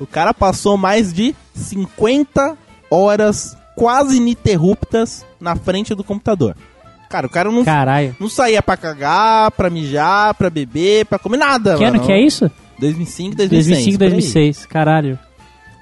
O 0.00 0.06
cara 0.06 0.34
passou 0.34 0.76
mais 0.76 1.12
de 1.12 1.34
50 1.54 2.56
horas 2.90 3.56
quase 3.76 4.16
ininterruptas 4.16 5.24
na 5.40 5.54
frente 5.56 5.94
do 5.94 6.02
computador. 6.02 6.56
Cara, 7.08 7.26
o 7.28 7.30
cara 7.30 7.50
não, 7.50 7.64
Caralho. 7.64 8.14
não 8.18 8.28
saía 8.28 8.60
pra 8.60 8.76
cagar, 8.76 9.52
pra 9.52 9.70
mijar, 9.70 10.34
pra 10.34 10.50
beber, 10.50 11.06
pra 11.06 11.18
comer 11.18 11.36
nada. 11.36 11.76
Que 11.76 11.84
ano 11.84 11.94
mano. 11.98 12.06
que 12.06 12.12
é 12.12 12.20
isso? 12.20 12.50
2005, 12.88 13.36
2006. 13.36 13.66
2005, 13.68 13.98
por 13.98 14.04
aí. 14.04 14.10
2006. 14.10 14.66
Caralho. 14.66 15.18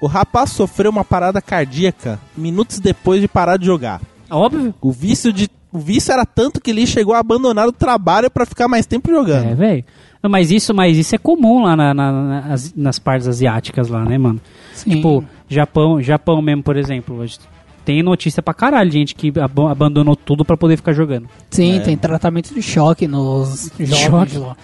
O 0.01 0.07
rapaz 0.07 0.49
sofreu 0.51 0.91
uma 0.91 1.05
parada 1.05 1.41
cardíaca 1.41 2.19
minutos 2.35 2.79
depois 2.79 3.21
de 3.21 3.27
parar 3.27 3.57
de 3.57 3.65
jogar. 3.65 4.01
Óbvio. 4.29 4.73
O 4.81 4.91
vício 4.91 5.31
de 5.31 5.49
o 5.71 5.79
vício 5.79 6.11
era 6.13 6.23
tanto 6.25 6.61
que 6.61 6.69
ele 6.69 6.85
chegou 6.85 7.15
a 7.15 7.19
abandonar 7.19 7.67
o 7.67 7.71
trabalho 7.71 8.29
pra 8.29 8.45
ficar 8.45 8.67
mais 8.67 8.85
tempo 8.85 9.09
jogando. 9.09 9.47
É, 9.47 9.55
velho. 9.55 9.83
Mas 10.21 10.51
isso, 10.51 10.71
mas 10.73 10.97
isso 10.97 11.15
é 11.15 11.17
comum 11.17 11.63
lá 11.63 11.75
na- 11.75 11.93
na- 11.93 12.41
nas, 12.41 12.73
nas 12.75 12.99
partes 12.99 13.27
asiáticas 13.27 13.89
lá, 13.89 14.05
né, 14.05 14.17
mano? 14.17 14.39
Sim. 14.73 14.91
Tipo, 14.91 15.23
Japão, 15.49 15.99
Japão 16.01 16.41
mesmo, 16.43 16.61
por 16.63 16.77
exemplo. 16.77 17.25
Tem 17.85 18.01
notícia 18.01 18.41
pra 18.41 18.53
caralho 18.53 18.89
de 18.89 18.97
gente 18.97 19.15
que 19.15 19.31
ab- 19.39 19.67
abandonou 19.69 20.15
tudo 20.15 20.45
pra 20.45 20.55
poder 20.57 20.77
ficar 20.77 20.93
jogando. 20.93 21.27
Sim, 21.49 21.77
É. 21.77 21.79
tem 21.79 21.97
tratamento 21.97 22.53
de 22.53 22.61
choque 22.61 23.07
nos 23.07 23.71
jogos 23.79 24.31
Choque? 24.31 24.55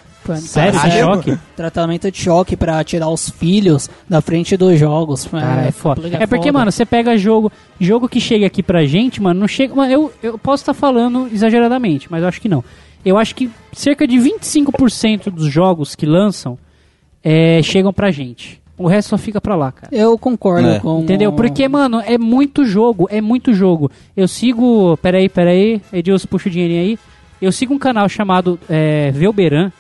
Sério? 0.41 0.79
De 0.79 0.91
choque? 0.99 1.38
Tratamento 1.55 2.12
de 2.12 2.17
choque 2.17 2.55
pra 2.55 2.84
tirar 2.84 3.10
os 3.10 3.29
filhos 3.32 3.89
da 4.08 4.21
frente 4.21 4.55
dos 4.55 4.77
jogos. 4.77 5.25
Cara, 5.25 5.63
é 5.67 5.71
foda. 5.71 5.95
complicado, 5.95 6.21
É 6.21 6.27
porque, 6.27 6.49
foda. 6.49 6.60
mano, 6.60 6.71
você 6.71 6.86
pega 6.86 7.17
jogo. 7.17 7.51
Jogo 7.79 8.08
que 8.08 8.19
chega 8.21 8.45
aqui 8.45 8.62
pra 8.62 8.86
gente, 8.86 9.21
mano, 9.21 9.39
não 9.39 9.47
chega. 9.47 9.73
Mano, 9.73 9.91
eu, 9.91 10.13
eu 10.21 10.38
posso 10.38 10.62
estar 10.62 10.73
falando 10.75 11.27
exageradamente, 11.34 12.08
mas 12.12 12.21
eu 12.21 12.27
acho 12.27 12.39
que 12.39 12.47
não. 12.49 12.63
Eu 13.03 13.17
acho 13.17 13.34
que 13.34 13.49
cerca 13.73 14.05
de 14.08 14.17
25% 14.17 15.32
dos 15.32 15.47
jogos 15.51 15.95
que 15.95 16.05
lançam 16.05 16.58
é, 17.23 17.62
chegam 17.63 17.91
pra 17.91 18.12
gente. 18.12 18.62
O 18.80 18.88
resto 18.88 19.10
só 19.10 19.18
fica 19.18 19.42
pra 19.42 19.56
lá, 19.56 19.72
cara. 19.74 19.94
Eu 19.94 20.18
concordo 20.18 20.68
É. 20.70 20.80
com. 20.80 21.02
Entendeu? 21.02 21.34
Porque, 21.34 21.68
mano, 21.68 22.00
é 22.00 22.18
muito 22.18 22.63
jogo, 22.63 23.08
é 23.12 23.20
muito 23.20 23.54
jogo. 23.54 23.92
Eu 24.15 24.28
sigo. 24.28 24.98
Peraí, 25.02 25.28
peraí. 25.28 25.82
Edilson, 25.92 26.28
puxa 26.28 26.48
o 26.48 26.52
dinheirinho 26.52 26.82
aí. 26.82 27.00
Eu 27.42 27.52
sigo 27.52 27.74
um 27.74 27.78
canal 27.78 28.08
chamado 28.08 28.58
é, 28.70 29.12
Velberan, 29.12 29.72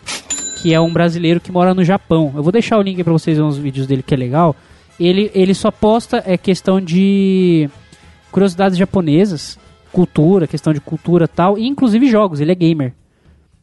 que 0.61 0.73
é 0.73 0.79
um 0.79 0.91
brasileiro 0.91 1.39
que 1.39 1.51
mora 1.51 1.73
no 1.73 1.83
Japão. 1.83 2.31
Eu 2.35 2.43
vou 2.43 2.51
deixar 2.51 2.77
o 2.77 2.81
link 2.81 2.97
aí 2.97 3.03
pra 3.03 3.13
vocês 3.13 3.37
verem 3.37 3.49
uns 3.49 3.57
vídeos 3.57 3.87
dele 3.87 4.03
que 4.03 4.13
é 4.13 4.17
legal. 4.17 4.55
Ele, 4.99 5.31
ele 5.33 5.53
só 5.53 5.71
posta 5.71 6.21
é, 6.25 6.37
questão 6.37 6.81
de 6.81 7.69
curiosidades 8.31 8.77
japonesas, 8.77 9.57
cultura, 9.93 10.45
questão 10.45 10.73
de 10.73 10.81
cultura 10.81 11.23
e 11.25 11.27
tal, 11.27 11.57
e 11.57 11.65
inclusive 11.67 12.09
jogos. 12.09 12.41
Ele 12.41 12.51
é 12.51 12.55
gamer, 12.55 12.93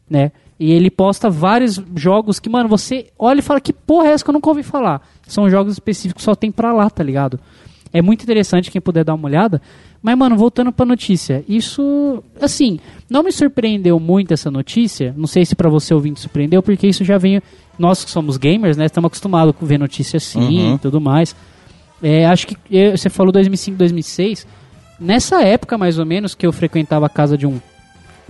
né? 0.09 0.31
E 0.59 0.71
ele 0.71 0.89
posta 0.89 1.29
vários 1.29 1.79
jogos 1.95 2.39
que, 2.39 2.49
mano, 2.49 2.67
você 2.67 3.07
olha 3.19 3.39
e 3.39 3.43
fala 3.43 3.61
que 3.61 3.71
porra 3.71 4.07
é 4.07 4.11
essa 4.13 4.23
que 4.23 4.29
eu 4.31 4.33
nunca 4.33 4.49
ouvi 4.49 4.63
falar. 4.63 5.07
São 5.27 5.49
jogos 5.49 5.73
específicos 5.73 6.23
só 6.23 6.33
tem 6.35 6.51
pra 6.51 6.73
lá, 6.73 6.89
tá 6.89 7.03
ligado? 7.03 7.39
É 7.93 8.01
muito 8.01 8.23
interessante 8.23 8.69
quem 8.71 8.81
puder 8.81 9.03
dar 9.03 9.13
uma 9.13 9.27
olhada. 9.27 9.61
Mas, 10.01 10.17
mano, 10.17 10.37
voltando 10.37 10.71
pra 10.71 10.85
notícia, 10.85 11.43
isso, 11.49 12.23
assim, 12.39 12.79
não 13.09 13.23
me 13.23 13.31
surpreendeu 13.31 13.99
muito 13.99 14.33
essa 14.33 14.51
notícia. 14.51 15.13
Não 15.17 15.25
sei 15.27 15.45
se 15.45 15.55
pra 15.55 15.69
você 15.69 15.93
ouvinte 15.93 16.19
surpreendeu, 16.19 16.61
porque 16.61 16.87
isso 16.87 17.03
já 17.03 17.17
vem. 17.17 17.41
Nós 17.79 18.03
que 18.05 18.11
somos 18.11 18.37
gamers, 18.37 18.77
né? 18.77 18.85
Estamos 18.85 19.07
acostumados 19.07 19.55
com 19.55 19.65
ver 19.65 19.77
notícia 19.77 20.17
assim 20.17 20.39
Uhum. 20.39 20.75
e 20.75 20.77
tudo 20.79 20.99
mais. 21.01 21.35
É, 22.01 22.25
acho 22.25 22.47
que 22.47 22.57
você 22.95 23.09
falou 23.09 23.31
2005, 23.31 23.77
2006. 23.77 24.45
Nessa 24.99 25.41
época, 25.43 25.77
mais 25.77 25.97
ou 25.99 26.05
menos, 26.05 26.35
que 26.35 26.45
eu 26.45 26.51
frequentava 26.53 27.05
a 27.05 27.09
casa 27.09 27.37
de 27.37 27.45
um, 27.47 27.59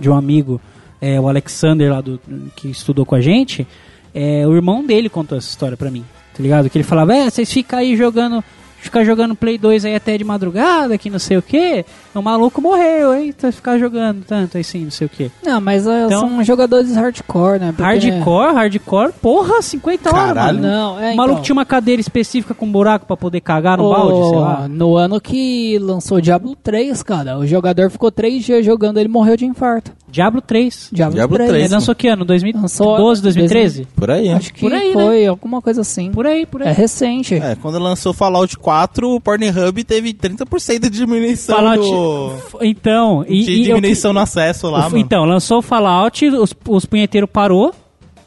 de 0.00 0.08
um 0.08 0.14
amigo, 0.14 0.60
é, 1.00 1.20
o 1.20 1.28
Alexander, 1.28 1.90
lá 1.92 2.00
do, 2.00 2.18
que 2.56 2.68
estudou 2.68 3.04
com 3.06 3.14
a 3.14 3.20
gente, 3.20 3.66
é, 4.14 4.46
o 4.46 4.54
irmão 4.54 4.84
dele 4.84 5.08
contou 5.08 5.36
essa 5.36 5.48
história 5.48 5.76
pra 5.76 5.90
mim, 5.90 6.04
tá 6.38 6.42
ligado? 6.42 6.70
Que 6.70 6.78
ele 6.78 6.84
falava, 6.84 7.14
é, 7.14 7.28
vocês 7.28 7.52
ficam 7.52 7.80
aí 7.80 7.96
jogando, 7.96 8.42
ficar 8.80 9.04
jogando 9.04 9.34
Play 9.34 9.58
2 9.58 9.84
aí 9.84 9.94
até 9.94 10.16
de 10.16 10.24
madrugada, 10.24 10.96
que 10.98 11.10
não 11.10 11.18
sei 11.18 11.36
o 11.36 11.42
que, 11.42 11.84
o 12.14 12.22
maluco 12.22 12.60
morreu, 12.60 13.14
hein? 13.14 13.32
Tá 13.32 13.50
ficar 13.52 13.78
jogando 13.78 14.24
tanto 14.26 14.56
assim, 14.58 14.84
não 14.84 14.90
sei 14.90 15.06
o 15.06 15.10
que. 15.10 15.30
Não, 15.44 15.60
mas 15.60 15.86
uh, 15.86 15.90
Então- 16.06 16.20
são 16.28 16.44
jogadores 16.44 16.94
hardcore, 16.94 17.58
né? 17.60 17.68
Porque- 17.76 17.82
Hardcore, 17.82 18.54
hardcore, 18.54 19.12
porra, 19.20 19.60
50 19.62 20.08
horas, 20.10 20.34
Caralho. 20.34 20.60
mano. 20.60 20.68
Não, 20.72 21.00
é, 21.00 21.12
o 21.12 21.16
maluco 21.16 21.32
então. 21.34 21.42
tinha 21.44 21.54
uma 21.54 21.64
cadeira 21.64 22.00
específica 22.00 22.54
com 22.54 22.70
buraco 22.70 23.06
pra 23.06 23.16
poder 23.16 23.40
cagar 23.40 23.78
no 23.78 23.84
Ô, 23.84 23.90
balde, 23.90 24.28
sei 24.30 24.38
lá. 24.38 24.68
No 24.68 24.96
ano 24.96 25.20
que 25.20 25.78
lançou 25.78 26.20
Diablo 26.20 26.54
3, 26.56 27.02
cara, 27.02 27.38
o 27.38 27.46
jogador 27.46 27.90
ficou 27.90 28.10
três 28.10 28.44
dias 28.44 28.64
jogando, 28.64 28.98
ele 28.98 29.08
morreu 29.08 29.36
de 29.36 29.44
infarto. 29.46 29.92
Diablo 30.10 30.40
3. 30.40 30.88
Diablo, 30.90 31.14
Diablo 31.16 31.36
3. 31.36 31.50
3. 31.50 31.64
Ele 31.66 31.74
lançou 31.74 31.94
que 31.94 32.08
ano? 32.08 32.24
2012, 32.24 32.62
Lançou 32.62 33.22
2013? 33.22 33.86
Por 33.94 34.10
aí. 34.10 34.30
Acho 34.30 34.54
que 34.54 34.60
Por 34.60 34.72
aí, 34.72 34.94
né? 34.94 35.04
foi 35.04 35.26
alguma 35.26 35.60
coisa 35.60 35.82
assim. 35.82 36.10
Por 36.10 36.26
aí, 36.26 36.46
por 36.46 36.62
aí. 36.62 36.68
É 36.68 36.72
recente. 36.72 37.34
É, 37.34 37.54
quando 37.60 37.78
lançou 37.78 38.14
Fallout 38.14 38.56
4, 38.56 38.67
o 38.70 39.20
Pornhub 39.20 39.84
teve 39.84 40.12
30% 40.14 40.80
de 40.82 40.90
diminuição 40.90 41.56
Fallout. 41.56 41.80
do... 41.80 42.64
Então, 42.64 43.24
e, 43.28 43.42
de 43.44 43.52
e 43.52 43.62
diminuição 43.64 44.12
no 44.12 44.20
acesso 44.20 44.68
lá, 44.70 44.80
o- 44.80 44.82
mano. 44.84 44.98
então, 44.98 45.24
lançou 45.24 45.58
o 45.58 45.62
Fallout, 45.62 46.26
os, 46.26 46.54
os 46.68 46.84
punheteiros 46.86 47.30
parou, 47.32 47.74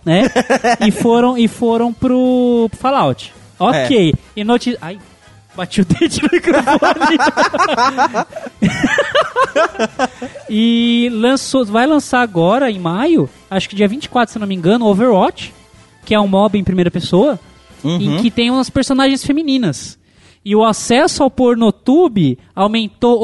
né? 0.06 0.30
e 0.86 0.92
foram 0.92 1.38
e 1.38 1.48
foram 1.48 1.94
pro, 1.94 2.68
pro 2.72 2.80
Fallout. 2.80 3.34
Ok. 3.60 4.14
E 4.36 4.44
noti... 4.44 4.78
Ai, 4.82 4.98
bati 5.56 5.82
o 5.82 5.86
dente 5.86 6.22
no 6.24 6.30
microfone. 6.34 7.18
e 10.50 11.10
lançou, 11.14 11.66
vai 11.66 11.86
lançar 11.86 12.22
agora 12.22 12.70
em 12.72 12.80
maio, 12.80 13.30
acho 13.50 13.70
que 13.70 13.76
dia 13.76 13.88
24, 13.88 14.34
se 14.34 14.40
não 14.40 14.48
me 14.48 14.56
engano, 14.56 14.86
Overwatch, 14.86 15.54
que 16.06 16.14
é 16.16 16.20
um 16.20 16.28
mob 16.28 16.58
em 16.58 16.64
primeira 16.64 16.90
pessoa, 16.92 17.40
em 17.84 18.10
Uhum. 18.10 18.22
que 18.22 18.30
tem 18.30 18.52
umas 18.52 18.70
personagens 18.70 19.24
femininas. 19.26 19.98
E 20.44 20.56
o 20.56 20.64
acesso 20.64 21.22
ao 21.22 21.30
Pornotube 21.30 22.38
aumentou 22.56 23.22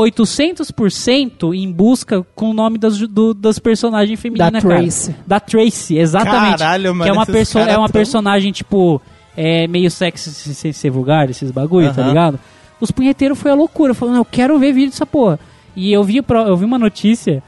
800% 0.62 1.53
em 1.56 1.71
busca 1.71 2.25
com 2.36 2.51
o 2.51 2.53
nome 2.53 2.77
das, 2.77 2.97
do- 2.99 3.34
das 3.34 3.58
personagens 3.60 4.19
femininas, 4.19 4.51
Da 4.53 4.62
cara. 4.62 4.82
Tracy. 4.82 5.15
Da 5.25 5.39
Tracy, 5.39 5.97
exatamente. 5.97 6.60
Caralho, 6.60 6.93
mano, 6.93 7.03
Que 7.03 7.10
é 7.10 7.13
uma, 7.13 7.25
perso 7.25 7.58
é 7.60 7.77
uma 7.77 7.88
tão- 7.88 7.93
personagem, 7.93 8.51
tipo, 8.51 9.01
é, 9.36 9.67
meio 9.67 9.89
sexy, 9.89 10.30
sem- 10.32 10.71
ser 10.73 10.89
vulgar, 10.89 11.30
esses 11.30 11.49
bagulho, 11.51 11.91
tá 11.93 12.03
ligado? 12.08 12.39
Os 12.80 12.91
punheteiros 12.91 13.39
foi 13.39 13.49
a 13.49 13.56
loucura, 13.56 13.93
falando, 13.95 14.17
eu 14.17 14.25
quero 14.25 14.58
ver 14.60 14.71
vídeo 14.71 14.91
dessa 14.91 15.06
porra. 15.06 15.39
E 15.75 15.91
eu 15.91 16.03
vi, 16.03 16.17
eu 16.17 16.58
vi 16.58 16.65
uma 16.65 16.77
notícia 16.77 17.41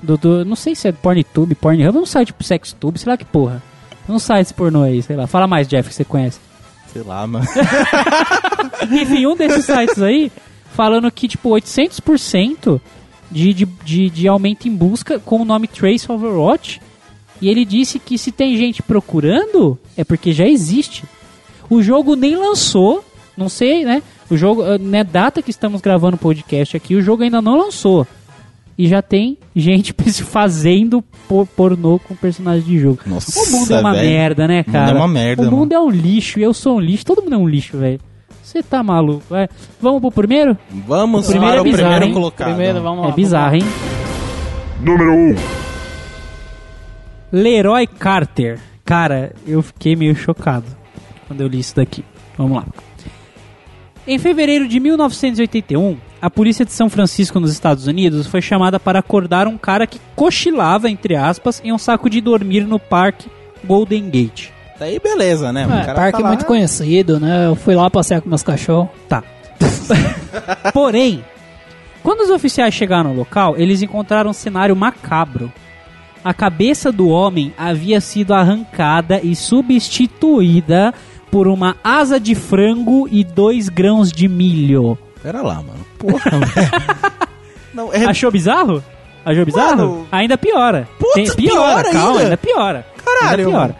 do, 0.00 0.16
do- 0.16 0.44
não 0.44 0.54
sei 0.56 0.74
se 0.76 0.86
é 0.86 0.92
do 0.92 0.98
Porntube, 0.98 1.54
Pornhub, 1.56 1.98
um 1.98 2.06
site 2.06 2.28
tipo 2.28 2.44
Sextube, 2.44 2.98
sei 2.98 3.10
lá 3.10 3.16
que 3.16 3.24
porra. 3.24 3.60
Um 4.08 4.20
site 4.20 4.54
pornô 4.54 4.82
aí, 4.84 5.02
sei 5.02 5.16
lá. 5.16 5.26
Fala 5.26 5.48
mais, 5.48 5.66
Jeff, 5.66 5.88
que 5.88 5.94
você 5.94 6.04
conhece. 6.04 6.38
Sei 6.96 7.02
lá, 7.02 7.26
mano. 7.26 7.44
Enfim, 8.90 9.26
um 9.26 9.36
desses 9.36 9.66
sites 9.66 10.00
aí, 10.00 10.32
falando 10.72 11.10
que, 11.10 11.28
tipo, 11.28 11.50
800% 11.50 12.80
de, 13.30 13.52
de, 13.52 13.66
de, 13.66 14.10
de 14.10 14.28
aumento 14.28 14.66
em 14.66 14.74
busca 14.74 15.18
com 15.18 15.42
o 15.42 15.44
nome 15.44 15.68
Trace 15.68 16.10
Overwatch. 16.10 16.80
E 17.42 17.50
ele 17.50 17.66
disse 17.66 17.98
que 17.98 18.16
se 18.16 18.32
tem 18.32 18.56
gente 18.56 18.82
procurando, 18.82 19.78
é 19.94 20.04
porque 20.04 20.32
já 20.32 20.46
existe. 20.46 21.04
O 21.68 21.82
jogo 21.82 22.16
nem 22.16 22.34
lançou, 22.34 23.04
não 23.36 23.50
sei, 23.50 23.84
né? 23.84 24.02
O 24.30 24.36
jogo, 24.38 24.62
na 24.78 25.02
data 25.02 25.42
que 25.42 25.50
estamos 25.50 25.82
gravando 25.82 26.16
o 26.16 26.18
podcast 26.18 26.78
aqui, 26.78 26.94
o 26.96 27.02
jogo 27.02 27.24
ainda 27.24 27.42
não 27.42 27.58
lançou. 27.58 28.06
E 28.78 28.86
já 28.88 29.00
tem 29.00 29.38
gente 29.54 29.94
se 30.10 30.22
fazendo 30.24 31.02
por- 31.26 31.46
pornô 31.46 31.98
com 31.98 32.14
personagem 32.14 32.62
de 32.66 32.78
jogo. 32.78 33.00
Nossa, 33.06 33.32
o 33.40 33.50
mundo 33.52 33.74
é 33.74 33.80
uma 33.80 33.92
velho. 33.94 34.10
merda, 34.10 34.46
né, 34.48 34.54
O 34.60 34.64
mundo 34.66 34.72
cara? 34.72 34.90
é 34.90 34.94
uma 34.94 35.08
merda, 35.08 35.42
O 35.42 35.50
mundo 35.50 35.72
mano. 35.72 35.74
é 35.74 35.80
um 35.80 35.90
lixo 35.90 36.38
e 36.38 36.42
eu 36.42 36.52
sou 36.52 36.76
um 36.76 36.80
lixo. 36.80 37.04
Todo 37.06 37.22
mundo 37.22 37.34
é 37.34 37.38
um 37.38 37.48
lixo, 37.48 37.78
velho. 37.78 38.00
Você 38.42 38.62
tá 38.62 38.82
maluco, 38.82 39.24
vai. 39.30 39.48
Vamos 39.80 40.00
pro 40.00 40.10
primeiro? 40.12 40.56
Vamos 40.86 41.26
O 41.26 41.30
primeiro 41.30 41.52
para 41.54 41.58
é 41.58 41.60
o 41.60 41.64
bizarro, 41.64 41.82
primeiro 41.82 42.04
hein? 42.06 42.12
colocado. 42.12 42.48
Primeiro, 42.48 42.82
vamos 42.82 43.04
lá. 43.04 43.10
é 43.10 43.12
bizarro, 43.12 43.54
hein? 43.56 43.62
Número 44.82 45.12
1. 45.12 45.34
Leroy 47.32 47.86
Carter. 47.86 48.58
Cara, 48.84 49.32
eu 49.46 49.62
fiquei 49.62 49.96
meio 49.96 50.14
chocado 50.14 50.66
quando 51.26 51.40
eu 51.40 51.48
li 51.48 51.58
isso 51.58 51.74
daqui. 51.74 52.04
Vamos 52.38 52.58
lá. 52.58 52.66
Em 54.06 54.18
fevereiro 54.18 54.68
de 54.68 54.78
1981, 54.78 55.96
a 56.20 56.30
polícia 56.30 56.64
de 56.64 56.72
São 56.72 56.88
Francisco, 56.88 57.38
nos 57.38 57.52
Estados 57.52 57.86
Unidos, 57.86 58.26
foi 58.26 58.40
chamada 58.42 58.80
para 58.80 58.98
acordar 58.98 59.46
um 59.46 59.56
cara 59.58 59.86
que 59.86 60.00
cochilava, 60.14 60.88
entre 60.90 61.14
aspas, 61.16 61.60
em 61.64 61.72
um 61.72 61.78
saco 61.78 62.08
de 62.10 62.20
dormir 62.20 62.62
no 62.66 62.78
parque 62.78 63.28
Golden 63.64 64.08
Gate. 64.10 64.48
Daí 64.78 64.98
beleza, 64.98 65.52
né? 65.52 65.66
O 65.66 65.72
É, 65.72 65.84
cara 65.84 65.94
parque 65.94 66.18
tá 66.18 66.22
lá- 66.24 66.28
muito 66.28 66.44
conhecido, 66.44 67.18
né? 67.20 67.46
Eu 67.46 67.54
fui 67.54 67.74
lá 67.74 67.88
passear 67.90 68.20
com 68.20 68.28
meus 68.28 68.42
cachorros. 68.42 68.88
Tá. 69.08 69.22
Porém, 70.72 71.24
quando 72.02 72.20
os 72.20 72.30
oficiais 72.30 72.74
chegaram 72.74 73.10
no 73.12 73.16
local, 73.18 73.54
eles 73.56 73.82
encontraram 73.82 74.30
um 74.30 74.34
cenário 74.34 74.76
macabro. 74.76 75.52
A 76.24 76.34
cabeça 76.34 76.90
do 76.90 77.08
homem 77.08 77.52
havia 77.56 78.00
sido 78.00 78.34
arrancada 78.34 79.20
e 79.22 79.34
substituída 79.36 80.92
por 81.30 81.46
uma 81.48 81.76
asa 81.82 82.18
de 82.18 82.34
frango 82.34 83.08
e 83.10 83.22
dois 83.24 83.68
grãos 83.68 84.10
de 84.12 84.28
milho. 84.28 84.98
Pera 85.26 85.42
lá, 85.42 85.54
mano. 85.56 85.84
Porra, 85.98 86.30
velho. 86.38 86.70
Não, 87.74 87.92
é... 87.92 88.04
Achou 88.04 88.30
bizarro? 88.30 88.80
Achou 89.24 89.44
bizarro? 89.44 89.76
Mano. 89.76 90.06
ainda 90.12 90.38
piora. 90.38 90.88
Putz, 91.00 91.34
piora, 91.34 91.82
pior 91.82 91.92
calma, 91.92 92.10
ainda. 92.10 92.22
ainda 92.22 92.36
piora. 92.36 92.86
Caralho, 93.04 93.46
ainda 93.48 93.50
piora. 93.58 93.76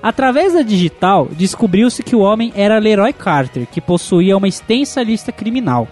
Através 0.00 0.52
da 0.52 0.62
digital, 0.62 1.28
descobriu-se 1.32 2.00
que 2.04 2.14
o 2.14 2.20
homem 2.20 2.52
era 2.54 2.78
Leroy 2.78 3.12
Carter, 3.12 3.66
que 3.66 3.80
possuía 3.80 4.36
uma 4.36 4.46
extensa 4.46 5.02
lista 5.02 5.32
criminal. 5.32 5.88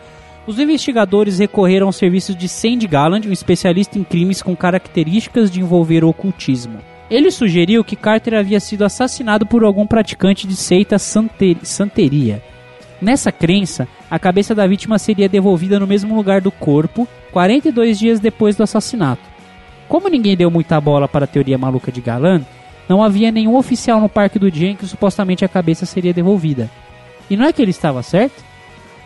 Os 0.47 0.61
investigadores 0.61 1.41
recorreram 1.41 1.87
ao 1.89 1.93
serviço 1.93 2.33
de 2.33 2.49
Sandy 2.49 2.87
Galland, 2.87 3.29
um 3.29 3.33
especialista 3.33 3.99
em 3.99 4.05
crimes 4.05 4.41
com 4.41 4.55
características 4.55 5.51
de 5.51 5.61
envolver 5.61 6.05
o 6.05 6.09
ocultismo. 6.09 6.79
Ele 7.11 7.33
sugeriu 7.33 7.83
que 7.83 7.97
Carter 7.97 8.35
havia 8.35 8.61
sido 8.61 8.85
assassinado 8.85 9.45
por 9.47 9.64
algum 9.64 9.85
praticante 9.85 10.47
de 10.47 10.55
seita 10.55 10.97
sante- 10.97 11.59
santeria. 11.64 12.41
Nessa 13.01 13.33
crença, 13.33 13.89
a 14.11 14.19
cabeça 14.19 14.55
da 14.55 14.67
vítima 14.67 14.99
seria 14.99 15.29
devolvida 15.29 15.81
no 15.81 15.87
mesmo 15.87 16.15
lugar 16.15 16.41
do 16.41 16.51
corpo 16.51 17.09
42 17.33 17.99
dias 17.99 18.21
depois 18.21 18.57
do 18.57 18.63
assassinato. 18.63 19.23
Como 19.89 20.09
ninguém 20.09 20.37
deu 20.37 20.51
muita 20.51 20.81
bola 20.81 21.09
para 21.09 21.25
a 21.25 21.29
teoria 21.29 21.57
maluca 21.57 21.91
de 21.91 22.01
Galan, 22.01 22.43
não 22.89 23.03
havia 23.03 23.31
nenhum 23.31 23.57
oficial 23.57 24.01
no 24.01 24.09
parque 24.09 24.39
do 24.39 24.51
dia 24.51 24.69
em 24.69 24.77
que 24.77 24.87
supostamente 24.87 25.45
a 25.45 25.49
cabeça 25.49 25.87
seria 25.87 26.13
devolvida. 26.13 26.71
E 27.31 27.37
não 27.37 27.47
é 27.47 27.53
que 27.53 27.63
ele 27.63 27.71
estava 27.71 28.03
certo? 28.03 28.50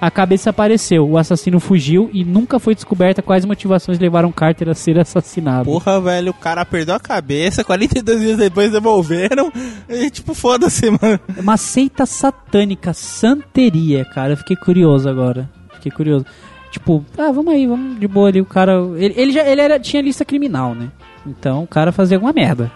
A 0.01 0.11
cabeça 0.11 0.51
apareceu, 0.51 1.09
o 1.09 1.17
assassino 1.17 1.59
fugiu 1.59 2.11
e 2.13 2.25
nunca 2.25 2.59
foi 2.59 2.75
descoberta 2.75 3.23
quais 3.23 3.45
motivações 3.45 3.99
levaram 3.99 4.31
Carter 4.31 4.69
a 4.69 4.75
ser 4.75 4.99
assassinado. 4.99 5.65
Porra, 5.65 6.01
velho, 6.01 6.31
o 6.31 6.35
cara 6.35 6.65
perdeu 6.65 6.95
a 6.95 7.01
cabeça, 7.01 7.65
42 7.65 8.21
dias 8.21 8.39
depois 8.39 8.71
devolveram. 8.71 9.51
E 9.89 10.11
tipo, 10.11 10.35
foda-se, 10.35 10.91
mano. 10.91 11.21
É 11.37 11.41
uma 11.41 11.57
seita 11.57 12.05
satânica, 12.05 12.93
santeria, 12.93 14.05
cara. 14.05 14.33
Eu 14.33 14.37
fiquei 14.37 14.57
curioso 14.57 15.09
agora. 15.09 15.49
Fiquei 15.75 15.93
curioso. 15.93 16.27
Tipo, 16.71 17.05
ah, 17.17 17.31
vamos 17.31 17.55
aí, 17.55 17.67
vamos 17.67 18.01
de 18.01 18.09
boa 18.09 18.29
ali. 18.29 18.41
O 18.41 18.47
cara. 18.47 18.73
Ele, 18.97 19.15
ele 19.17 19.33
já 19.33 19.43
ele 19.47 19.61
era, 19.61 19.79
tinha 19.79 20.03
lista 20.03 20.25
criminal, 20.25 20.75
né? 20.75 20.91
Então 21.25 21.63
o 21.63 21.67
cara 21.67 21.93
fazia 21.93 22.17
alguma 22.17 22.33
merda. 22.33 22.71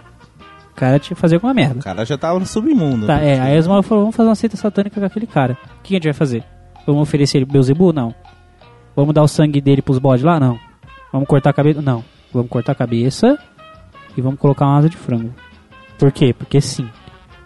O 0.70 0.74
cara 0.74 0.98
tinha 0.98 1.14
que 1.14 1.20
fazer 1.20 1.34
alguma 1.34 1.52
merda. 1.52 1.80
O 1.80 1.82
cara 1.82 2.04
já 2.04 2.16
tava 2.16 2.38
no 2.38 2.46
submundo. 2.46 3.06
Tá, 3.06 3.16
né? 3.16 3.36
é. 3.36 3.40
Aí 3.40 3.56
as 3.56 3.66
malas 3.66 3.84
falaram, 3.84 4.04
vamos 4.04 4.16
fazer 4.16 4.28
uma 4.28 4.34
seita 4.36 4.56
satânica 4.56 5.00
com 5.00 5.06
aquele 5.06 5.26
cara. 5.26 5.58
O 5.80 5.82
que 5.82 5.94
a 5.94 5.96
gente 5.96 6.04
vai 6.04 6.12
fazer? 6.12 6.44
Vamos 6.86 7.02
oferecer 7.02 7.38
ele 7.38 7.44
Beuzebu? 7.44 7.92
Não. 7.92 8.14
Vamos 8.96 9.14
dar 9.14 9.22
o 9.22 9.28
sangue 9.28 9.60
dele 9.60 9.82
pros 9.82 9.98
bodes 9.98 10.24
lá? 10.24 10.40
Não. 10.40 10.58
Vamos 11.12 11.28
cortar 11.28 11.50
a 11.50 11.52
cabeça? 11.52 11.80
Não. 11.82 12.04
Vamos 12.32 12.50
cortar 12.50 12.72
a 12.72 12.74
cabeça 12.74 13.38
e 14.16 14.20
vamos 14.20 14.38
colocar 14.40 14.66
uma 14.66 14.78
asa 14.78 14.88
de 14.88 14.96
frango. 14.96 15.32
Por 15.98 16.10
quê? 16.12 16.32
Porque 16.36 16.60
sim. 16.60 16.88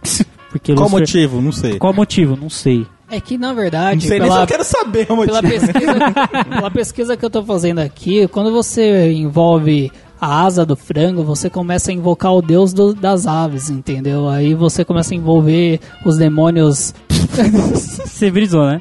Porque 0.51 0.74
Qual 0.74 0.85
Lúcifer- 0.85 1.01
motivo? 1.01 1.41
Não 1.41 1.53
sei. 1.53 1.78
Qual 1.78 1.93
motivo? 1.95 2.37
Não 2.37 2.51
sei. 2.51 2.87
É 3.11 3.20
que, 3.20 3.37
na 3.39 3.53
verdade, 3.53 4.03
Não 4.05 4.09
sei 4.09 4.20
pela, 4.20 4.41
eu 4.43 4.47
quero 4.47 4.64
saber 4.64 5.07
o 5.11 5.16
motivo. 5.16 5.39
pela, 5.41 5.51
pesquisa, 5.51 5.95
pela 6.49 6.70
pesquisa 6.70 7.16
que 7.16 7.24
eu 7.24 7.30
tô 7.30 7.43
fazendo 7.45 7.78
aqui, 7.78 8.26
quando 8.28 8.51
você 8.53 9.12
envolve 9.12 9.91
a 10.20 10.43
asa 10.45 10.64
do 10.64 10.74
frango, 10.76 11.22
você 11.22 11.51
começa 11.51 11.91
a 11.91 11.95
invocar 11.95 12.33
o 12.35 12.41
deus 12.43 12.72
do- 12.72 12.95
das 12.95 13.26
aves, 13.26 13.68
entendeu? 13.70 14.28
Aí 14.28 14.55
você 14.55 14.85
começa 14.85 15.12
a 15.14 15.16
envolver 15.16 15.78
os 16.05 16.16
demônios. 16.16 16.95
Você 17.74 18.30
brisou, 18.30 18.66
né? 18.66 18.80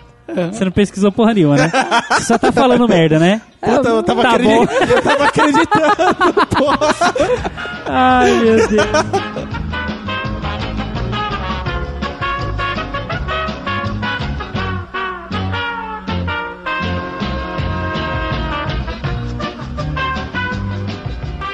Você 0.51 0.65
não 0.65 0.71
pesquisou 0.71 1.11
porra 1.11 1.33
nenhuma, 1.33 1.55
né? 1.57 1.71
Você 2.11 2.23
só 2.25 2.37
tá 2.37 2.51
falando 2.51 2.87
merda, 2.87 3.19
né? 3.19 3.41
Puta, 3.59 3.89
eu 3.89 4.03
tava, 4.03 4.21
Tá 4.23 4.31
acredi- 4.31 4.49
bom. 4.55 4.63
eu 4.95 5.01
tava 5.01 5.23
acreditando, 5.25 6.47
porra. 6.47 6.77
Ai, 7.85 8.31
meu 8.39 8.67
Deus. 8.67 8.87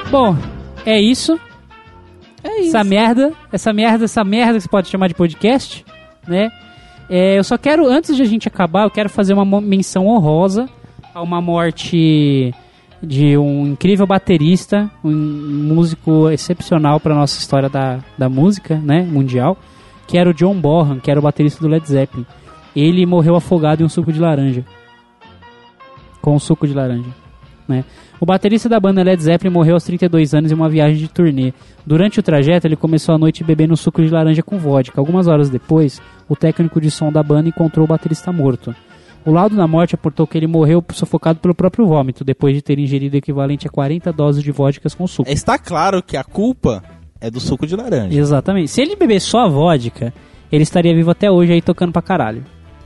Bom, 0.10 0.36
é 0.86 1.00
isso. 1.00 1.40
É 2.44 2.62
isso. 2.62 2.70
Essa 2.78 2.84
merda, 2.84 3.34
essa 3.52 3.74
merda, 3.74 4.06
essa 4.06 4.24
merda 4.24 4.54
que 4.56 4.62
você 4.62 4.70
pode 4.70 4.88
chamar 4.88 5.08
de 5.08 5.14
podcast, 5.16 5.86
né? 6.28 6.50
É, 7.10 7.38
eu 7.38 7.44
só 7.44 7.58
quero, 7.58 7.88
antes 7.88 8.16
de 8.16 8.22
a 8.22 8.26
gente 8.26 8.48
acabar, 8.48 8.84
eu 8.84 8.92
quero 8.92 9.10
fazer 9.10 9.34
uma 9.34 9.62
menção 9.62 10.08
honrosa 10.08 10.68
a 11.14 11.22
uma 11.22 11.42
morte 11.42 12.54
de 13.02 13.38
um 13.38 13.68
incrível 13.68 14.06
baterista, 14.06 14.90
um 15.04 15.14
músico 15.14 16.30
excepcional 16.30 17.00
para 17.00 17.16
nossa 17.16 17.40
história 17.40 17.70
da, 17.70 18.00
da 18.18 18.28
música, 18.28 18.76
né, 18.76 19.04
mundial, 19.04 19.58
que 20.08 20.18
era 20.18 20.30
o 20.30 20.34
John 20.34 20.60
Bonham, 20.60 21.00
que 21.00 21.10
era 21.10 21.20
o 21.20 21.24
baterista 21.24 21.62
do 21.62 21.68
Led 21.68 21.88
Zeppelin. 21.88 22.26
Ele 22.76 23.06
morreu 23.06 23.36
afogado 23.36 23.82
em 23.82 23.86
um 23.86 23.90
suco 23.90 24.12
de 24.12 24.20
laranja. 24.20 24.66
Com 26.22 26.36
um 26.36 26.40
suco 26.40 26.68
de 26.68 26.74
laranja, 26.74 27.10
né? 27.68 27.84
O 28.20 28.26
baterista 28.26 28.68
da 28.68 28.80
banda 28.80 29.04
Led 29.04 29.22
Zeppelin 29.22 29.54
morreu 29.54 29.76
aos 29.76 29.84
32 29.84 30.34
anos 30.34 30.52
em 30.52 30.56
uma 30.56 30.70
viagem 30.70 30.98
de 30.98 31.08
turnê. 31.08 31.54
Durante 31.86 32.20
o 32.20 32.24
trajeto, 32.24 32.66
ele 32.68 32.76
começou 32.76 33.14
a 33.14 33.18
noite 33.18 33.44
bebendo 33.44 33.76
suco 33.78 34.02
de 34.04 34.10
laranja 34.10 34.42
com 34.42 34.58
vodka. 34.58 35.00
Algumas 35.00 35.28
horas 35.28 35.50
depois, 35.50 36.02
o 36.28 36.36
técnico 36.36 36.82
de 36.82 36.90
som 36.90 37.12
da 37.12 37.22
banda 37.22 37.50
encontrou 37.50 37.86
o 37.86 37.88
baterista 37.88 38.32
morto. 38.32 38.74
O 39.26 39.32
laudo 39.32 39.56
da 39.56 39.68
morte 39.68 39.94
apontou 39.94 40.26
que 40.26 40.38
ele 40.38 40.48
morreu 40.48 40.84
sufocado 40.94 41.40
pelo 41.40 41.54
próprio 41.54 41.86
vômito, 41.86 42.24
depois 42.24 42.56
de 42.56 42.62
ter 42.62 42.80
ingerido 42.80 43.16
o 43.16 43.18
equivalente 43.18 43.68
a 43.68 43.70
40 43.70 44.12
doses 44.14 44.42
de 44.42 44.52
vodkas 44.52 44.96
com 44.96 45.06
suco. 45.06 45.30
Está 45.30 45.58
claro 45.60 46.02
que 46.02 46.16
a 46.16 46.24
culpa 46.24 46.82
é 47.20 47.30
do 47.30 47.40
suco 47.40 47.68
de 47.68 47.76
laranja. 47.76 48.18
Exatamente. 48.18 48.70
Se 48.72 48.82
ele 48.82 48.96
beber 48.96 49.20
só 49.20 49.40
a 49.46 49.48
vodka, 49.50 50.14
ele 50.52 50.64
estaria 50.64 50.96
vivo 50.96 51.12
até 51.12 51.30
hoje 51.30 51.52
aí 51.52 51.62
tocando 51.62 51.92
pra 51.92 52.02
caralho. 52.02 52.44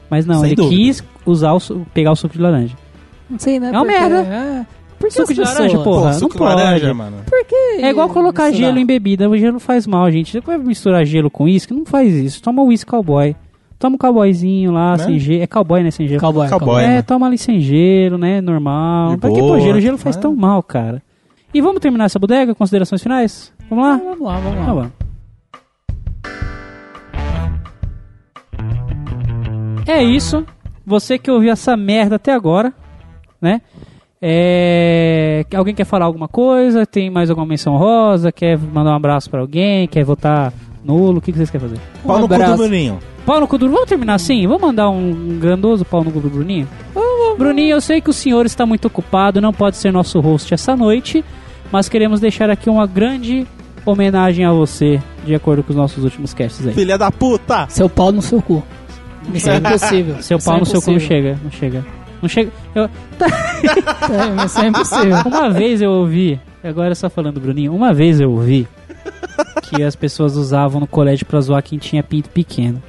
Mas 0.09 0.25
não, 0.25 0.39
Sem 0.41 0.47
ele 0.47 0.55
dúvida. 0.55 0.75
quis 0.75 1.03
usar 1.25 1.53
o, 1.53 1.59
pegar 1.93 2.11
o 2.11 2.15
suco 2.15 2.33
de 2.35 2.41
laranja. 2.41 2.75
Não 3.31 3.39
sei, 3.39 3.59
né? 3.59 3.67
É 3.67 3.71
uma 3.71 3.85
porque- 3.85 3.99
merda. 3.99 4.15
É. 4.21 4.65
Por 4.99 5.07
que 5.09 5.15
Suco 5.15 5.33
de 5.33 5.41
laranja, 5.41 5.77
porra. 5.79 5.99
Pô, 6.01 6.05
não 6.05 6.13
suco 6.13 6.33
de 6.33 6.37
pode. 6.37 6.55
laranja, 6.55 6.93
mano. 6.93 7.17
Por 7.25 7.45
que 7.45 7.55
É 7.55 7.89
igual 7.89 8.07
colocar 8.09 8.47
misturar? 8.49 8.67
gelo 8.69 8.77
em 8.77 8.85
bebida. 8.85 9.27
O 9.27 9.35
gelo 9.35 9.59
faz 9.59 9.87
mal, 9.87 10.11
gente. 10.11 10.31
Você 10.31 10.41
vai 10.41 10.59
misturar 10.59 11.03
gelo 11.05 11.31
com 11.31 11.45
uísque? 11.45 11.73
Não 11.73 11.85
faz 11.85 12.13
isso. 12.13 12.39
Toma 12.43 12.61
uísque 12.61 12.91
cowboy. 12.91 13.35
Toma 13.79 13.95
um 13.95 13.97
cowboyzinho 13.97 14.71
lá, 14.71 14.91
Né? 14.97 15.03
sem 15.05 15.17
gelo. 15.17 15.41
É 15.41 15.47
cowboy, 15.47 15.81
né? 15.81 15.89
Sem 15.89 16.07
gelo. 16.07 16.21
Cowboy, 16.21 16.47
Cowboy. 16.47 16.67
cowboy. 16.67 16.83
É, 16.83 16.87
né? 16.87 17.01
toma 17.01 17.25
ali 17.25 17.37
sem 17.39 17.59
gelo, 17.59 18.19
né? 18.19 18.41
Normal. 18.41 19.13
De 19.13 19.17
pra 19.17 19.29
que 19.31 19.39
pôr 19.39 19.47
boa, 19.47 19.59
gelo? 19.59 19.77
O 19.79 19.81
gelo 19.81 19.97
faz 19.97 20.15
né? 20.17 20.21
tão 20.21 20.35
mal, 20.35 20.61
cara. 20.61 21.01
E 21.51 21.59
vamos 21.61 21.79
terminar 21.79 22.05
essa 22.05 22.19
bodega? 22.19 22.53
Considerações 22.53 23.01
finais? 23.01 23.51
Vamos 23.67 23.83
lá? 23.83 23.97
Vamos 23.97 24.21
lá, 24.21 24.37
vamos 24.39 24.59
lá. 24.59 24.65
Tá 24.65 24.73
bom. 24.75 24.87
É 29.87 30.03
isso. 30.03 30.45
Você 30.85 31.17
que 31.17 31.29
ouviu 31.31 31.51
essa 31.51 31.75
merda 31.75 32.15
até 32.17 32.33
agora, 32.33 32.73
né? 33.41 33.61
É... 34.21 35.43
Alguém 35.55 35.73
quer 35.73 35.85
falar 35.85 36.05
alguma 36.05 36.27
coisa? 36.27 36.85
Tem 36.85 37.09
mais 37.09 37.29
alguma 37.29 37.47
menção 37.47 37.75
rosa? 37.77 38.31
Quer 38.31 38.57
mandar 38.57 38.91
um 38.91 38.95
abraço 38.95 39.29
pra 39.29 39.41
alguém? 39.41 39.87
Quer 39.87 40.03
votar 40.03 40.53
nulo? 40.83 41.17
O 41.17 41.21
que 41.21 41.31
que 41.31 41.37
vocês 41.37 41.49
querem 41.49 41.69
fazer? 41.69 41.81
Pau 42.05 42.17
no 42.17 42.23
cu 42.23 42.27
do 42.29 42.35
abraço. 42.35 42.57
Bruninho. 42.57 42.99
Pau 43.25 43.39
no 43.39 43.47
cu 43.47 43.57
do... 43.57 43.69
Vamos 43.69 43.89
terminar 43.89 44.15
assim? 44.15 44.45
Vamos 44.45 44.61
mandar 44.61 44.89
um 44.89 45.39
grandoso 45.39 45.83
pau 45.83 46.03
no 46.03 46.11
cu 46.11 46.19
do 46.19 46.29
Bruninho? 46.29 46.67
Bruninho, 47.37 47.71
eu 47.71 47.81
sei 47.81 48.01
que 48.01 48.09
o 48.09 48.13
senhor 48.13 48.45
está 48.45 48.65
muito 48.65 48.85
ocupado, 48.85 49.41
não 49.41 49.51
pode 49.51 49.77
ser 49.77 49.91
nosso 49.91 50.19
host 50.19 50.53
essa 50.53 50.75
noite, 50.75 51.23
mas 51.71 51.89
queremos 51.89 52.19
deixar 52.19 52.49
aqui 52.49 52.69
uma 52.69 52.85
grande 52.85 53.47
homenagem 53.85 54.45
a 54.45 54.51
você, 54.51 55.01
de 55.25 55.33
acordo 55.33 55.63
com 55.63 55.71
os 55.71 55.75
nossos 55.75 56.03
últimos 56.03 56.33
casts 56.33 56.67
aí. 56.67 56.73
Filha 56.73 56.97
da 56.97 57.09
puta! 57.11 57.65
Seu 57.69 57.89
pau 57.89 58.11
no 58.11 58.21
seu 58.21 58.41
cu. 58.41 58.63
Isso 59.33 59.49
é 59.49 59.57
impossível. 59.57 60.21
Seu 60.21 60.37
Isso 60.37 60.45
pau 60.45 60.57
é 60.57 60.59
no 60.59 60.65
seu 60.65 60.81
cu 60.81 60.91
não 60.91 60.99
chega, 60.99 61.39
não 61.43 61.51
chega. 61.51 61.83
Não 62.21 62.29
chega. 62.29 62.51
Eu- 62.75 62.89
É, 64.41 64.45
isso 64.45 64.59
é 64.59 64.67
impossível. 64.67 65.17
uma 65.25 65.49
vez 65.49 65.81
eu 65.81 65.91
ouvi, 65.91 66.39
agora 66.63 66.93
só 66.95 67.09
falando, 67.09 67.39
Bruninho, 67.39 67.73
uma 67.73 67.93
vez 67.93 68.19
eu 68.19 68.31
ouvi 68.31 68.67
que 69.63 69.83
as 69.83 69.95
pessoas 69.95 70.35
usavam 70.35 70.79
no 70.81 70.87
colégio 70.87 71.25
pra 71.25 71.39
zoar 71.41 71.61
quem 71.63 71.77
tinha 71.79 72.01
pinto 72.03 72.29
pequeno. 72.29 72.81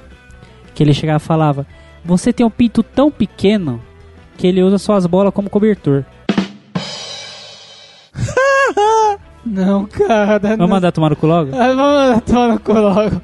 Que 0.74 0.82
ele 0.82 0.94
chegava 0.94 1.22
e 1.22 1.26
falava: 1.26 1.66
Você 2.04 2.32
tem 2.32 2.44
um 2.46 2.50
pinto 2.50 2.82
tão 2.82 3.10
pequeno 3.10 3.80
que 4.38 4.46
ele 4.46 4.62
usa 4.62 4.78
suas 4.78 5.06
bolas 5.06 5.32
como 5.34 5.50
cobertor. 5.50 6.04
Não, 9.44 9.86
cara. 9.86 10.38
Vamos 10.38 10.58
não. 10.58 10.68
mandar 10.68 10.92
tomar 10.92 11.10
no 11.10 11.16
cu 11.16 11.26
logo? 11.26 11.50
Ah, 11.54 11.68
Vamos 11.68 11.76
mandar 11.76 12.20
tomar 12.22 12.48
no 12.48 12.60
cu 12.60 12.72
logo. 12.72 13.20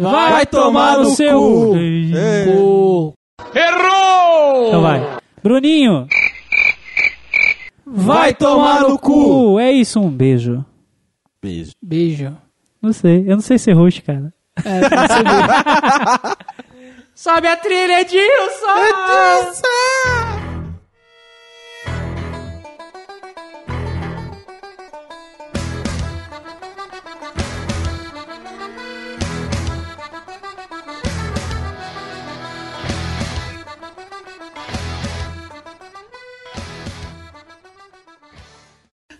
Vai 0.00 0.46
tomar 0.46 0.98
no 0.98 1.04
seu 1.10 1.76
Ei. 1.76 2.12
cu. 2.46 3.12
Errou! 3.54 4.35
Então 4.66 4.82
vai. 4.82 5.18
Bruninho! 5.42 6.08
Vai 7.86 8.34
tomar 8.34 8.80
no 8.82 8.98
cu! 8.98 9.60
É 9.60 9.70
isso, 9.70 10.00
um 10.00 10.10
beijo. 10.10 10.64
Beijo. 11.40 11.72
Beijo. 11.80 12.36
Não 12.82 12.92
sei, 12.92 13.20
eu 13.26 13.36
não 13.36 13.40
sei 13.40 13.58
ser 13.58 13.72
host, 13.74 14.02
cara. 14.02 14.32
É. 14.64 14.80
Sobe 17.14 17.46
a 17.46 17.56
trilha, 17.56 18.00
Edilson! 18.00 18.26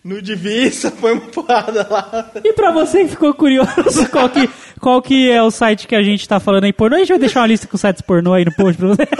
No 0.06 0.22
Divisa, 0.22 0.90
foi 0.90 1.14
uma 1.14 1.20
porrada 1.22 1.86
lá. 1.90 2.30
E 2.44 2.52
pra 2.52 2.70
você 2.70 3.02
que 3.04 3.08
ficou 3.10 3.34
curioso 3.34 4.08
qual 4.12 4.28
que, 4.28 4.48
qual 4.80 5.02
que 5.02 5.30
é 5.30 5.42
o 5.42 5.50
site 5.50 5.86
que 5.88 5.94
a 5.96 6.02
gente 6.02 6.28
tá 6.28 6.38
falando 6.38 6.64
aí 6.64 6.72
pornô, 6.72 6.96
a 6.96 6.98
gente 7.00 7.08
vai 7.08 7.18
deixar 7.18 7.40
uma 7.40 7.46
lista 7.48 7.66
com 7.66 7.76
sites 7.76 8.02
pornô 8.02 8.32
aí 8.32 8.44
no 8.44 8.54
post 8.54 8.76
pra 8.78 8.88
você. 8.88 9.02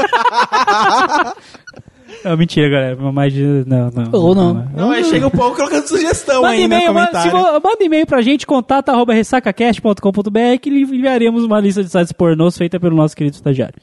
Não, 2.24 2.36
mentira, 2.36 2.68
galera. 2.68 2.96
Mais 3.12 3.32
de. 3.32 3.42
Não, 3.66 3.90
não. 3.90 4.10
Ou 4.12 4.34
não. 4.34 4.54
Não, 4.74 4.90
aí 4.90 5.04
chega 5.04 5.26
o 5.26 5.30
povo 5.30 5.54
colocando 5.54 5.86
sugestão 5.86 6.42
Manda 6.42 6.54
aí 6.54 6.58
no 6.60 6.64
e-mail, 6.64 6.94
manda, 6.94 7.06
se 7.20 7.30
comentário. 7.30 7.60
vo- 7.60 7.68
manda 7.68 7.84
e-mail 7.84 8.06
pra 8.06 8.20
gente, 8.22 8.46
contato 8.46 8.88
arroba 8.88 9.12
ressacacast.com.br 9.12 10.58
que 10.60 10.70
lhe 10.70 10.82
enviaremos 10.82 11.44
uma 11.44 11.60
lista 11.60 11.84
de 11.84 11.90
sites 11.90 12.12
pornôs 12.12 12.56
feita 12.56 12.80
pelo 12.80 12.96
nosso 12.96 13.14
querido 13.14 13.36
estagiário. 13.36 13.74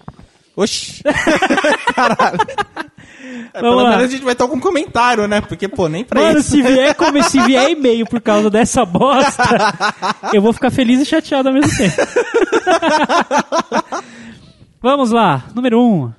Oxi. 0.57 1.03
Caralho. 1.95 2.39
É, 3.53 3.61
pelo 3.61 3.75
lá. 3.75 3.89
menos 3.91 4.05
a 4.05 4.07
gente 4.07 4.23
vai 4.23 4.35
ter 4.35 4.43
algum 4.43 4.59
comentário, 4.59 5.27
né? 5.27 5.39
Porque, 5.41 5.67
pô, 5.67 5.87
nem 5.87 6.03
pra 6.03 6.21
Mano, 6.21 6.39
isso. 6.39 6.51
se 6.51 6.61
vier, 6.61 6.93
como, 6.95 7.23
se 7.23 7.39
vier 7.41 7.69
e-mail 7.71 8.05
por 8.05 8.19
causa 8.19 8.49
dessa 8.49 8.83
bosta, 8.85 9.43
eu 10.33 10.41
vou 10.41 10.51
ficar 10.51 10.71
feliz 10.71 10.99
e 11.01 11.05
chateado 11.05 11.49
ao 11.49 11.55
mesmo 11.55 11.75
tempo. 11.77 11.95
Vamos 14.81 15.11
lá, 15.11 15.43
número 15.55 15.79
1. 15.79 15.81
Um. 15.81 16.11